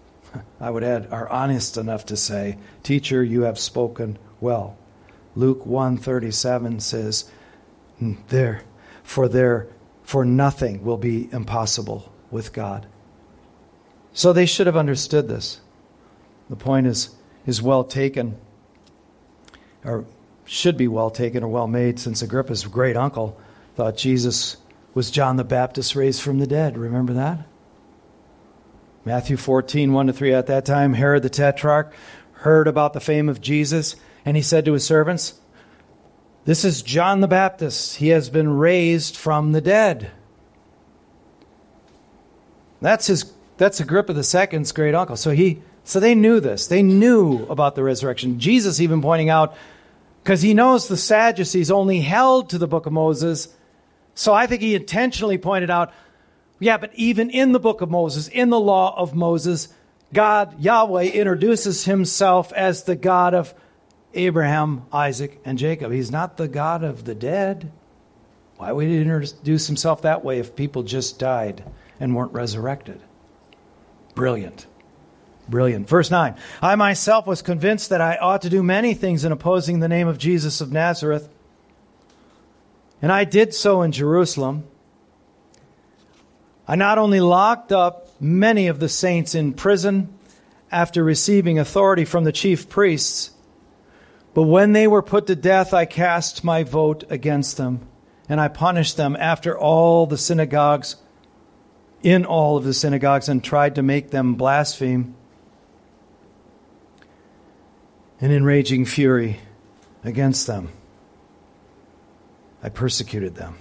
I 0.60 0.68
would 0.68 0.82
add, 0.82 1.06
are 1.12 1.28
honest 1.28 1.76
enough 1.76 2.04
to 2.06 2.16
say, 2.16 2.58
Teacher, 2.82 3.22
you 3.22 3.42
have 3.42 3.60
spoken 3.60 4.18
well. 4.40 4.76
Luke 5.36 5.64
137 5.64 6.80
says, 6.80 7.30
There, 8.00 8.64
for 9.04 9.28
there, 9.28 9.68
for 10.02 10.24
nothing 10.24 10.82
will 10.82 10.96
be 10.96 11.32
impossible 11.32 12.12
with 12.28 12.52
God. 12.52 12.88
So 14.12 14.32
they 14.32 14.46
should 14.46 14.66
have 14.66 14.76
understood 14.76 15.28
this. 15.28 15.60
The 16.50 16.56
point 16.56 16.86
is, 16.86 17.10
is 17.46 17.62
well 17.62 17.84
taken, 17.84 18.36
or 19.84 20.04
should 20.44 20.76
be 20.76 20.88
well 20.88 21.10
taken 21.10 21.42
or 21.42 21.48
well 21.48 21.66
made, 21.66 21.98
since 21.98 22.22
Agrippa's 22.22 22.66
great 22.66 22.96
uncle 22.96 23.40
thought 23.74 23.96
Jesus 23.96 24.58
was 24.94 25.10
John 25.10 25.36
the 25.36 25.44
Baptist 25.44 25.96
raised 25.96 26.20
from 26.20 26.38
the 26.38 26.46
dead. 26.46 26.76
Remember 26.76 27.14
that? 27.14 27.46
Matthew 29.04 29.36
14, 29.36 29.92
1 29.92 30.06
to 30.08 30.12
3. 30.12 30.34
At 30.34 30.46
that 30.46 30.64
time, 30.64 30.92
Herod 30.92 31.22
the 31.22 31.30
Tetrarch 31.30 31.92
heard 32.32 32.68
about 32.68 32.92
the 32.92 33.00
fame 33.00 33.28
of 33.28 33.40
Jesus, 33.40 33.96
and 34.24 34.36
he 34.36 34.42
said 34.42 34.64
to 34.66 34.74
his 34.74 34.84
servants, 34.84 35.40
This 36.44 36.64
is 36.64 36.82
John 36.82 37.20
the 37.20 37.28
Baptist. 37.28 37.96
He 37.96 38.08
has 38.08 38.28
been 38.30 38.58
raised 38.58 39.16
from 39.16 39.52
the 39.52 39.60
dead. 39.60 40.10
That's 42.80 43.06
his 43.06 43.32
that's 43.62 43.78
Agrippa 43.78 44.12
II's 44.12 44.72
great 44.72 44.92
uncle. 44.94 45.16
So 45.16 45.30
he 45.30 45.62
so 45.84 46.00
they 46.00 46.16
knew 46.16 46.40
this. 46.40 46.66
They 46.66 46.82
knew 46.82 47.44
about 47.46 47.76
the 47.76 47.84
resurrection. 47.84 48.40
Jesus 48.40 48.80
even 48.80 49.00
pointing 49.00 49.30
out, 49.30 49.54
because 50.22 50.42
he 50.42 50.52
knows 50.52 50.88
the 50.88 50.96
Sadducees 50.96 51.70
only 51.70 52.00
held 52.00 52.50
to 52.50 52.58
the 52.58 52.66
book 52.66 52.86
of 52.86 52.92
Moses. 52.92 53.48
So 54.14 54.32
I 54.32 54.46
think 54.46 54.62
he 54.62 54.74
intentionally 54.74 55.38
pointed 55.38 55.70
out, 55.70 55.92
Yeah, 56.58 56.76
but 56.76 56.90
even 56.94 57.30
in 57.30 57.52
the 57.52 57.60
book 57.60 57.80
of 57.80 57.90
Moses, 57.90 58.26
in 58.26 58.50
the 58.50 58.58
law 58.58 58.96
of 58.96 59.14
Moses, 59.14 59.68
God, 60.12 60.60
Yahweh, 60.60 61.04
introduces 61.04 61.84
himself 61.84 62.52
as 62.52 62.82
the 62.82 62.96
God 62.96 63.32
of 63.32 63.54
Abraham, 64.14 64.86
Isaac, 64.92 65.40
and 65.44 65.56
Jacob. 65.56 65.92
He's 65.92 66.10
not 66.10 66.36
the 66.36 66.48
God 66.48 66.82
of 66.82 67.04
the 67.04 67.14
dead. 67.14 67.70
Why 68.56 68.72
would 68.72 68.88
he 68.88 69.00
introduce 69.00 69.68
himself 69.68 70.02
that 70.02 70.24
way 70.24 70.40
if 70.40 70.56
people 70.56 70.82
just 70.82 71.20
died 71.20 71.64
and 72.00 72.16
weren't 72.16 72.32
resurrected? 72.32 73.00
Brilliant. 74.14 74.66
Brilliant. 75.48 75.88
Verse 75.88 76.10
9 76.10 76.36
I 76.60 76.74
myself 76.76 77.26
was 77.26 77.42
convinced 77.42 77.90
that 77.90 78.00
I 78.00 78.16
ought 78.16 78.42
to 78.42 78.50
do 78.50 78.62
many 78.62 78.94
things 78.94 79.24
in 79.24 79.32
opposing 79.32 79.80
the 79.80 79.88
name 79.88 80.08
of 80.08 80.18
Jesus 80.18 80.60
of 80.60 80.72
Nazareth. 80.72 81.28
And 83.00 83.10
I 83.10 83.24
did 83.24 83.52
so 83.52 83.82
in 83.82 83.92
Jerusalem. 83.92 84.64
I 86.68 86.76
not 86.76 86.98
only 86.98 87.20
locked 87.20 87.72
up 87.72 88.08
many 88.20 88.68
of 88.68 88.78
the 88.78 88.88
saints 88.88 89.34
in 89.34 89.54
prison 89.54 90.16
after 90.70 91.02
receiving 91.02 91.58
authority 91.58 92.04
from 92.04 92.22
the 92.22 92.32
chief 92.32 92.68
priests, 92.68 93.32
but 94.32 94.44
when 94.44 94.72
they 94.72 94.86
were 94.86 95.02
put 95.02 95.26
to 95.26 95.36
death, 95.36 95.74
I 95.74 95.84
cast 95.84 96.44
my 96.44 96.62
vote 96.62 97.04
against 97.10 97.56
them, 97.56 97.86
and 98.28 98.40
I 98.40 98.48
punished 98.48 98.96
them 98.96 99.16
after 99.18 99.58
all 99.58 100.06
the 100.06 100.16
synagogues, 100.16 100.96
in 102.02 102.24
all 102.24 102.56
of 102.56 102.64
the 102.64 102.74
synagogues, 102.74 103.28
and 103.28 103.42
tried 103.42 103.76
to 103.76 103.82
make 103.82 104.10
them 104.10 104.34
blaspheme. 104.34 105.14
And 108.20 108.32
in 108.32 108.44
raging 108.44 108.84
fury 108.84 109.40
against 110.04 110.46
them, 110.46 110.70
I 112.62 112.68
persecuted 112.68 113.34
them, 113.34 113.56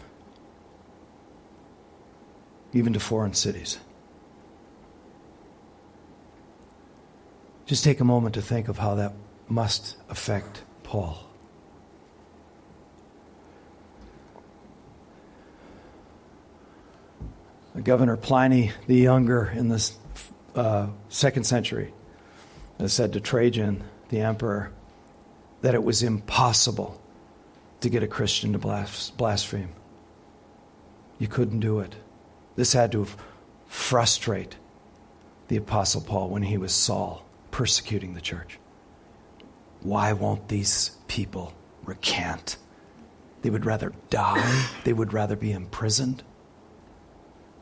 even 2.73 2.93
to 2.93 2.99
foreign 2.99 3.33
cities. 3.33 3.79
Just 7.65 7.83
take 7.83 7.99
a 7.99 8.03
moment 8.03 8.35
to 8.35 8.41
think 8.41 8.67
of 8.67 8.77
how 8.77 8.95
that 8.95 9.13
must 9.47 9.95
affect 10.09 10.63
Paul. 10.83 11.30
Governor 17.79 18.17
Pliny 18.17 18.71
the 18.87 18.95
Younger 18.95 19.51
in 19.55 19.69
the 19.69 19.91
uh, 20.55 20.87
second 21.09 21.45
century 21.45 21.93
said 22.87 23.13
to 23.13 23.19
Trajan, 23.19 23.83
the 24.09 24.21
emperor, 24.21 24.71
that 25.61 25.75
it 25.75 25.83
was 25.83 26.01
impossible 26.01 26.99
to 27.81 27.89
get 27.89 28.03
a 28.03 28.07
Christian 28.07 28.53
to 28.53 28.59
blaspheme. 29.17 29.69
You 31.19 31.27
couldn't 31.27 31.59
do 31.59 31.79
it. 31.79 31.95
This 32.55 32.73
had 32.73 32.91
to 32.93 33.07
frustrate 33.67 34.57
the 35.47 35.57
Apostle 35.57 36.01
Paul 36.01 36.29
when 36.29 36.43
he 36.43 36.57
was 36.57 36.73
Saul 36.73 37.23
persecuting 37.51 38.13
the 38.13 38.21
church. 38.21 38.57
Why 39.81 40.13
won't 40.13 40.47
these 40.47 40.97
people 41.07 41.53
recant? 41.83 42.57
They 43.41 43.49
would 43.49 43.65
rather 43.65 43.93
die, 44.09 44.67
they 44.83 44.93
would 44.93 45.13
rather 45.13 45.35
be 45.35 45.51
imprisoned. 45.51 46.23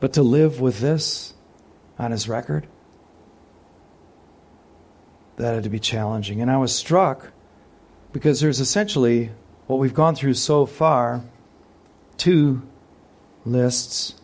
But 0.00 0.14
to 0.14 0.22
live 0.22 0.60
with 0.60 0.80
this 0.80 1.34
on 1.98 2.10
his 2.10 2.28
record, 2.28 2.66
that 5.36 5.54
had 5.54 5.62
to 5.64 5.70
be 5.70 5.78
challenging. 5.78 6.40
And 6.40 6.50
I 6.50 6.56
was 6.56 6.74
struck 6.74 7.32
because 8.12 8.40
there's 8.40 8.60
essentially 8.60 9.30
what 9.66 9.78
we've 9.78 9.94
gone 9.94 10.14
through 10.14 10.34
so 10.34 10.66
far 10.66 11.22
two 12.16 12.62
lists 13.44 14.14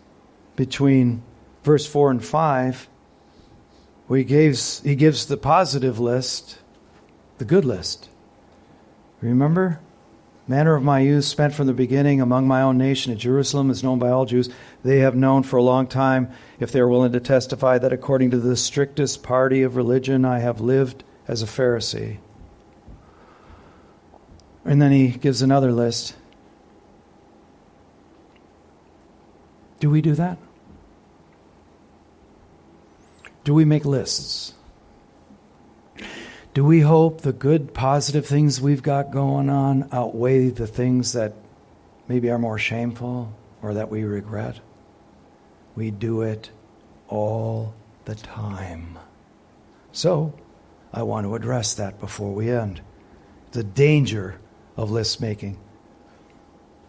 between 0.56 1.22
verse 1.62 1.86
4 1.86 2.10
and 2.10 2.24
5 2.24 2.88
where 4.06 4.18
he 4.18 4.24
gives, 4.24 4.80
he 4.82 4.94
gives 4.94 5.26
the 5.26 5.36
positive 5.36 5.98
list 5.98 6.58
the 7.38 7.44
good 7.44 7.64
list. 7.64 8.08
Remember? 9.20 9.80
Manner 10.48 10.76
of 10.76 10.82
my 10.84 11.00
youth 11.00 11.24
spent 11.24 11.54
from 11.54 11.66
the 11.66 11.72
beginning 11.72 12.20
among 12.20 12.46
my 12.46 12.62
own 12.62 12.78
nation 12.78 13.12
at 13.12 13.18
Jerusalem 13.18 13.68
is 13.68 13.82
known 13.82 13.98
by 13.98 14.10
all 14.10 14.26
Jews. 14.26 14.48
They 14.84 15.00
have 15.00 15.16
known 15.16 15.42
for 15.42 15.56
a 15.56 15.62
long 15.62 15.88
time, 15.88 16.30
if 16.60 16.70
they 16.70 16.78
are 16.78 16.88
willing 16.88 17.12
to 17.12 17.20
testify, 17.20 17.78
that 17.78 17.92
according 17.92 18.30
to 18.30 18.38
the 18.38 18.56
strictest 18.56 19.24
party 19.24 19.62
of 19.62 19.74
religion, 19.74 20.24
I 20.24 20.38
have 20.38 20.60
lived 20.60 21.02
as 21.26 21.42
a 21.42 21.46
Pharisee. 21.46 22.18
And 24.64 24.80
then 24.80 24.92
he 24.92 25.08
gives 25.08 25.42
another 25.42 25.72
list. 25.72 26.14
Do 29.80 29.90
we 29.90 30.00
do 30.00 30.14
that? 30.14 30.38
Do 33.42 33.52
we 33.52 33.64
make 33.64 33.84
lists? 33.84 34.54
Do 36.56 36.64
we 36.64 36.80
hope 36.80 37.20
the 37.20 37.34
good, 37.34 37.74
positive 37.74 38.24
things 38.24 38.62
we've 38.62 38.82
got 38.82 39.10
going 39.10 39.50
on 39.50 39.90
outweigh 39.92 40.48
the 40.48 40.66
things 40.66 41.12
that 41.12 41.34
maybe 42.08 42.30
are 42.30 42.38
more 42.38 42.58
shameful 42.58 43.30
or 43.60 43.74
that 43.74 43.90
we 43.90 44.04
regret? 44.04 44.60
We 45.74 45.90
do 45.90 46.22
it 46.22 46.48
all 47.08 47.74
the 48.06 48.14
time. 48.14 48.98
So, 49.92 50.32
I 50.94 51.02
want 51.02 51.26
to 51.26 51.34
address 51.34 51.74
that 51.74 52.00
before 52.00 52.32
we 52.32 52.48
end. 52.48 52.80
The 53.52 53.62
danger 53.62 54.40
of 54.78 54.90
list 54.90 55.20
making. 55.20 55.58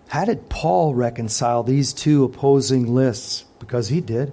How 0.07 0.23
did 0.23 0.47
Paul 0.47 0.95
reconcile 0.95 1.63
these 1.63 1.91
two 1.91 2.23
opposing 2.23 2.95
lists? 2.95 3.43
Because 3.59 3.89
he 3.89 3.99
did. 3.99 4.31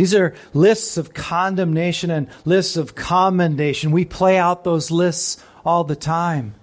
These 0.00 0.14
are 0.14 0.34
lists 0.54 0.96
of 0.96 1.12
condemnation 1.12 2.10
and 2.10 2.28
lists 2.46 2.78
of 2.78 2.94
commendation. 2.94 3.90
We 3.90 4.06
play 4.06 4.38
out 4.38 4.64
those 4.64 4.90
lists 4.90 5.44
all 5.62 5.84
the 5.84 5.94
time 5.94 6.54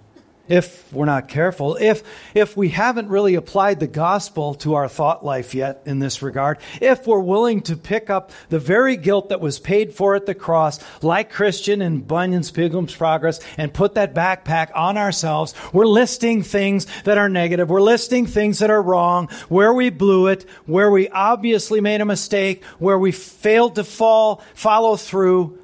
if 0.48 0.92
we're 0.94 1.06
not 1.06 1.28
careful, 1.28 1.76
if, 1.76 2.04
if 2.34 2.56
we 2.56 2.70
haven't 2.70 3.10
really 3.10 3.36
applied 3.36 3.80
the 3.80 3.88
gospel 3.88 4.56
to 4.56 4.76
our 4.76 4.88
thought 4.88 5.24
life 5.26 5.54
yet 5.54 5.82
in 5.86 6.00
this 6.00 6.22
regard, 6.22 6.60
if 6.82 7.06
we're 7.06 7.20
willing 7.20 7.62
to 7.62 7.76
pick 7.76 8.10
up 8.10 8.32
the 8.50 8.60
very 8.60 8.98
guilt 8.98 9.30
that 9.30 9.42
was 9.42 9.60
paid 9.60 9.94
for 9.94 10.16
at 10.16 10.26
the 10.26 10.36
cross, 10.36 10.80
like 11.04 11.32
Christian 11.32 11.82
in 11.82 12.02
Bunyan's 12.02 12.52
Pilgrim's 12.52 12.96
Progress, 12.96 13.40
and 13.58 13.74
put 13.74 13.96
that 13.96 14.14
backpack 14.14 14.72
on 14.76 14.98
ourselves, 14.98 15.54
we're 15.74 15.86
listing 15.86 16.44
things 16.44 16.88
that 17.04 17.18
are 17.18 17.30
negative. 17.30 17.70
We're 17.70 17.82
listing 17.82 18.26
things 18.26 18.60
that 18.60 18.70
are 18.70 18.82
wrong, 18.82 19.28
where 19.50 19.74
we 19.74 19.90
blew 19.90 20.28
it, 20.28 20.50
where 20.66 20.92
we 20.92 21.10
obviously 21.10 21.82
made 21.82 22.02
a 22.02 22.06
mistake, 22.06 22.64
where 22.80 22.98
we 22.98 23.12
failed 23.12 23.76
to 23.76 23.84
fall, 23.84 24.42
follow 24.54 24.96
through. 24.96 25.60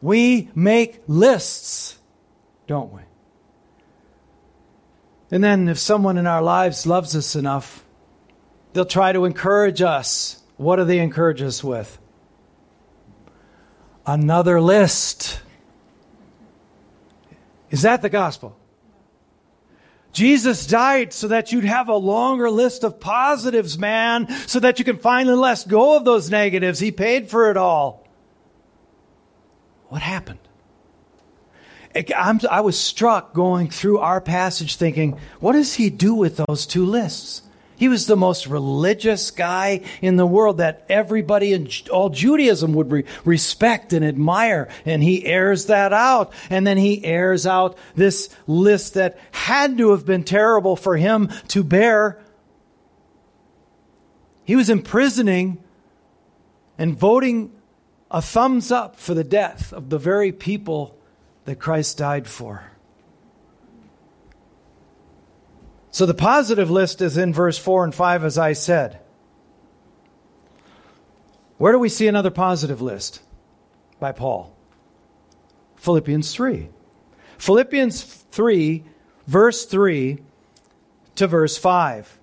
We 0.00 0.50
make 0.54 1.02
lists, 1.06 1.98
don't 2.66 2.92
we? 2.92 3.00
And 5.34 5.42
then, 5.42 5.66
if 5.66 5.80
someone 5.80 6.16
in 6.16 6.28
our 6.28 6.42
lives 6.42 6.86
loves 6.86 7.16
us 7.16 7.34
enough, 7.34 7.84
they'll 8.72 8.84
try 8.84 9.10
to 9.10 9.24
encourage 9.24 9.82
us. 9.82 10.40
What 10.58 10.76
do 10.76 10.84
they 10.84 11.00
encourage 11.00 11.42
us 11.42 11.64
with? 11.64 11.98
Another 14.06 14.60
list. 14.60 15.40
Is 17.70 17.82
that 17.82 18.00
the 18.00 18.08
gospel? 18.08 18.56
Jesus 20.12 20.68
died 20.68 21.12
so 21.12 21.26
that 21.26 21.50
you'd 21.50 21.64
have 21.64 21.88
a 21.88 21.96
longer 21.96 22.48
list 22.48 22.84
of 22.84 23.00
positives, 23.00 23.76
man, 23.76 24.28
so 24.46 24.60
that 24.60 24.78
you 24.78 24.84
can 24.84 24.98
finally 24.98 25.34
let 25.34 25.66
go 25.66 25.96
of 25.96 26.04
those 26.04 26.30
negatives. 26.30 26.78
He 26.78 26.92
paid 26.92 27.28
for 27.28 27.50
it 27.50 27.56
all. 27.56 28.06
What 29.88 30.00
happened? 30.00 30.43
I 31.94 32.60
was 32.60 32.78
struck 32.78 33.32
going 33.34 33.70
through 33.70 33.98
our 33.98 34.20
passage 34.20 34.76
thinking, 34.76 35.18
what 35.40 35.52
does 35.52 35.74
he 35.74 35.90
do 35.90 36.14
with 36.14 36.36
those 36.46 36.66
two 36.66 36.84
lists? 36.84 37.42
He 37.76 37.88
was 37.88 38.06
the 38.06 38.16
most 38.16 38.46
religious 38.46 39.30
guy 39.30 39.80
in 40.00 40.16
the 40.16 40.26
world 40.26 40.58
that 40.58 40.86
everybody 40.88 41.52
in 41.52 41.68
all 41.90 42.08
Judaism 42.08 42.72
would 42.74 42.90
re- 42.90 43.04
respect 43.24 43.92
and 43.92 44.04
admire. 44.04 44.68
And 44.84 45.02
he 45.02 45.26
airs 45.26 45.66
that 45.66 45.92
out. 45.92 46.32
And 46.50 46.66
then 46.66 46.76
he 46.76 47.04
airs 47.04 47.46
out 47.46 47.76
this 47.96 48.30
list 48.46 48.94
that 48.94 49.18
had 49.32 49.76
to 49.78 49.90
have 49.90 50.06
been 50.06 50.22
terrible 50.22 50.76
for 50.76 50.96
him 50.96 51.30
to 51.48 51.64
bear. 51.64 52.22
He 54.44 54.54
was 54.54 54.70
imprisoning 54.70 55.62
and 56.78 56.96
voting 56.96 57.52
a 58.10 58.22
thumbs 58.22 58.70
up 58.70 58.96
for 58.96 59.14
the 59.14 59.24
death 59.24 59.72
of 59.72 59.90
the 59.90 59.98
very 59.98 60.30
people 60.30 60.93
that 61.44 61.58
Christ 61.58 61.98
died 61.98 62.26
for. 62.26 62.70
So 65.90 66.06
the 66.06 66.14
positive 66.14 66.70
list 66.70 67.00
is 67.00 67.16
in 67.16 67.32
verse 67.32 67.56
4 67.56 67.84
and 67.84 67.94
5, 67.94 68.24
as 68.24 68.36
I 68.36 68.52
said. 68.52 68.98
Where 71.56 71.72
do 71.72 71.78
we 71.78 71.88
see 71.88 72.08
another 72.08 72.30
positive 72.30 72.82
list 72.82 73.20
by 74.00 74.12
Paul? 74.12 74.56
Philippians 75.76 76.32
3. 76.34 76.68
Philippians 77.38 78.02
3, 78.02 78.84
verse 79.26 79.66
3 79.66 80.18
to 81.16 81.26
verse 81.26 81.56
5. 81.56 82.18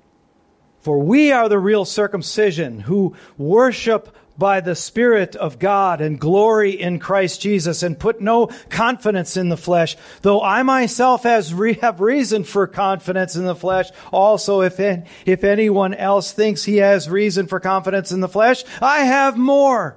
For 0.81 0.97
we 0.97 1.31
are 1.31 1.47
the 1.47 1.59
real 1.59 1.85
circumcision 1.85 2.81
who 2.81 3.15
worship 3.37 4.15
by 4.41 4.59
the 4.59 4.75
Spirit 4.75 5.35
of 5.35 5.59
God 5.59 6.01
and 6.01 6.19
glory 6.19 6.71
in 6.71 6.97
Christ 6.97 7.41
Jesus 7.41 7.83
and 7.83 7.99
put 7.99 8.21
no 8.21 8.47
confidence 8.69 9.37
in 9.37 9.49
the 9.49 9.55
flesh. 9.55 9.95
Though 10.23 10.41
I 10.41 10.63
myself 10.63 11.21
has 11.21 11.53
re- 11.53 11.73
have 11.75 12.01
reason 12.01 12.43
for 12.43 12.65
confidence 12.65 13.35
in 13.35 13.45
the 13.45 13.53
flesh, 13.53 13.91
also 14.11 14.61
if, 14.61 14.79
if 14.79 15.43
anyone 15.43 15.93
else 15.93 16.31
thinks 16.31 16.63
he 16.63 16.77
has 16.77 17.07
reason 17.07 17.45
for 17.45 17.59
confidence 17.59 18.11
in 18.11 18.19
the 18.19 18.27
flesh, 18.27 18.63
I 18.81 19.01
have 19.01 19.37
more. 19.37 19.95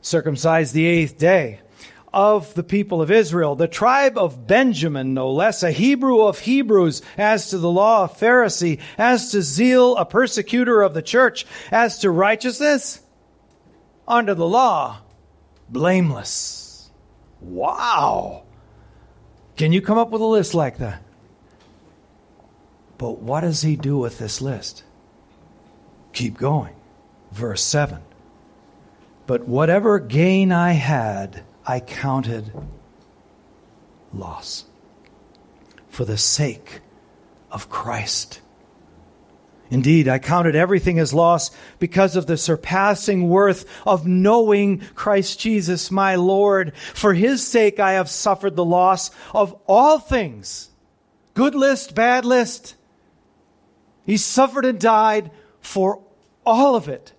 Circumcised 0.00 0.72
the 0.72 0.86
eighth 0.86 1.18
day 1.18 1.60
of 2.14 2.54
the 2.54 2.62
people 2.62 3.02
of 3.02 3.10
Israel, 3.10 3.56
the 3.56 3.68
tribe 3.68 4.16
of 4.16 4.46
Benjamin, 4.46 5.12
no 5.12 5.30
less, 5.30 5.62
a 5.62 5.70
Hebrew 5.70 6.22
of 6.22 6.38
Hebrews, 6.38 7.02
as 7.18 7.50
to 7.50 7.58
the 7.58 7.70
law, 7.70 8.04
a 8.04 8.08
Pharisee, 8.08 8.80
as 8.96 9.32
to 9.32 9.42
zeal, 9.42 9.98
a 9.98 10.06
persecutor 10.06 10.80
of 10.80 10.94
the 10.94 11.02
church, 11.02 11.44
as 11.70 11.98
to 11.98 12.10
righteousness, 12.10 13.02
under 14.08 14.34
the 14.34 14.48
law, 14.48 15.02
blameless. 15.68 16.90
Wow. 17.40 18.42
Can 19.56 19.72
you 19.72 19.80
come 19.80 19.98
up 19.98 20.10
with 20.10 20.22
a 20.22 20.26
list 20.26 20.54
like 20.54 20.78
that? 20.78 21.02
But 22.96 23.20
what 23.20 23.42
does 23.42 23.62
he 23.62 23.76
do 23.76 23.98
with 23.98 24.18
this 24.18 24.40
list? 24.40 24.82
Keep 26.12 26.38
going. 26.38 26.74
Verse 27.30 27.62
7. 27.62 28.00
But 29.26 29.46
whatever 29.46 30.00
gain 30.00 30.50
I 30.50 30.72
had, 30.72 31.44
I 31.66 31.80
counted 31.80 32.50
loss 34.12 34.64
for 35.90 36.04
the 36.04 36.16
sake 36.16 36.80
of 37.50 37.68
Christ. 37.68 38.40
Indeed, 39.70 40.08
I 40.08 40.18
counted 40.18 40.56
everything 40.56 40.98
as 40.98 41.12
loss 41.12 41.50
because 41.78 42.16
of 42.16 42.26
the 42.26 42.36
surpassing 42.36 43.28
worth 43.28 43.66
of 43.86 44.06
knowing 44.06 44.80
Christ 44.94 45.38
Jesus, 45.40 45.90
my 45.90 46.14
Lord. 46.14 46.74
For 46.94 47.12
his 47.12 47.46
sake, 47.46 47.78
I 47.78 47.92
have 47.92 48.08
suffered 48.08 48.56
the 48.56 48.64
loss 48.64 49.10
of 49.34 49.54
all 49.66 49.98
things. 49.98 50.70
Good 51.34 51.54
list, 51.54 51.94
bad 51.94 52.24
list. 52.24 52.76
He 54.06 54.16
suffered 54.16 54.64
and 54.64 54.80
died 54.80 55.30
for 55.60 56.02
all 56.46 56.74
of 56.74 56.88
it. 56.88 57.12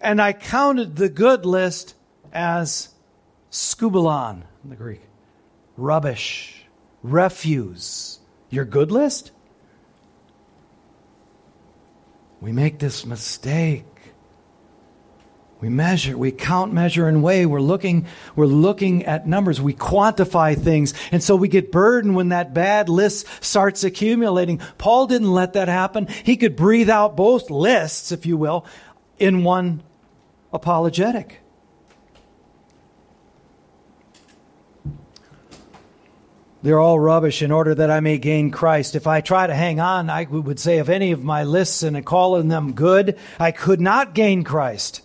And 0.00 0.20
I 0.20 0.34
counted 0.34 0.96
the 0.96 1.08
good 1.08 1.46
list 1.46 1.94
as 2.32 2.90
skubalon 3.50 4.42
in 4.62 4.70
the 4.70 4.76
Greek 4.76 5.00
rubbish, 5.76 6.66
refuse. 7.02 8.20
Your 8.50 8.64
good 8.64 8.90
list? 8.90 9.32
We 12.40 12.52
make 12.52 12.78
this 12.78 13.06
mistake. 13.06 13.84
We 15.58 15.70
measure, 15.70 16.18
we 16.18 16.32
count, 16.32 16.74
measure, 16.74 17.08
and 17.08 17.22
weigh. 17.22 17.46
We're 17.46 17.60
looking, 17.60 18.06
we're 18.34 18.44
looking 18.44 19.06
at 19.06 19.26
numbers. 19.26 19.58
We 19.58 19.72
quantify 19.72 20.54
things. 20.56 20.92
And 21.10 21.22
so 21.22 21.34
we 21.34 21.48
get 21.48 21.72
burdened 21.72 22.14
when 22.14 22.28
that 22.28 22.52
bad 22.52 22.90
list 22.90 23.26
starts 23.42 23.82
accumulating. 23.82 24.60
Paul 24.76 25.06
didn't 25.06 25.32
let 25.32 25.54
that 25.54 25.68
happen. 25.68 26.08
He 26.08 26.36
could 26.36 26.56
breathe 26.56 26.90
out 26.90 27.16
both 27.16 27.50
lists, 27.50 28.12
if 28.12 28.26
you 28.26 28.36
will, 28.36 28.66
in 29.18 29.44
one 29.44 29.82
apologetic. 30.52 31.40
They're 36.66 36.80
all 36.80 36.98
rubbish 36.98 37.42
in 37.42 37.52
order 37.52 37.76
that 37.76 37.92
I 37.92 38.00
may 38.00 38.18
gain 38.18 38.50
Christ. 38.50 38.96
If 38.96 39.06
I 39.06 39.20
try 39.20 39.46
to 39.46 39.54
hang 39.54 39.78
on, 39.78 40.10
I 40.10 40.24
would 40.24 40.58
say 40.58 40.78
of 40.78 40.90
any 40.90 41.12
of 41.12 41.22
my 41.22 41.44
lists 41.44 41.84
and 41.84 42.04
calling 42.04 42.48
them 42.48 42.72
good, 42.72 43.16
I 43.38 43.52
could 43.52 43.80
not 43.80 44.14
gain 44.14 44.42
Christ 44.42 45.00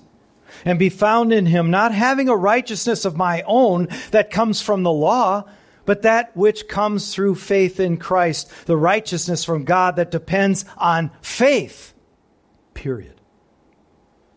and 0.66 0.80
be 0.80 0.90
found 0.90 1.32
in 1.32 1.46
him, 1.46 1.70
not 1.70 1.94
having 1.94 2.30
a 2.30 2.36
righteousness 2.36 3.06
of 3.06 3.16
my 3.16 3.44
own 3.46 3.90
that 4.10 4.32
comes 4.32 4.60
from 4.60 4.82
the 4.82 4.92
law, 4.92 5.48
but 5.86 6.02
that 6.02 6.36
which 6.36 6.68
comes 6.68 7.14
through 7.14 7.36
faith 7.36 7.80
in 7.80 7.98
Christ, 7.98 8.52
the 8.66 8.76
righteousness 8.76 9.46
from 9.46 9.64
God 9.64 9.98
that 9.98 10.10
depends 10.10 10.66
on 10.78 11.12
faith. 11.22 11.94
Period. 12.74 13.22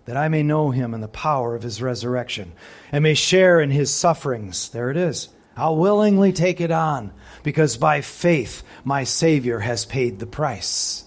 That 0.04 0.18
I 0.18 0.28
may 0.28 0.42
know 0.42 0.72
him 0.72 0.92
and 0.92 1.02
the 1.02 1.08
power 1.08 1.54
of 1.54 1.62
his 1.62 1.80
resurrection 1.80 2.52
and 2.92 3.02
may 3.02 3.14
share 3.14 3.62
in 3.62 3.70
his 3.70 3.90
sufferings. 3.90 4.68
There 4.68 4.90
it 4.90 4.98
is 4.98 5.30
I'll 5.56 5.76
willingly 5.76 6.32
take 6.32 6.60
it 6.60 6.70
on 6.70 7.12
because 7.42 7.76
by 7.76 8.00
faith 8.00 8.62
my 8.84 9.04
Savior 9.04 9.60
has 9.60 9.84
paid 9.84 10.18
the 10.18 10.26
price. 10.26 11.04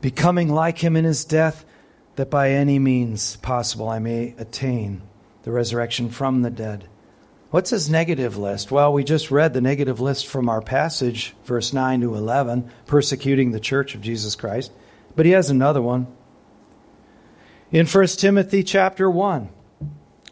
Becoming 0.00 0.52
like 0.52 0.78
him 0.78 0.96
in 0.96 1.04
his 1.04 1.24
death, 1.24 1.64
that 2.14 2.30
by 2.30 2.50
any 2.50 2.78
means 2.78 3.36
possible 3.36 3.88
I 3.88 3.98
may 3.98 4.34
attain 4.38 5.02
the 5.42 5.52
resurrection 5.52 6.10
from 6.10 6.42
the 6.42 6.50
dead. 6.50 6.88
What's 7.50 7.70
his 7.70 7.88
negative 7.88 8.36
list? 8.36 8.70
Well, 8.70 8.92
we 8.92 9.04
just 9.04 9.30
read 9.30 9.54
the 9.54 9.60
negative 9.60 10.00
list 10.00 10.26
from 10.26 10.48
our 10.48 10.60
passage, 10.60 11.34
verse 11.44 11.72
9 11.72 12.00
to 12.00 12.14
11, 12.14 12.70
persecuting 12.86 13.52
the 13.52 13.60
church 13.60 13.94
of 13.94 14.00
Jesus 14.00 14.34
Christ. 14.34 14.72
But 15.14 15.26
he 15.26 15.32
has 15.32 15.48
another 15.48 15.80
one. 15.80 16.08
In 17.70 17.86
1 17.86 18.06
Timothy 18.08 18.62
chapter 18.62 19.10
1, 19.10 19.48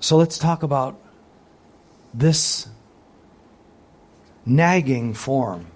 So 0.00 0.16
let's 0.16 0.38
talk 0.38 0.62
about 0.62 0.98
this 2.12 2.68
nagging 4.46 5.14
form 5.14 5.66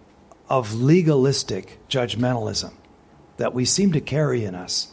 of 0.48 0.74
legalistic 0.74 1.78
judgmentalism 1.88 2.72
that 3.36 3.54
we 3.54 3.64
seem 3.64 3.92
to 3.92 4.00
carry 4.00 4.44
in 4.44 4.54
us 4.54 4.92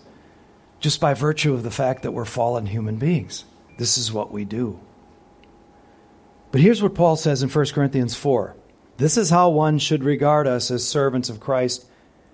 just 0.79 0.99
by 0.99 1.13
virtue 1.13 1.53
of 1.53 1.63
the 1.63 1.71
fact 1.71 2.03
that 2.03 2.11
we're 2.11 2.25
fallen 2.25 2.65
human 2.65 2.97
beings. 2.97 3.45
This 3.77 3.97
is 3.97 4.11
what 4.11 4.32
we 4.32 4.45
do. 4.45 4.79
But 6.51 6.61
here's 6.61 6.82
what 6.82 6.95
Paul 6.95 7.15
says 7.15 7.41
in 7.41 7.49
1 7.49 7.65
Corinthians 7.67 8.15
4 8.15 8.55
This 8.97 9.17
is 9.17 9.29
how 9.29 9.49
one 9.49 9.79
should 9.79 10.03
regard 10.03 10.47
us 10.47 10.69
as 10.69 10.86
servants 10.86 11.29
of 11.29 11.39
Christ 11.39 11.86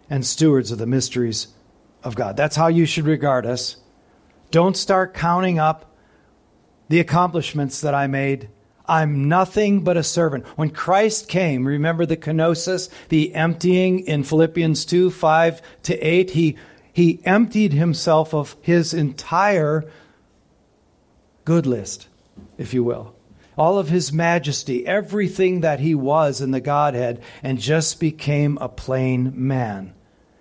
and 0.09 0.25
stewards 0.25 0.71
of 0.71 0.79
the 0.79 0.87
mysteries 0.87 1.49
of 2.03 2.15
God. 2.15 2.35
That's 2.37 2.55
how 2.55 2.67
you 2.67 2.85
should 2.85 3.05
regard 3.05 3.45
us. 3.45 3.77
Don't 4.49 4.77
start 4.77 5.13
counting 5.13 5.59
up 5.59 5.86
the 6.89 6.99
accomplishments 6.99 7.81
that 7.81 7.93
I 7.93 8.07
made. 8.07 8.49
I'm 8.85 9.27
nothing 9.27 9.83
but 9.83 9.97
a 9.97 10.03
servant. 10.03 10.45
When 10.57 10.69
Christ 10.69 11.27
came, 11.27 11.67
remember 11.67 12.05
the 12.05 12.15
kenosis, 12.15 12.89
the 13.09 13.35
emptying 13.35 13.99
in 13.99 14.23
Philippians 14.23 14.85
2 14.85 15.11
5 15.11 15.61
to 15.83 15.97
8? 15.99 16.31
He, 16.31 16.57
he 16.93 17.19
emptied 17.25 17.73
himself 17.73 18.33
of 18.33 18.55
his 18.61 18.93
entire 18.93 19.83
good 21.43 21.65
list, 21.65 22.07
if 22.57 22.73
you 22.73 22.83
will. 22.83 23.13
All 23.57 23.77
of 23.77 23.89
his 23.89 24.13
majesty, 24.13 24.85
everything 24.85 25.61
that 25.61 25.79
he 25.79 25.95
was 25.95 26.41
in 26.41 26.51
the 26.51 26.61
Godhead, 26.61 27.21
and 27.43 27.59
just 27.59 27.99
became 27.99 28.57
a 28.59 28.69
plain 28.69 29.33
man, 29.35 29.93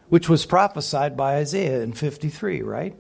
which 0.08 0.28
was 0.28 0.46
prophesied 0.46 1.16
by 1.16 1.36
Isaiah 1.36 1.80
in 1.80 1.92
53, 1.92 2.62
right? 2.62 2.94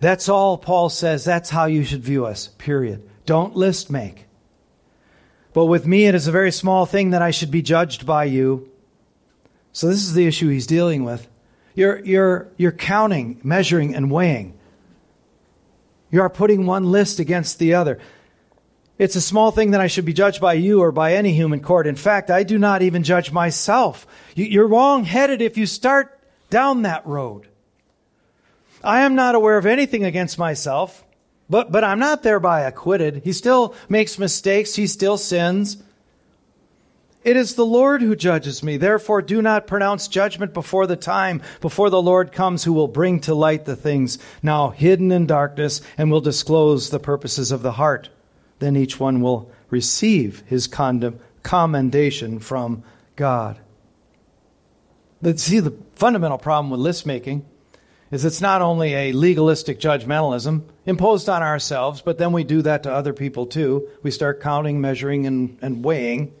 That's 0.00 0.28
all 0.28 0.58
Paul 0.58 0.88
says. 0.88 1.24
That's 1.24 1.50
how 1.50 1.66
you 1.66 1.84
should 1.84 2.02
view 2.02 2.24
us, 2.24 2.48
period. 2.58 3.08
Don't 3.26 3.56
list 3.56 3.90
make. 3.90 4.26
But 5.52 5.66
with 5.66 5.86
me, 5.86 6.06
it 6.06 6.14
is 6.14 6.28
a 6.28 6.32
very 6.32 6.52
small 6.52 6.86
thing 6.86 7.10
that 7.10 7.22
I 7.22 7.30
should 7.30 7.50
be 7.50 7.62
judged 7.62 8.06
by 8.06 8.24
you. 8.24 8.70
So 9.72 9.88
this 9.88 9.98
is 9.98 10.14
the 10.14 10.26
issue 10.26 10.48
he's 10.48 10.66
dealing 10.66 11.04
with. 11.04 11.28
You're, 11.74 12.04
you're, 12.04 12.48
you're 12.56 12.72
counting, 12.72 13.40
measuring, 13.42 13.94
and 13.94 14.10
weighing. 14.10 14.58
You 16.10 16.22
are 16.22 16.30
putting 16.30 16.66
one 16.66 16.90
list 16.90 17.18
against 17.18 17.58
the 17.58 17.74
other. 17.74 17.98
It's 18.98 19.16
a 19.16 19.20
small 19.20 19.50
thing 19.50 19.72
that 19.72 19.80
I 19.80 19.86
should 19.86 20.04
be 20.04 20.12
judged 20.12 20.40
by 20.40 20.54
you 20.54 20.80
or 20.80 20.90
by 20.90 21.14
any 21.14 21.32
human 21.32 21.60
court. 21.60 21.86
In 21.86 21.94
fact, 21.94 22.30
I 22.30 22.42
do 22.42 22.58
not 22.58 22.82
even 22.82 23.02
judge 23.02 23.30
myself. 23.30 24.06
You're 24.34 24.66
wrong 24.66 25.04
headed 25.04 25.40
if 25.40 25.56
you 25.56 25.66
start 25.66 26.18
down 26.50 26.82
that 26.82 27.06
road. 27.06 27.47
I 28.82 29.00
am 29.00 29.14
not 29.14 29.34
aware 29.34 29.58
of 29.58 29.66
anything 29.66 30.04
against 30.04 30.38
myself, 30.38 31.04
but, 31.50 31.72
but 31.72 31.84
I'm 31.84 31.98
not 31.98 32.22
thereby 32.22 32.60
acquitted. 32.62 33.22
He 33.24 33.32
still 33.32 33.74
makes 33.88 34.18
mistakes, 34.18 34.74
he 34.74 34.86
still 34.86 35.16
sins. 35.16 35.82
It 37.24 37.36
is 37.36 37.56
the 37.56 37.66
Lord 37.66 38.00
who 38.00 38.14
judges 38.14 38.62
me. 38.62 38.76
Therefore, 38.76 39.20
do 39.20 39.42
not 39.42 39.66
pronounce 39.66 40.08
judgment 40.08 40.54
before 40.54 40.86
the 40.86 40.96
time, 40.96 41.42
before 41.60 41.90
the 41.90 42.00
Lord 42.00 42.32
comes, 42.32 42.64
who 42.64 42.72
will 42.72 42.88
bring 42.88 43.20
to 43.20 43.34
light 43.34 43.64
the 43.64 43.76
things 43.76 44.18
now 44.42 44.70
hidden 44.70 45.10
in 45.10 45.26
darkness 45.26 45.82
and 45.98 46.10
will 46.10 46.20
disclose 46.20 46.90
the 46.90 47.00
purposes 47.00 47.50
of 47.50 47.62
the 47.62 47.72
heart. 47.72 48.08
Then 48.60 48.76
each 48.76 49.00
one 49.00 49.20
will 49.20 49.50
receive 49.68 50.42
his 50.46 50.68
commendation 51.42 52.38
from 52.38 52.82
God. 53.16 53.58
But 55.20 55.40
see, 55.40 55.60
the 55.60 55.76
fundamental 55.94 56.38
problem 56.38 56.70
with 56.70 56.80
list 56.80 57.04
making 57.04 57.44
is 58.10 58.24
it's 58.24 58.40
not 58.40 58.62
only 58.62 58.94
a 58.94 59.12
legalistic 59.12 59.78
judgmentalism 59.78 60.62
imposed 60.86 61.28
on 61.28 61.42
ourselves, 61.42 62.00
but 62.00 62.18
then 62.18 62.32
we 62.32 62.44
do 62.44 62.62
that 62.62 62.82
to 62.84 62.92
other 62.92 63.12
people 63.12 63.46
too. 63.46 63.88
We 64.02 64.10
start 64.10 64.40
counting, 64.40 64.80
measuring, 64.80 65.26
and, 65.26 65.58
and 65.60 65.84
weighing. 65.84 66.32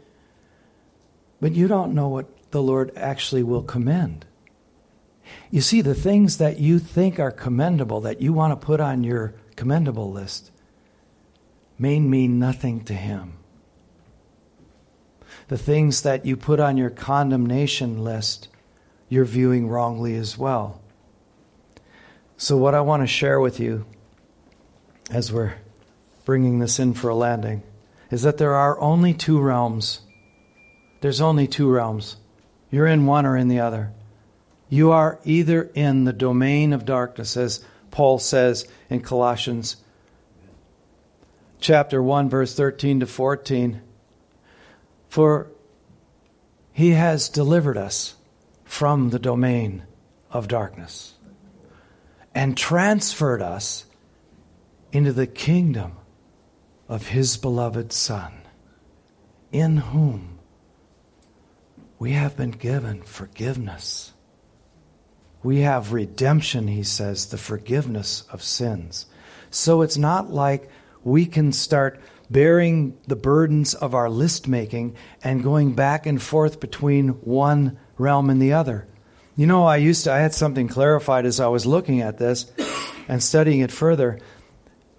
But 1.40 1.52
you 1.52 1.68
don't 1.68 1.94
know 1.94 2.08
what 2.08 2.26
the 2.50 2.62
Lord 2.62 2.92
actually 2.96 3.42
will 3.42 3.62
commend. 3.62 4.24
You 5.50 5.60
see, 5.60 5.82
the 5.82 5.94
things 5.94 6.38
that 6.38 6.58
you 6.58 6.78
think 6.78 7.20
are 7.20 7.30
commendable, 7.30 8.00
that 8.00 8.22
you 8.22 8.32
want 8.32 8.58
to 8.58 8.66
put 8.66 8.80
on 8.80 9.04
your 9.04 9.34
commendable 9.56 10.10
list, 10.10 10.50
may 11.78 12.00
mean 12.00 12.38
nothing 12.38 12.82
to 12.84 12.94
Him. 12.94 13.34
The 15.48 15.58
things 15.58 16.02
that 16.02 16.24
you 16.24 16.36
put 16.36 16.60
on 16.60 16.76
your 16.76 16.90
condemnation 16.90 18.02
list, 18.02 18.48
you're 19.08 19.24
viewing 19.24 19.68
wrongly 19.68 20.14
as 20.16 20.36
well. 20.38 20.80
So, 22.38 22.56
what 22.56 22.74
I 22.74 22.80
want 22.80 23.02
to 23.02 23.06
share 23.06 23.38
with 23.38 23.60
you 23.60 23.84
as 25.10 25.30
we're 25.30 25.56
bringing 26.24 26.58
this 26.58 26.78
in 26.78 26.94
for 26.94 27.10
a 27.10 27.14
landing 27.14 27.62
is 28.10 28.22
that 28.22 28.38
there 28.38 28.54
are 28.54 28.80
only 28.80 29.12
two 29.12 29.38
realms 29.38 30.00
there's 31.00 31.20
only 31.20 31.46
two 31.46 31.70
realms. 31.70 32.16
You're 32.70 32.86
in 32.86 33.06
one 33.06 33.24
or 33.24 33.36
in 33.36 33.48
the 33.48 33.60
other. 33.60 33.92
You 34.68 34.90
are 34.90 35.18
either 35.24 35.70
in 35.74 36.04
the 36.04 36.12
domain 36.12 36.72
of 36.72 36.84
darkness, 36.84 37.36
as 37.36 37.64
Paul 37.90 38.18
says 38.18 38.66
in 38.90 39.00
Colossians 39.00 39.76
chapter 41.60 42.02
1, 42.02 42.28
verse 42.28 42.54
13 42.54 43.00
to 43.00 43.06
14. 43.06 43.80
For 45.08 45.48
he 46.72 46.90
has 46.90 47.28
delivered 47.28 47.76
us 47.76 48.16
from 48.64 49.10
the 49.10 49.18
domain 49.18 49.84
of 50.30 50.48
darkness 50.48 51.14
and 52.34 52.56
transferred 52.56 53.42
us 53.42 53.86
into 54.92 55.12
the 55.12 55.26
kingdom 55.26 55.92
of 56.88 57.08
his 57.08 57.36
beloved 57.36 57.92
Son, 57.92 58.32
in 59.52 59.78
whom 59.78 60.38
we 61.98 62.12
have 62.12 62.36
been 62.36 62.52
given 62.52 63.02
forgiveness. 63.02 64.12
We 65.42 65.60
have 65.60 65.92
redemption, 65.92 66.68
he 66.68 66.82
says, 66.82 67.26
the 67.26 67.38
forgiveness 67.38 68.24
of 68.32 68.42
sins. 68.42 69.06
So 69.50 69.82
it's 69.82 69.98
not 69.98 70.30
like 70.30 70.70
we 71.02 71.26
can 71.26 71.52
start 71.52 72.00
bearing 72.30 72.96
the 73.06 73.16
burdens 73.16 73.74
of 73.74 73.94
our 73.94 74.10
list 74.10 74.48
making 74.48 74.96
and 75.22 75.42
going 75.42 75.72
back 75.72 76.06
and 76.06 76.20
forth 76.20 76.60
between 76.60 77.08
one 77.08 77.78
realm 77.96 78.30
and 78.30 78.40
the 78.40 78.52
other. 78.52 78.86
You 79.38 79.46
know, 79.46 79.66
I 79.66 79.76
used 79.76 80.02
to, 80.02 80.12
I 80.12 80.18
had 80.18 80.34
something 80.34 80.66
clarified 80.66 81.24
as 81.24 81.38
I 81.38 81.46
was 81.46 81.64
looking 81.64 82.00
at 82.00 82.18
this 82.18 82.50
and 83.06 83.22
studying 83.22 83.60
it 83.60 83.70
further. 83.70 84.18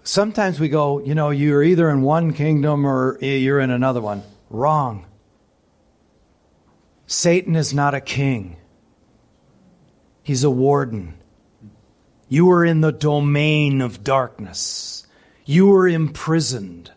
Sometimes 0.02 0.58
we 0.58 0.70
go, 0.70 0.98
you 0.98 1.14
know, 1.14 1.28
you're 1.28 1.62
either 1.62 1.90
in 1.90 2.00
one 2.00 2.32
kingdom 2.32 2.86
or 2.86 3.18
you're 3.20 3.60
in 3.60 3.70
another 3.70 4.00
one. 4.00 4.22
Wrong. 4.48 5.04
Satan 7.06 7.54
is 7.54 7.74
not 7.74 7.92
a 7.92 8.00
king, 8.00 8.56
he's 10.22 10.42
a 10.42 10.50
warden. 10.50 11.16
You 12.30 12.50
are 12.52 12.64
in 12.64 12.80
the 12.80 12.92
domain 12.92 13.82
of 13.82 14.02
darkness. 14.02 15.06
You 15.44 15.74
are 15.74 15.86
imprisoned. 15.86 16.90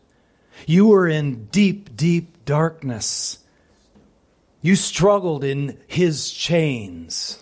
You 0.66 0.94
are 0.94 1.10
in 1.10 1.48
deep, 1.48 1.98
deep 1.98 2.46
darkness. 2.46 3.40
You 4.64 4.78
struggled 4.78 5.44
in 5.44 5.78
his 5.88 6.32
chains. 6.32 7.38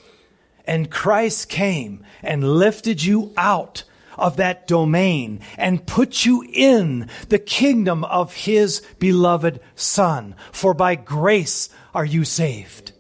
And 0.66 0.92
Christ 0.92 1.50
came 1.50 2.04
and 2.22 2.44
lifted 2.44 3.04
you 3.04 3.32
out 3.38 3.84
of 4.18 4.38
that 4.38 4.68
domain 4.68 5.40
and 5.58 5.86
put 5.86 6.26
you 6.26 6.44
in 6.52 7.08
the 7.30 7.40
kingdom 7.40 8.04
of 8.04 8.34
his 8.34 8.82
beloved 9.00 9.60
Son. 9.76 10.36
For 10.52 10.74
by 10.74 10.96
grace 10.96 11.70
are 11.94 12.06
you 12.06 12.26
saved. 12.26 12.92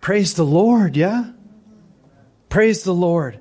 Praise 0.00 0.34
the 0.34 0.44
Lord, 0.44 0.96
yeah? 0.96 1.32
Praise 2.48 2.84
the 2.84 2.94
Lord. 2.94 3.38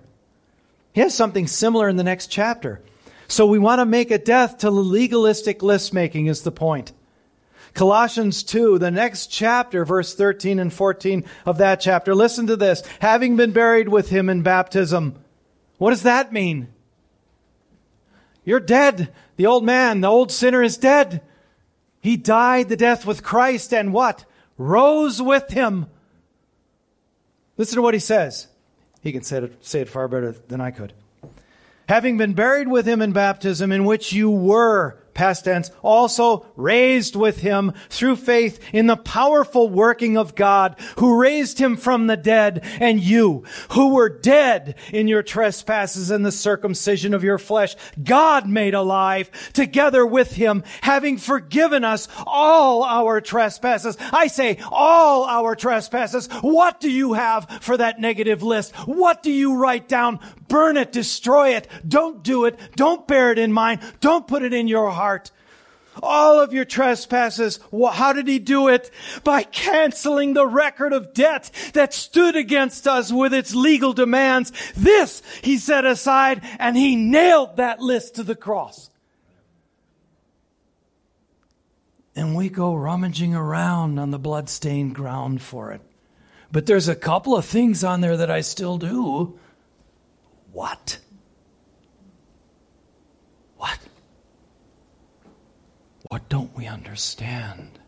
He 0.91 1.01
has 1.01 1.15
something 1.15 1.47
similar 1.47 1.87
in 1.87 1.95
the 1.95 2.03
next 2.03 2.27
chapter. 2.27 2.81
So 3.27 3.45
we 3.45 3.59
want 3.59 3.79
to 3.79 3.85
make 3.85 4.11
a 4.11 4.17
death 4.17 4.59
to 4.59 4.69
legalistic 4.69 5.63
list 5.63 5.93
making, 5.93 6.27
is 6.27 6.41
the 6.41 6.51
point. 6.51 6.91
Colossians 7.73 8.43
2, 8.43 8.77
the 8.77 8.91
next 8.91 9.27
chapter, 9.27 9.83
verse 9.83 10.13
13 10.13 10.59
and 10.59 10.71
14 10.71 11.25
of 11.45 11.57
that 11.57 11.81
chapter. 11.81 12.13
Listen 12.13 12.47
to 12.47 12.55
this. 12.55 12.83
Having 12.99 13.35
been 13.35 13.51
buried 13.51 13.89
with 13.89 14.09
him 14.09 14.29
in 14.29 14.43
baptism. 14.43 15.15
What 15.79 15.89
does 15.89 16.03
that 16.03 16.31
mean? 16.31 16.67
You're 18.45 18.59
dead. 18.59 19.11
The 19.37 19.47
old 19.47 19.63
man, 19.63 20.01
the 20.01 20.07
old 20.07 20.31
sinner 20.31 20.61
is 20.61 20.77
dead. 20.77 21.21
He 21.99 22.17
died 22.17 22.69
the 22.69 22.77
death 22.77 23.05
with 23.05 23.23
Christ 23.23 23.73
and 23.73 23.93
what? 23.93 24.25
Rose 24.57 25.21
with 25.21 25.49
him. 25.49 25.87
Listen 27.57 27.77
to 27.77 27.81
what 27.81 27.93
he 27.93 27.99
says. 27.99 28.47
He 29.01 29.11
can 29.11 29.23
say 29.23 29.37
it, 29.37 29.65
say 29.65 29.81
it 29.81 29.89
far 29.89 30.07
better 30.07 30.31
than 30.31 30.61
I 30.61 30.71
could. 30.71 30.93
Having 31.89 32.17
been 32.17 32.33
buried 32.33 32.67
with 32.67 32.85
him 32.85 33.01
in 33.01 33.11
baptism, 33.11 33.71
in 33.71 33.83
which 33.85 34.13
you 34.13 34.29
were 34.29 35.02
past 35.13 35.45
tense, 35.45 35.71
also 35.81 36.45
raised 36.55 37.15
with 37.15 37.39
him 37.39 37.73
through 37.89 38.15
faith 38.15 38.59
in 38.73 38.87
the 38.87 38.97
powerful 38.97 39.69
working 39.69 40.17
of 40.17 40.35
God 40.35 40.75
who 40.97 41.19
raised 41.19 41.59
him 41.59 41.77
from 41.77 42.07
the 42.07 42.17
dead 42.17 42.63
and 42.79 42.99
you 42.99 43.43
who 43.71 43.93
were 43.93 44.09
dead 44.09 44.75
in 44.91 45.07
your 45.07 45.23
trespasses 45.23 46.09
and 46.09 46.25
the 46.25 46.31
circumcision 46.31 47.13
of 47.13 47.23
your 47.23 47.37
flesh, 47.37 47.75
God 48.03 48.47
made 48.47 48.73
alive 48.73 49.29
together 49.53 50.05
with 50.05 50.33
him, 50.33 50.63
having 50.81 51.17
forgiven 51.17 51.83
us 51.83 52.07
all 52.25 52.83
our 52.83 53.21
trespasses. 53.21 53.97
I 54.11 54.27
say 54.27 54.57
all 54.71 55.25
our 55.25 55.55
trespasses. 55.55 56.27
What 56.41 56.79
do 56.79 56.89
you 56.89 57.13
have 57.13 57.47
for 57.61 57.77
that 57.77 57.99
negative 57.99 58.43
list? 58.43 58.73
What 58.87 59.23
do 59.23 59.31
you 59.31 59.55
write 59.55 59.87
down? 59.87 60.19
Burn 60.47 60.77
it, 60.77 60.91
destroy 60.91 61.55
it. 61.55 61.67
Don't 61.87 62.23
do 62.23 62.45
it. 62.45 62.59
Don't 62.75 63.07
bear 63.07 63.31
it 63.31 63.39
in 63.39 63.51
mind. 63.51 63.81
Don't 64.01 64.27
put 64.27 64.43
it 64.43 64.53
in 64.53 64.67
your 64.67 64.89
heart 64.91 65.02
heart. 65.03 65.31
All 66.01 66.39
of 66.39 66.53
your 66.53 66.65
trespasses. 66.65 67.59
How 67.71 68.13
did 68.13 68.27
he 68.27 68.39
do 68.39 68.69
it? 68.69 68.89
By 69.23 69.43
canceling 69.43 70.33
the 70.33 70.47
record 70.47 70.93
of 70.93 71.13
debt 71.13 71.51
that 71.73 71.93
stood 71.93 72.35
against 72.35 72.87
us 72.87 73.11
with 73.11 73.33
its 73.33 73.53
legal 73.53 73.93
demands. 73.93 74.51
This 74.75 75.21
he 75.43 75.57
set 75.57 75.85
aside 75.85 76.41
and 76.57 76.75
he 76.75 76.95
nailed 76.95 77.57
that 77.57 77.79
list 77.79 78.15
to 78.15 78.23
the 78.23 78.35
cross. 78.35 78.89
And 82.15 82.35
we 82.35 82.49
go 82.49 82.73
rummaging 82.73 83.35
around 83.35 83.99
on 83.99 84.11
the 84.11 84.19
bloodstained 84.19 84.95
ground 84.95 85.41
for 85.41 85.71
it. 85.73 85.81
But 86.51 86.65
there's 86.65 86.87
a 86.87 86.95
couple 86.95 87.35
of 87.35 87.45
things 87.45 87.83
on 87.83 88.01
there 88.01 88.17
that 88.17 88.31
I 88.31 88.41
still 88.41 88.77
do. 88.77 89.37
What? 90.51 90.99
What? 93.57 93.79
What 96.13 96.29
don't 96.29 96.55
we 96.55 96.67
understand 96.67 97.79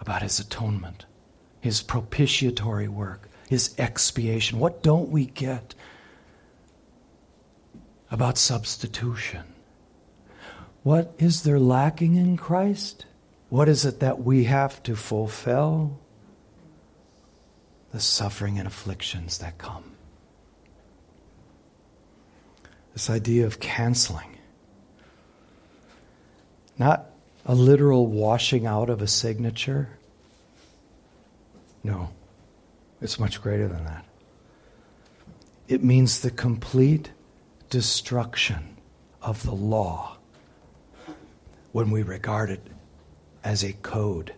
about 0.00 0.22
his 0.22 0.40
atonement, 0.40 1.06
his 1.60 1.82
propitiatory 1.82 2.88
work, 2.88 3.28
his 3.48 3.76
expiation? 3.78 4.58
What 4.58 4.82
don't 4.82 5.08
we 5.08 5.26
get 5.26 5.76
about 8.10 8.38
substitution? 8.38 9.44
What 10.82 11.14
is 11.20 11.44
there 11.44 11.60
lacking 11.60 12.16
in 12.16 12.36
Christ? 12.36 13.06
What 13.50 13.68
is 13.68 13.84
it 13.84 14.00
that 14.00 14.24
we 14.24 14.42
have 14.46 14.82
to 14.82 14.96
fulfill? 14.96 16.00
The 17.92 18.00
suffering 18.00 18.58
and 18.58 18.66
afflictions 18.66 19.38
that 19.38 19.58
come. 19.58 19.92
This 22.94 23.08
idea 23.08 23.46
of 23.46 23.60
canceling. 23.60 24.38
Not 26.76 27.13
a 27.46 27.54
literal 27.54 28.06
washing 28.06 28.66
out 28.66 28.90
of 28.90 29.02
a 29.02 29.06
signature? 29.06 29.88
No, 31.82 32.10
it's 33.00 33.18
much 33.18 33.42
greater 33.42 33.68
than 33.68 33.84
that. 33.84 34.04
It 35.68 35.82
means 35.82 36.20
the 36.20 36.30
complete 36.30 37.10
destruction 37.70 38.76
of 39.20 39.42
the 39.42 39.54
law 39.54 40.16
when 41.72 41.90
we 41.90 42.02
regard 42.02 42.50
it 42.50 42.66
as 43.42 43.64
a 43.64 43.72
code. 43.72 44.34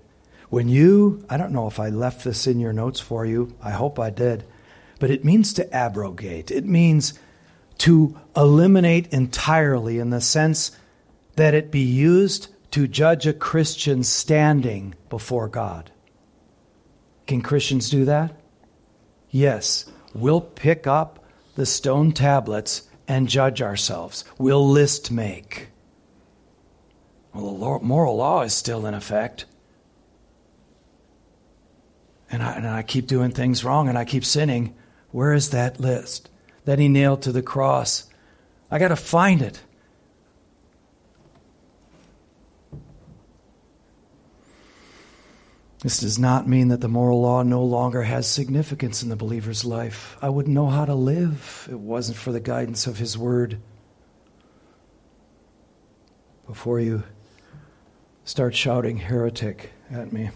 When 0.49 0.69
you, 0.69 1.25
I 1.29 1.37
don't 1.37 1.53
know 1.53 1.67
if 1.67 1.79
I 1.79 1.89
left 1.89 2.25
this 2.25 2.47
in 2.47 2.61
your 2.61 2.73
notes 2.73 3.01
for 3.01 3.27
you, 3.27 3.55
I 3.63 3.73
hope 3.73 3.99
I 3.99 4.11
did, 4.11 4.45
but 4.99 5.11
it 5.11 5.25
means 5.25 5.53
to 5.55 5.75
abrogate. 5.75 6.51
It 6.51 6.65
means 6.65 7.19
to 7.79 8.19
eliminate 8.37 9.13
entirely 9.13 9.99
in 9.99 10.11
the 10.11 10.21
sense 10.21 10.71
that 11.35 11.55
it 11.55 11.71
be 11.71 11.81
used 11.81 12.49
to 12.77 12.87
judge 12.87 13.27
a 13.27 13.33
Christian 13.33 14.03
standing 14.03 14.95
before 15.09 15.49
God. 15.49 15.91
Can 17.27 17.41
Christians 17.41 17.89
do 17.89 18.05
that? 18.05 18.39
Yes. 19.31 19.87
We'll 20.13 20.43
pick 20.43 20.87
up 20.87 21.25
the 21.55 21.65
stone 21.65 22.13
tablets 22.13 22.83
and 23.09 23.31
judge 23.31 23.63
ourselves. 23.63 24.25
We'll 24.37 24.69
list 24.69 25.11
make. 25.11 25.69
Well, 27.33 27.57
the 27.57 27.83
moral 27.83 28.17
law 28.17 28.43
is 28.43 28.53
still 28.53 28.85
in 28.85 28.93
effect. 28.93 29.47
And 32.31 32.43
I, 32.43 32.57
and 32.57 32.69
I 32.69 32.83
keep 32.83 33.07
doing 33.07 33.31
things 33.31 33.65
wrong 33.65 33.89
and 33.89 33.97
I 33.97 34.05
keep 34.05 34.23
sinning. 34.23 34.75
Where 35.13 35.33
is 35.33 35.49
that 35.49 35.81
list 35.81 36.29
that 36.67 36.79
he 36.79 36.89
nailed 36.89 37.23
to 37.23 37.33
the 37.33 37.41
cross? 37.41 38.05
I 38.71 38.79
got 38.79 38.89
to 38.89 38.97
find 38.97 39.41
it. 39.41 39.63
This 45.83 45.99
does 45.99 46.19
not 46.19 46.49
mean 46.49 46.69
that 46.69 46.81
the 46.81 46.89
moral 46.89 47.21
law 47.21 47.43
no 47.43 47.63
longer 47.63 48.03
has 48.03 48.27
significance 48.27 49.03
in 49.03 49.11
the 49.11 49.17
believer's 49.17 49.65
life. 49.65 50.17
I 50.23 50.31
wouldn't 50.31 50.55
know 50.55 50.69
how 50.69 50.87
to 50.87 50.95
live 50.95 51.67
if 51.67 51.69
it 51.73 51.79
wasn't 51.79 52.17
for 52.17 52.33
the 52.33 52.41
guidance 52.41 52.87
of 52.87 52.99
His 52.99 53.19
Word. 53.19 53.61
Before 56.47 56.81
you 56.81 57.03
start 58.25 58.55
shouting 58.55 58.97
heretic 58.97 59.73
at 59.91 60.13
me, 60.13 60.31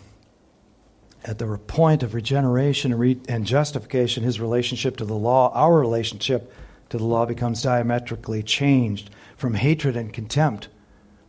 at 1.24 1.38
the 1.38 1.58
point 1.58 2.02
of 2.02 2.14
regeneration 2.14 2.92
and 3.28 3.46
justification, 3.46 4.24
his 4.24 4.40
relationship 4.40 4.96
to 4.96 5.04
the 5.04 5.14
law, 5.14 5.52
our 5.54 5.78
relationship 5.78 6.52
to 6.88 6.98
the 6.98 7.04
law 7.04 7.26
becomes 7.26 7.62
diametrically 7.62 8.42
changed 8.42 9.10
from 9.36 9.54
hatred 9.54 9.96
and 9.96 10.12
contempt, 10.12 10.68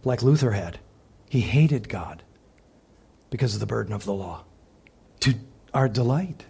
like 0.04 0.24
Luther 0.24 0.52
had. 0.52 0.80
He 1.30 1.42
hated 1.42 1.90
God 1.90 2.24
because 3.32 3.56
of 3.56 3.60
the 3.60 3.66
burden 3.66 3.94
of 3.94 4.06
the 4.06 4.14
law, 4.14 4.44
to 5.22 5.34
our 5.74 5.90
delight. 5.90 6.46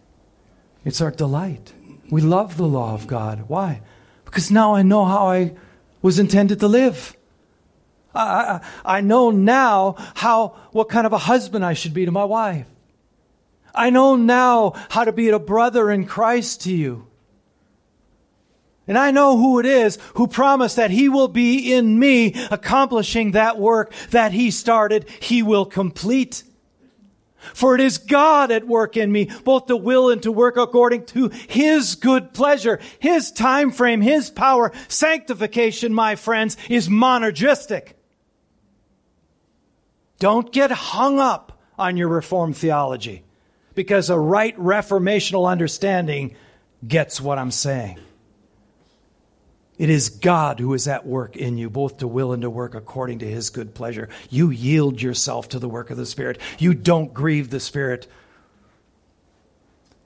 It's 0.84 1.00
our 1.00 1.12
delight. 1.12 1.74
We 2.10 2.22
love 2.22 2.58
the 2.58 2.68
law 2.68 2.94
of 2.94 3.08
God. 3.08 3.46
Why? 3.48 3.82
Because 4.26 4.52
now 4.52 4.76
I 4.76 4.82
know 4.82 5.06
how 5.06 5.28
I 5.28 5.54
was 6.02 6.20
intended 6.20 6.60
to 6.60 6.68
live. 6.68 7.16
I, 8.14 8.22
I, 8.84 8.98
I 8.98 9.02
know 9.02 9.32
now 9.32 9.96
how 10.16 10.56
what 10.72 10.90
kind 10.90 11.06
of 11.06 11.14
a 11.14 11.18
husband 11.18 11.64
I 11.64 11.74
should 11.74 11.94
be 11.94 12.04
to 12.06 12.12
my 12.12 12.26
wife. 12.26 12.68
I 13.74 13.90
know 13.90 14.16
now 14.16 14.74
how 14.90 15.06
to 15.06 15.14
be 15.14 15.30
a 15.30 15.40
brother 15.40 15.90
in 15.92 16.06
Christ 16.06 16.62
to 16.64 16.74
you. 16.74 17.08
And 18.88 18.98
I 18.98 19.12
know 19.12 19.38
who 19.38 19.60
it 19.60 19.66
is 19.66 20.00
who 20.16 20.28
promised 20.28 20.76
that 20.76 20.92
he 20.92 21.08
will 21.08 21.28
be 21.28 21.74
in 21.74 21.98
me 21.98 22.34
accomplishing 22.50 23.32
that 23.32 23.58
work 23.58 23.94
that 24.10 24.34
he 24.34 24.52
started, 24.52 25.08
he 25.22 25.44
will 25.44 25.66
complete. 25.66 26.44
For 27.54 27.76
it 27.76 27.82
is 27.82 27.98
God 27.98 28.52
at 28.52 28.68
work 28.68 28.96
in 28.98 29.12
me, 29.12 29.30
both 29.44 29.66
to 29.68 29.76
will 29.76 30.10
and 30.10 30.22
to 30.24 30.32
work 30.32 30.58
according 30.58 31.06
to 31.08 31.30
His 31.30 31.96
good 31.96 32.34
pleasure, 32.34 32.80
His 33.00 33.32
time 33.32 33.72
frame, 33.72 34.02
His 34.02 34.30
power. 34.30 34.72
Sanctification, 34.88 35.94
my 35.94 36.16
friends, 36.16 36.58
is 36.70 36.88
monergistic. 36.90 37.94
Don't 40.20 40.52
get 40.52 40.72
hung 40.72 41.20
up 41.20 41.60
on 41.80 41.98
your 41.98 42.08
Reformed 42.08 42.56
theology 42.56 43.24
because 43.74 44.10
a 44.10 44.20
right 44.20 44.56
reformational 44.58 45.50
understanding 45.50 46.36
gets 46.88 47.20
what 47.20 47.40
I'm 47.40 47.52
saying. 47.52 48.00
It 49.82 49.90
is 49.90 50.10
God 50.10 50.60
who 50.60 50.76
is 50.76 50.88
at 50.88 51.08
work 51.08 51.36
in 51.36 51.58
you, 51.58 51.68
both 51.68 51.98
to 51.98 52.08
will 52.08 52.34
and 52.34 52.44
to 52.44 52.52
work 52.52 52.76
according 52.76 53.18
to 53.18 53.26
his 53.26 53.50
good 53.50 53.74
pleasure. 53.74 54.10
You 54.30 54.52
yield 54.52 55.02
yourself 55.02 55.50
to 55.50 55.58
the 55.58 55.68
work 55.68 55.90
of 55.90 55.98
the 55.98 56.06
Spirit. 56.06 56.38
You 56.60 56.76
don't 56.76 57.16
grieve 57.16 57.50
the 57.50 57.60
Spirit. 57.60 58.06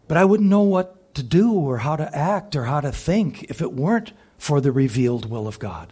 But 0.08 0.16
I 0.16 0.24
wouldn't 0.24 0.50
know 0.50 0.62
what 0.62 1.14
to 1.16 1.24
do 1.24 1.52
or 1.52 1.80
how 1.80 1.98
to 1.98 2.18
act 2.18 2.56
or 2.56 2.64
how 2.64 2.80
to 2.80 2.94
think 2.94 3.44
if 3.50 3.62
it 3.62 3.74
weren't 3.74 4.14
for 4.38 4.62
the 4.62 4.72
revealed 4.72 5.30
will 5.30 5.46
of 5.46 5.60
God. 5.60 5.92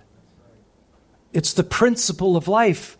It's 1.34 1.52
the 1.52 1.66
principle 1.66 2.38
of 2.38 2.48
life, 2.48 2.98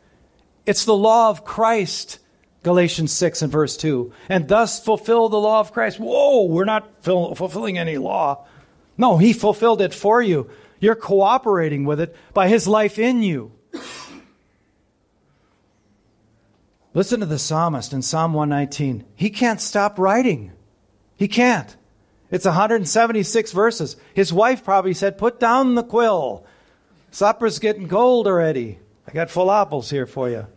it's 0.66 0.84
the 0.84 0.98
law 0.98 1.30
of 1.30 1.46
Christ. 1.46 2.20
Galatians 2.64 3.14
6 3.14 3.42
and 3.42 3.52
verse 3.52 3.78
2. 3.78 4.12
And 4.28 4.50
thus 4.50 4.84
fulfill 4.84 5.30
the 5.30 5.40
law 5.40 5.62
of 5.62 5.72
Christ. 5.72 5.98
Whoa, 5.98 6.44
we're 6.44 6.66
not 6.66 7.04
fulfilling 7.04 7.78
any 7.78 7.98
law. 7.98 8.46
No, 8.98 9.18
he 9.18 9.34
fulfilled 9.34 9.82
it 9.82 9.94
for 9.94 10.22
you. 10.22 10.50
You're 10.84 10.96
cooperating 10.96 11.86
with 11.86 12.02
it 12.02 12.14
by 12.34 12.50
His 12.50 12.68
life 12.68 13.00
in 13.00 13.24
you. 13.24 13.54
Listen 16.94 17.22
to 17.22 17.26
the 17.26 17.40
psalmist 17.40 17.94
in 17.94 18.02
Psalm 18.02 18.34
119. 18.34 19.06
He 19.16 19.30
can't 19.30 19.62
stop 19.62 19.98
writing. 19.98 20.52
He 21.16 21.30
can't. 21.30 21.74
It's 22.30 22.44
176 22.44 23.54
verses. 23.54 23.96
His 24.14 24.34
wife 24.34 24.66
probably 24.66 24.94
said, 24.94 25.18
Put 25.18 25.40
down 25.40 25.76
the 25.76 25.84
quill. 25.84 26.46
Supper's 27.12 27.60
getting 27.60 27.88
cold 27.88 28.28
already. 28.28 28.78
I 29.08 29.14
got 29.14 29.32
full 29.32 29.54
apples 29.54 29.90
here 29.90 30.06
for 30.06 30.30
you. 30.30 30.48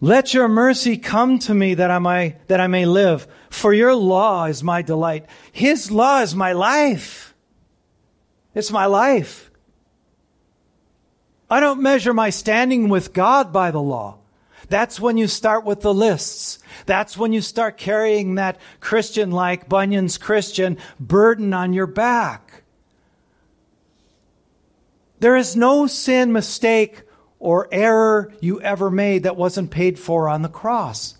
Let 0.00 0.32
your 0.32 0.48
mercy 0.48 0.96
come 0.96 1.38
to 1.40 1.52
me 1.52 1.74
that 1.74 1.90
I 1.90 1.98
may, 1.98 2.36
that 2.46 2.60
I 2.60 2.68
may 2.68 2.86
live, 2.86 3.28
for 3.50 3.74
your 3.74 3.94
law 3.94 4.46
is 4.46 4.62
my 4.62 4.80
delight. 4.80 5.26
His 5.52 5.90
law 5.90 6.22
is 6.22 6.34
my 6.34 6.54
life. 6.54 7.33
It's 8.54 8.70
my 8.70 8.86
life. 8.86 9.50
I 11.50 11.60
don't 11.60 11.82
measure 11.82 12.14
my 12.14 12.30
standing 12.30 12.88
with 12.88 13.12
God 13.12 13.52
by 13.52 13.70
the 13.70 13.82
law. 13.82 14.18
That's 14.68 14.98
when 14.98 15.16
you 15.16 15.26
start 15.26 15.64
with 15.64 15.82
the 15.82 15.92
lists. 15.92 16.58
That's 16.86 17.18
when 17.18 17.32
you 17.32 17.40
start 17.40 17.76
carrying 17.76 18.36
that 18.36 18.58
Christian 18.80 19.30
like 19.30 19.68
Bunyan's 19.68 20.16
Christian 20.16 20.78
burden 20.98 21.52
on 21.52 21.72
your 21.72 21.86
back. 21.86 22.62
There 25.20 25.36
is 25.36 25.56
no 25.56 25.86
sin, 25.86 26.32
mistake, 26.32 27.02
or 27.38 27.68
error 27.72 28.32
you 28.40 28.60
ever 28.62 28.90
made 28.90 29.24
that 29.24 29.36
wasn't 29.36 29.70
paid 29.70 29.98
for 29.98 30.28
on 30.28 30.42
the 30.42 30.48
cross. 30.48 31.16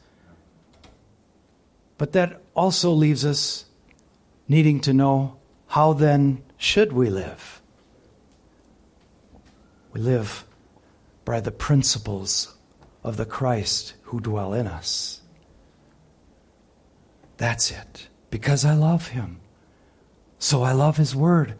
But 1.99 2.13
that 2.13 2.41
also 2.55 2.93
leaves 2.93 3.25
us 3.25 3.67
needing 4.49 4.81
to 4.81 4.95
know 4.95 5.37
how 5.67 5.93
then 5.93 6.43
should 6.65 6.93
we 6.95 7.11
live? 7.11 7.61
We 9.93 10.01
live 10.01 10.47
by 11.25 11.41
the 11.41 11.53
principles 11.53 12.55
of 13.05 13.19
the 13.19 13.27
Christ 13.27 13.93
who 14.05 14.19
dwell 14.19 14.55
in 14.55 14.67
us. 14.67 15.21
That's 17.37 17.71
it. 17.71 18.09
Because 18.31 18.65
I 18.65 18.75
love 18.75 19.09
him. 19.09 19.41
So 20.39 20.63
I 20.63 20.73
love 20.73 20.97
his 20.97 21.15
word. 21.15 21.55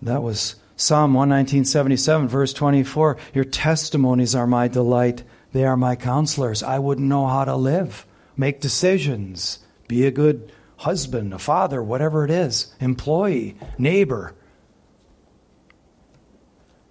That 0.00 0.22
was 0.22 0.56
Psalm 0.74 1.12
119.77, 1.12 2.28
verse 2.28 2.52
24. 2.54 3.18
Your 3.34 3.44
testimonies 3.44 4.34
are 4.34 4.46
my 4.46 4.68
delight. 4.68 5.22
They 5.52 5.64
are 5.64 5.76
my 5.76 5.96
counselors. 5.96 6.62
I 6.62 6.78
wouldn't 6.78 7.06
know 7.06 7.26
how 7.26 7.44
to 7.44 7.54
live, 7.54 8.06
make 8.36 8.60
decisions, 8.60 9.58
be 9.86 10.06
a 10.06 10.10
good 10.10 10.50
husband, 10.82 11.32
a 11.32 11.38
father, 11.38 11.82
whatever 11.82 12.24
it 12.24 12.30
is, 12.30 12.74
employee, 12.80 13.56
neighbor. 13.78 14.34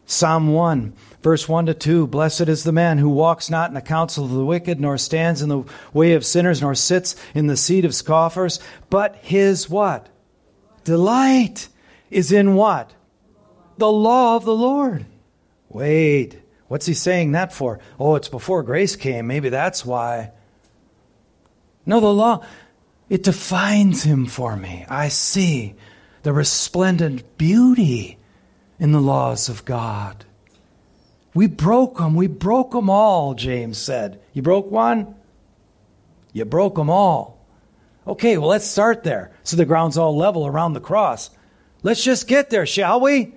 Psalm 0.06 0.54
1, 0.54 0.94
verse 1.22 1.48
1 1.48 1.66
to 1.68 1.74
2 1.74 2.08
Blessed 2.08 2.42
is 2.42 2.64
the 2.64 2.72
man 2.72 2.98
who 2.98 3.10
walks 3.10 3.50
not 3.50 3.70
in 3.70 3.74
the 3.74 3.82
counsel 3.82 4.26
of 4.26 4.32
the 4.32 4.46
wicked, 4.46 4.80
nor 4.80 4.98
stands 4.98 5.42
in 5.42 5.50
the 5.50 5.64
way 5.94 6.14
of 6.14 6.26
sinners, 6.26 6.62
nor 6.62 6.76
sits 6.76 7.16
in 7.34 7.48
the 7.48 7.58
seat 7.58 7.86
of 7.86 7.96
scoffers, 7.96 8.60
but 8.90 9.16
his 9.18 9.70
what? 9.70 10.08
Delight 10.84 11.68
is 12.10 12.32
in 12.32 12.56
what? 12.56 12.94
The 13.78 13.92
law 13.92 14.36
of 14.36 14.46
the 14.46 14.56
Lord. 14.56 15.06
Wait, 15.70 16.42
what's 16.68 16.86
he 16.86 16.94
saying 16.94 17.34
that 17.34 17.54
for? 17.54 17.80
Oh, 18.00 18.16
it's 18.16 18.30
before 18.30 18.64
grace 18.64 18.96
came. 18.96 19.28
Maybe 19.28 19.50
that's 19.50 19.86
why. 19.86 20.32
No, 21.86 22.00
the 22.00 22.14
law. 22.14 22.46
It 23.12 23.24
defines 23.24 24.04
him 24.04 24.26
for 24.26 24.56
me. 24.56 24.86
I 24.88 25.10
see 25.10 25.76
the 26.24 26.32
resplendent 26.32 27.38
beauty 27.38 28.18
in 28.80 28.94
the 28.94 29.02
laws 29.02 29.50
of 29.50 29.66
God. 29.66 30.24
We 31.34 31.48
broke 31.48 31.98
them. 31.98 32.16
We 32.16 32.28
broke 32.28 32.72
them 32.72 32.90
all, 32.90 33.34
James 33.34 33.78
said. 33.78 34.22
You 34.32 34.42
broke 34.42 34.72
one? 34.72 35.14
You 36.32 36.46
broke 36.46 36.76
them 36.76 36.90
all. 36.90 37.46
Okay, 38.08 38.38
well, 38.38 38.48
let's 38.48 38.66
start 38.66 39.04
there. 39.04 39.34
So 39.44 39.58
the 39.58 39.66
ground's 39.66 39.98
all 39.98 40.16
level 40.16 40.48
around 40.48 40.72
the 40.72 40.80
cross. 40.80 41.32
Let's 41.84 42.06
just 42.06 42.30
get 42.30 42.50
there, 42.50 42.66
shall 42.66 43.02
we? 43.02 43.34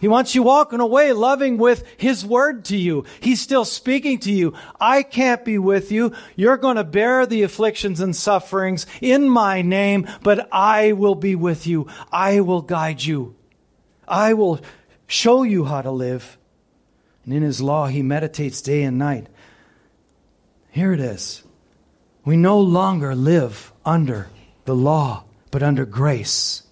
He 0.00 0.08
wants 0.08 0.34
you 0.34 0.42
walking 0.42 0.80
away 0.80 1.12
loving 1.12 1.58
with 1.58 1.84
His 1.96 2.24
word 2.24 2.64
to 2.66 2.76
you. 2.76 3.04
He's 3.20 3.40
still 3.40 3.64
speaking 3.64 4.18
to 4.20 4.32
you. 4.32 4.54
I 4.80 5.02
can't 5.02 5.44
be 5.44 5.58
with 5.58 5.92
you. 5.92 6.12
You're 6.34 6.56
going 6.56 6.76
to 6.76 6.84
bear 6.84 7.26
the 7.26 7.42
afflictions 7.42 8.00
and 8.00 8.14
sufferings 8.14 8.86
in 9.00 9.28
my 9.28 9.62
name, 9.62 10.06
but 10.22 10.48
I 10.52 10.92
will 10.92 11.14
be 11.14 11.34
with 11.34 11.66
you. 11.66 11.88
I 12.10 12.40
will 12.40 12.62
guide 12.62 13.02
you. 13.02 13.36
I 14.08 14.34
will 14.34 14.60
show 15.06 15.42
you 15.42 15.64
how 15.64 15.82
to 15.82 15.90
live. 15.90 16.38
And 17.24 17.34
in 17.34 17.42
His 17.42 17.60
law, 17.60 17.86
He 17.86 18.02
meditates 18.02 18.62
day 18.62 18.82
and 18.82 18.98
night. 18.98 19.28
Here 20.70 20.92
it 20.92 21.00
is. 21.00 21.42
We 22.24 22.36
no 22.36 22.58
longer 22.60 23.14
live 23.14 23.72
under 23.84 24.28
the 24.64 24.74
law, 24.74 25.24
but 25.50 25.62
under 25.62 25.86
grace. 25.86 26.64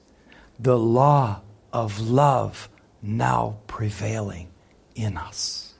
The 0.59 0.79
law 0.79 1.41
of 1.73 2.01
love 2.01 2.69
now 3.05 3.59
prevailing 3.67 4.49
in 4.95 5.17
us. 5.17 5.75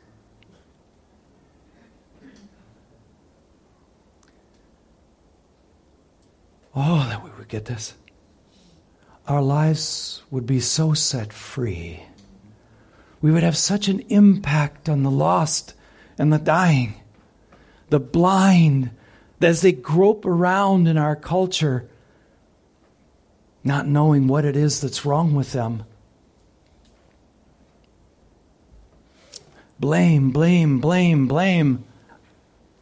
Oh, 6.77 7.07
that 7.09 7.25
we 7.25 7.31
would 7.39 7.49
get 7.49 7.65
this. 7.67 7.95
Our 9.27 9.41
lives 9.41 10.23
would 10.31 10.45
be 10.45 10.61
so 10.61 10.93
set 10.93 11.33
free. 11.33 12.03
We 13.23 13.31
would 13.31 13.43
have 13.43 13.57
such 13.57 13.89
an 13.89 14.01
impact 14.09 14.89
on 14.89 15.03
the 15.03 15.11
lost 15.11 15.75
and 16.19 16.33
the 16.33 16.39
dying, 16.39 16.95
the 17.89 18.01
blind, 18.01 18.91
that 19.39 19.49
as 19.49 19.63
they 19.63 19.73
grope 19.73 20.27
around 20.27 20.89
in 20.89 20.99
our 20.99 21.17
culture, 21.17 21.89
not 23.63 23.87
knowing 23.87 24.27
what 24.27 24.45
it 24.45 24.57
is 24.57 24.81
that's 24.81 25.07
wrong 25.07 25.35
with 25.35 25.53
them. 25.53 25.85
Blame, 29.85 30.31
blame, 30.31 30.81
blame, 30.81 31.29
blame. 31.29 31.85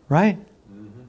Right? 0.09 0.39
Mm-hmm. 0.39 1.03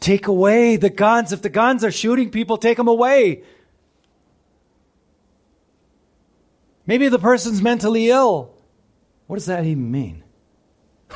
Take 0.00 0.26
away 0.26 0.74
the 0.74 0.90
guns. 0.90 1.32
If 1.32 1.42
the 1.42 1.48
guns 1.48 1.84
are 1.84 1.92
shooting 1.92 2.32
people, 2.32 2.56
take 2.56 2.78
them 2.78 2.88
away. 2.88 3.44
Maybe 6.84 7.06
the 7.06 7.20
person's 7.20 7.62
mentally 7.62 8.08
ill. 8.08 8.54
What 9.28 9.36
does 9.36 9.46
that 9.46 9.64
even 9.64 9.92
mean? 9.92 10.24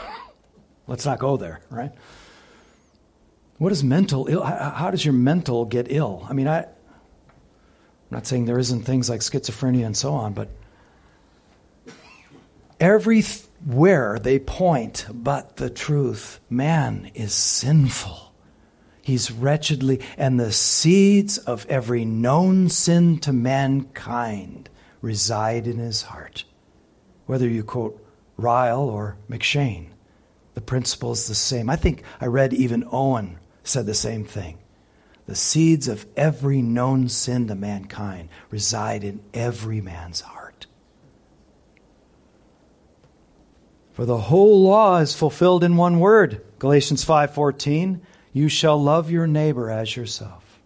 Let's 0.87 1.05
not 1.05 1.19
go 1.19 1.37
there, 1.37 1.61
right? 1.71 1.91
What 3.59 3.73
is 3.73 3.83
mental 3.83 4.29
ill? 4.29 4.45
How 4.45 4.93
does 4.93 5.05
your 5.05 5.15
mental 5.15 5.65
get 5.65 5.89
ill? 5.91 6.25
I 6.31 6.35
mean, 6.35 6.47
I, 6.47 6.59
I'm 6.59 6.69
not 8.13 8.29
saying 8.29 8.45
there 8.45 8.61
isn't 8.61 8.83
things 8.83 9.11
like 9.11 9.23
schizophrenia 9.23 9.87
and 9.87 9.97
so 9.97 10.13
on, 10.13 10.35
but 10.35 10.51
Everywhere 12.85 14.19
they 14.19 14.39
point 14.39 15.07
but 15.11 15.57
the 15.57 15.71
truth, 15.71 16.39
man 16.51 17.11
is 17.15 17.33
sinful. 17.33 18.35
He's 19.01 19.31
wretchedly, 19.31 20.03
and 20.19 20.39
the 20.39 20.53
seeds 20.53 21.39
of 21.39 21.65
every 21.71 22.05
known 22.05 22.69
sin 22.69 23.21
to 23.21 23.33
mankind 23.33 24.69
reside 25.01 25.67
in 25.67 25.79
his 25.79 26.03
heart. 26.03 26.45
Whether 27.25 27.49
you 27.49 27.65
quote 27.65 28.07
Ryle 28.37 28.83
or 28.83 29.17
M'Cheyne, 29.31 29.89
the 30.53 30.61
principle 30.61 31.13
is 31.13 31.27
the 31.27 31.35
same. 31.35 31.71
I 31.71 31.77
think 31.77 32.03
I 32.21 32.27
read 32.27 32.53
even 32.53 32.87
Owen 32.93 33.39
said 33.63 33.87
the 33.87 33.95
same 33.95 34.27
thing. 34.27 34.59
The 35.25 35.35
seeds 35.35 35.89
of 35.89 36.05
every 36.19 36.61
known 36.61 37.09
sin 37.09 37.49
to 37.49 37.55
mankind 37.55 38.29
reside 38.51 39.05
in 39.05 39.23
every 39.33 39.81
man's 39.81 40.21
heart. 40.21 40.44
For 43.95 44.05
the 44.05 44.19
whole 44.19 44.63
law 44.63 44.99
is 44.99 45.15
fulfilled 45.15 45.63
in 45.63 45.77
one 45.77 46.01
word. 46.01 46.43
Galatians 46.59 47.05
5:14, 47.05 48.01
you 48.33 48.49
shall 48.49 48.81
love 48.81 49.09
your 49.09 49.29
neighbor 49.29 49.71
as 49.71 49.97
yourself. 49.97 50.61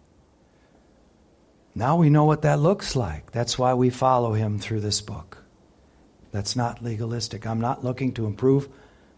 Now 1.75 1.95
we 1.95 2.09
know 2.09 2.25
what 2.25 2.41
that 2.41 2.59
looks 2.59 2.95
like. 2.95 3.31
That's 3.31 3.57
why 3.57 3.75
we 3.75 3.91
follow 3.91 4.33
him 4.33 4.57
through 4.57 4.81
this 4.81 4.99
book. 4.99 5.43
That's 6.31 6.55
not 6.55 6.83
legalistic. 6.83 7.45
I'm 7.45 7.61
not 7.61 7.83
looking 7.83 8.13
to 8.13 8.25
improve 8.25 8.67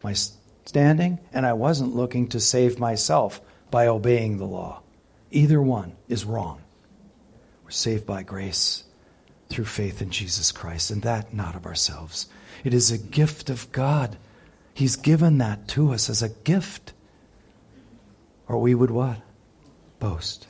my 0.04 0.14
standing, 0.66 1.20
and 1.32 1.46
I 1.46 1.54
wasn't 1.54 1.96
looking 1.96 2.28
to 2.30 2.40
save 2.42 2.80
myself 2.80 3.40
by 3.72 3.88
obeying 3.88 4.38
the 4.38 4.46
law. 4.46 4.82
Either 5.32 5.62
one 5.62 5.94
is 6.10 6.26
wrong. 6.26 6.62
We're 7.64 7.72
saved 7.72 8.06
by 8.06 8.24
grace 8.24 8.84
through 9.48 9.66
faith 9.66 10.02
in 10.02 10.10
Jesus 10.10 10.52
Christ, 10.52 10.92
and 10.92 11.02
that 11.04 11.34
not 11.34 11.56
of 11.56 11.66
ourselves. 11.66 12.28
It 12.64 12.74
is 12.74 12.92
a 12.92 12.98
gift 12.98 13.50
of 13.50 13.72
God. 13.72 14.18
He's 14.74 14.96
given 14.96 15.38
that 15.40 15.68
to 15.70 15.92
us 15.92 16.10
as 16.10 16.22
a 16.22 16.30
gift. 16.30 16.94
Or 18.48 18.60
we 18.60 18.76
would 18.76 18.92
what? 18.92 19.22
Boast. 20.00 20.48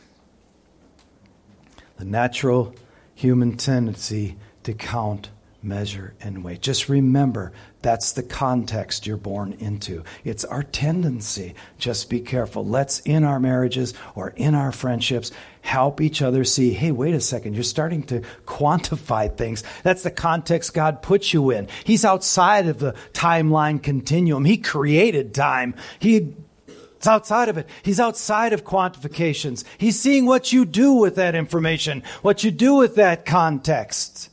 The 1.97 2.05
natural 2.05 2.75
human 3.15 3.57
tendency 3.57 4.37
to 4.63 4.73
count 4.73 5.29
measure, 5.63 6.13
and 6.21 6.43
weight. 6.43 6.61
Just 6.61 6.89
remember 6.89 7.51
that's 7.81 8.11
the 8.11 8.23
context 8.23 9.05
you're 9.05 9.17
born 9.17 9.53
into. 9.59 10.03
It's 10.23 10.45
our 10.45 10.63
tendency. 10.63 11.55
Just 11.77 12.09
be 12.09 12.19
careful. 12.19 12.65
Let's, 12.65 12.99
in 13.01 13.23
our 13.23 13.39
marriages 13.39 13.93
or 14.15 14.29
in 14.29 14.55
our 14.55 14.71
friendships, 14.71 15.31
help 15.61 16.01
each 16.01 16.21
other 16.21 16.43
see 16.43 16.73
hey, 16.73 16.91
wait 16.91 17.13
a 17.13 17.21
second, 17.21 17.53
you're 17.53 17.63
starting 17.63 18.03
to 18.03 18.21
quantify 18.45 19.35
things. 19.35 19.63
That's 19.83 20.03
the 20.03 20.11
context 20.11 20.73
God 20.73 21.01
puts 21.01 21.33
you 21.33 21.51
in. 21.51 21.67
He's 21.83 22.05
outside 22.05 22.67
of 22.67 22.79
the 22.79 22.93
timeline 23.13 23.81
continuum, 23.81 24.45
He 24.45 24.57
created 24.57 25.33
time. 25.33 25.75
He 25.99 26.33
it's 27.01 27.07
outside 27.07 27.49
of 27.49 27.57
it. 27.57 27.67
He's 27.81 27.99
outside 27.99 28.53
of 28.53 28.63
quantifications. 28.63 29.63
He's 29.79 29.99
seeing 29.99 30.27
what 30.27 30.53
you 30.53 30.65
do 30.65 30.93
with 30.93 31.15
that 31.15 31.33
information, 31.33 32.03
what 32.21 32.43
you 32.43 32.51
do 32.51 32.75
with 32.75 32.93
that 32.97 33.25
context. 33.25 34.30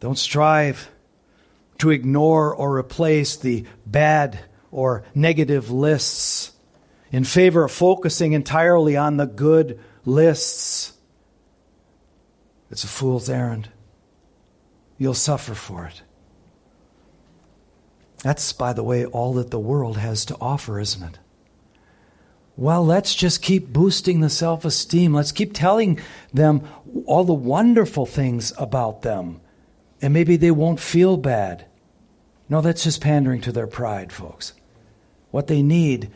Don't 0.00 0.18
strive 0.18 0.90
to 1.78 1.90
ignore 1.90 2.54
or 2.54 2.76
replace 2.76 3.36
the 3.36 3.64
bad 3.86 4.40
or 4.70 5.04
negative 5.14 5.70
lists 5.70 6.52
in 7.10 7.24
favor 7.24 7.64
of 7.64 7.72
focusing 7.72 8.32
entirely 8.32 8.96
on 8.96 9.16
the 9.16 9.26
good 9.26 9.80
lists. 10.04 10.92
It's 12.70 12.84
a 12.84 12.88
fool's 12.88 13.30
errand. 13.30 13.70
You'll 14.98 15.14
suffer 15.14 15.54
for 15.54 15.86
it. 15.86 16.02
That's, 18.22 18.52
by 18.52 18.72
the 18.72 18.82
way, 18.82 19.06
all 19.06 19.34
that 19.34 19.50
the 19.50 19.60
world 19.60 19.96
has 19.96 20.24
to 20.26 20.36
offer, 20.40 20.80
isn't 20.80 21.02
it? 21.02 21.18
Well, 22.56 22.84
let's 22.84 23.14
just 23.14 23.40
keep 23.40 23.68
boosting 23.68 24.20
the 24.20 24.28
self 24.28 24.64
esteem. 24.64 25.14
Let's 25.14 25.30
keep 25.30 25.54
telling 25.54 26.00
them 26.34 26.68
all 27.06 27.22
the 27.22 27.32
wonderful 27.32 28.04
things 28.04 28.52
about 28.58 29.02
them 29.02 29.40
and 30.00 30.14
maybe 30.14 30.36
they 30.36 30.50
won't 30.50 30.80
feel 30.80 31.16
bad. 31.16 31.66
No, 32.48 32.60
that's 32.60 32.84
just 32.84 33.00
pandering 33.00 33.40
to 33.42 33.52
their 33.52 33.66
pride, 33.66 34.12
folks. 34.12 34.54
What 35.30 35.46
they 35.48 35.62
need 35.62 36.10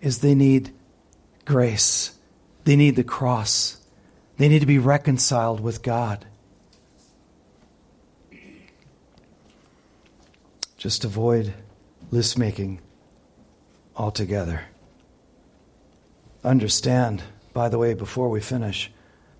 is 0.00 0.18
they 0.18 0.34
need 0.34 0.72
grace, 1.44 2.18
they 2.64 2.76
need 2.76 2.96
the 2.96 3.04
cross, 3.04 3.78
they 4.38 4.48
need 4.48 4.60
to 4.60 4.66
be 4.66 4.78
reconciled 4.78 5.60
with 5.60 5.82
God. 5.82 6.26
Just 10.76 11.04
avoid 11.04 11.54
list 12.10 12.36
making 12.36 12.80
altogether. 13.96 14.62
Understand, 16.42 17.22
by 17.52 17.68
the 17.68 17.78
way, 17.78 17.94
before 17.94 18.28
we 18.28 18.40
finish, 18.40 18.90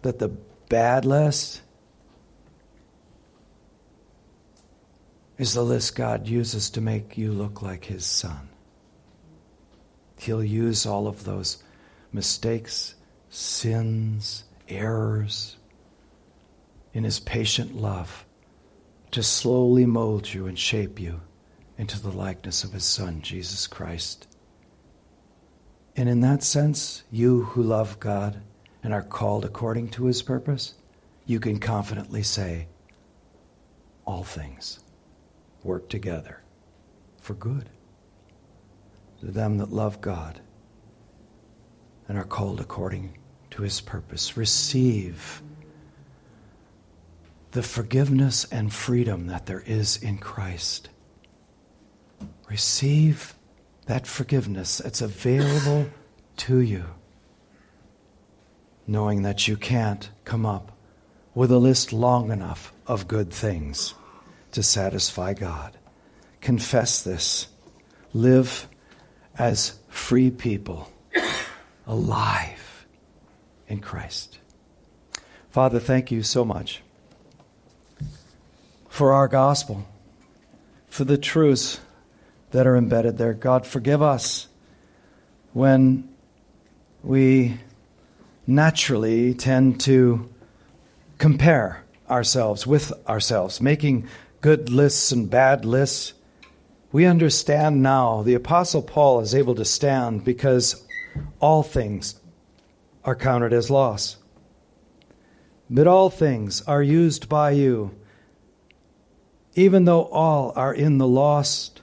that 0.03 0.21
the 0.21 0.29
bad 0.69 1.05
list 1.05 1.63
is 5.43 5.55
the 5.55 5.65
list 5.65 5.97
God 5.97 6.29
uses 6.29 6.71
to 6.71 6.81
make 6.81 7.19
you 7.19 7.33
look 7.33 7.63
like 7.63 7.87
His 7.87 8.07
Son. 8.07 8.49
He'll 10.17 10.45
use 10.45 10.87
all 10.87 11.09
of 11.09 11.25
those 11.25 11.65
mistakes, 12.13 12.95
sins, 13.29 14.45
errors 14.69 15.57
in 16.95 17.03
His 17.03 17.19
patient 17.19 17.75
love 17.75 18.25
to 19.11 19.25
slowly 19.25 19.85
mold 19.85 20.33
you 20.33 20.47
and 20.47 20.57
shape 20.57 21.01
you 21.01 21.21
into 21.77 22.01
the 22.01 22.13
likeness 22.13 22.63
of 22.63 22.73
His 22.73 22.85
Son, 22.85 23.21
Jesus 23.21 23.67
Christ. 23.67 24.29
And 25.97 26.09
in 26.09 26.21
that 26.21 26.45
sense, 26.45 27.03
you 27.11 27.43
who 27.43 27.65
love 27.65 27.99
God 27.99 28.41
and 28.85 28.95
are 28.95 29.03
called 29.03 29.45
according 29.45 29.89
to 29.89 30.05
His 30.05 30.23
purpose, 30.23 30.75
you 31.27 31.41
can 31.41 31.59
confidently 31.59 32.23
say, 32.23 32.69
All 34.07 34.23
things 34.23 34.79
work 35.65 35.89
together 35.89 36.43
for 37.21 37.35
good 37.35 37.69
to 39.21 39.27
them 39.27 39.59
that 39.59 39.73
love 39.73 40.01
God 40.01 40.41
and 42.09 42.19
are 42.19 42.25
called 42.25 42.61
according 42.61 43.17
to 43.51 43.63
his 43.63 43.81
purpose. 43.81 44.37
Receive 44.37 45.43
the 47.53 47.63
forgiveness 47.63 48.45
and 48.51 48.73
freedom 48.73 49.29
that 49.29 49.47
there 49.47 49.63
is 49.65 49.97
in 49.99 50.19
Christ. 50.19 50.89
Receive 52.49 53.35
that 53.87 54.07
forgiveness 54.07 54.79
that's 54.79 55.01
available 55.01 55.89
to 56.39 56.59
you, 56.59 56.85
knowing 58.87 59.23
that 59.23 59.47
you 59.47 59.57
can't 59.57 60.11
come 60.25 60.45
up 60.45 60.77
with 61.35 61.51
a 61.51 61.59
list 61.59 61.93
long 61.93 62.31
enough 62.31 62.73
of 62.87 63.07
good 63.07 63.31
things 63.31 63.95
to 64.53 64.63
satisfy 64.63 65.35
God. 65.35 65.77
Confess 66.41 67.03
this. 67.03 67.49
Live 68.13 68.69
as 69.39 69.79
free 69.89 70.31
people, 70.31 70.91
alive 71.87 72.87
in 73.69 73.81
Christ. 73.81 74.39
Father, 75.51 75.79
thank 75.79 76.11
you 76.11 76.23
so 76.23 76.45
much 76.45 76.83
for 78.89 79.13
our 79.13 79.29
gospel, 79.29 79.87
for 80.89 81.05
the 81.05 81.17
truths 81.17 81.81
that 82.51 82.67
are 82.67 82.77
embedded 82.77 83.17
there. 83.17 83.33
God, 83.33 83.67
forgive 83.67 84.03
us 84.03 84.49
when 85.55 86.09
we 87.03 87.59
naturally 88.47 89.35
tend 89.35 89.81
to 89.81 90.29
compare 91.19 91.85
ourselves 92.11 92.67
with 92.67 92.93
ourselves, 93.09 93.61
making 93.61 94.07
good 94.43 94.69
lists 94.69 95.11
and 95.11 95.31
bad 95.31 95.65
lists. 95.65 96.13
We 96.93 97.07
understand 97.07 97.83
now, 97.83 98.23
the 98.23 98.35
Apostle 98.35 98.83
Paul 98.83 99.21
is 99.21 99.35
able 99.35 99.55
to 99.55 99.65
stand 99.65 100.25
because 100.25 100.87
all 101.41 101.63
things 101.63 102.21
are 103.03 103.17
counted 103.17 103.55
as 103.55 103.71
loss. 103.71 104.19
But 105.71 105.87
all 105.87 106.11
things 106.11 106.61
are 106.63 106.83
used 106.83 107.31
by 107.31 107.53
you 107.53 107.97
even 109.55 109.85
though 109.85 110.05
all 110.05 110.53
are 110.57 110.73
in 110.73 110.99
the 110.99 111.07
lost 111.07 111.81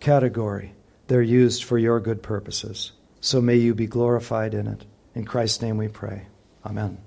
category, 0.00 0.74
they're 1.08 1.22
used 1.22 1.64
for 1.64 1.78
your 1.78 2.00
good 2.00 2.22
purposes. 2.22 2.92
So 3.20 3.40
may 3.40 3.56
you 3.56 3.74
be 3.74 3.86
glorified 3.86 4.54
in 4.54 4.66
it. 4.66 4.84
In 5.14 5.24
Christ's 5.24 5.62
name 5.62 5.76
we 5.76 5.88
pray. 5.88 6.26
Amen. 6.64 6.98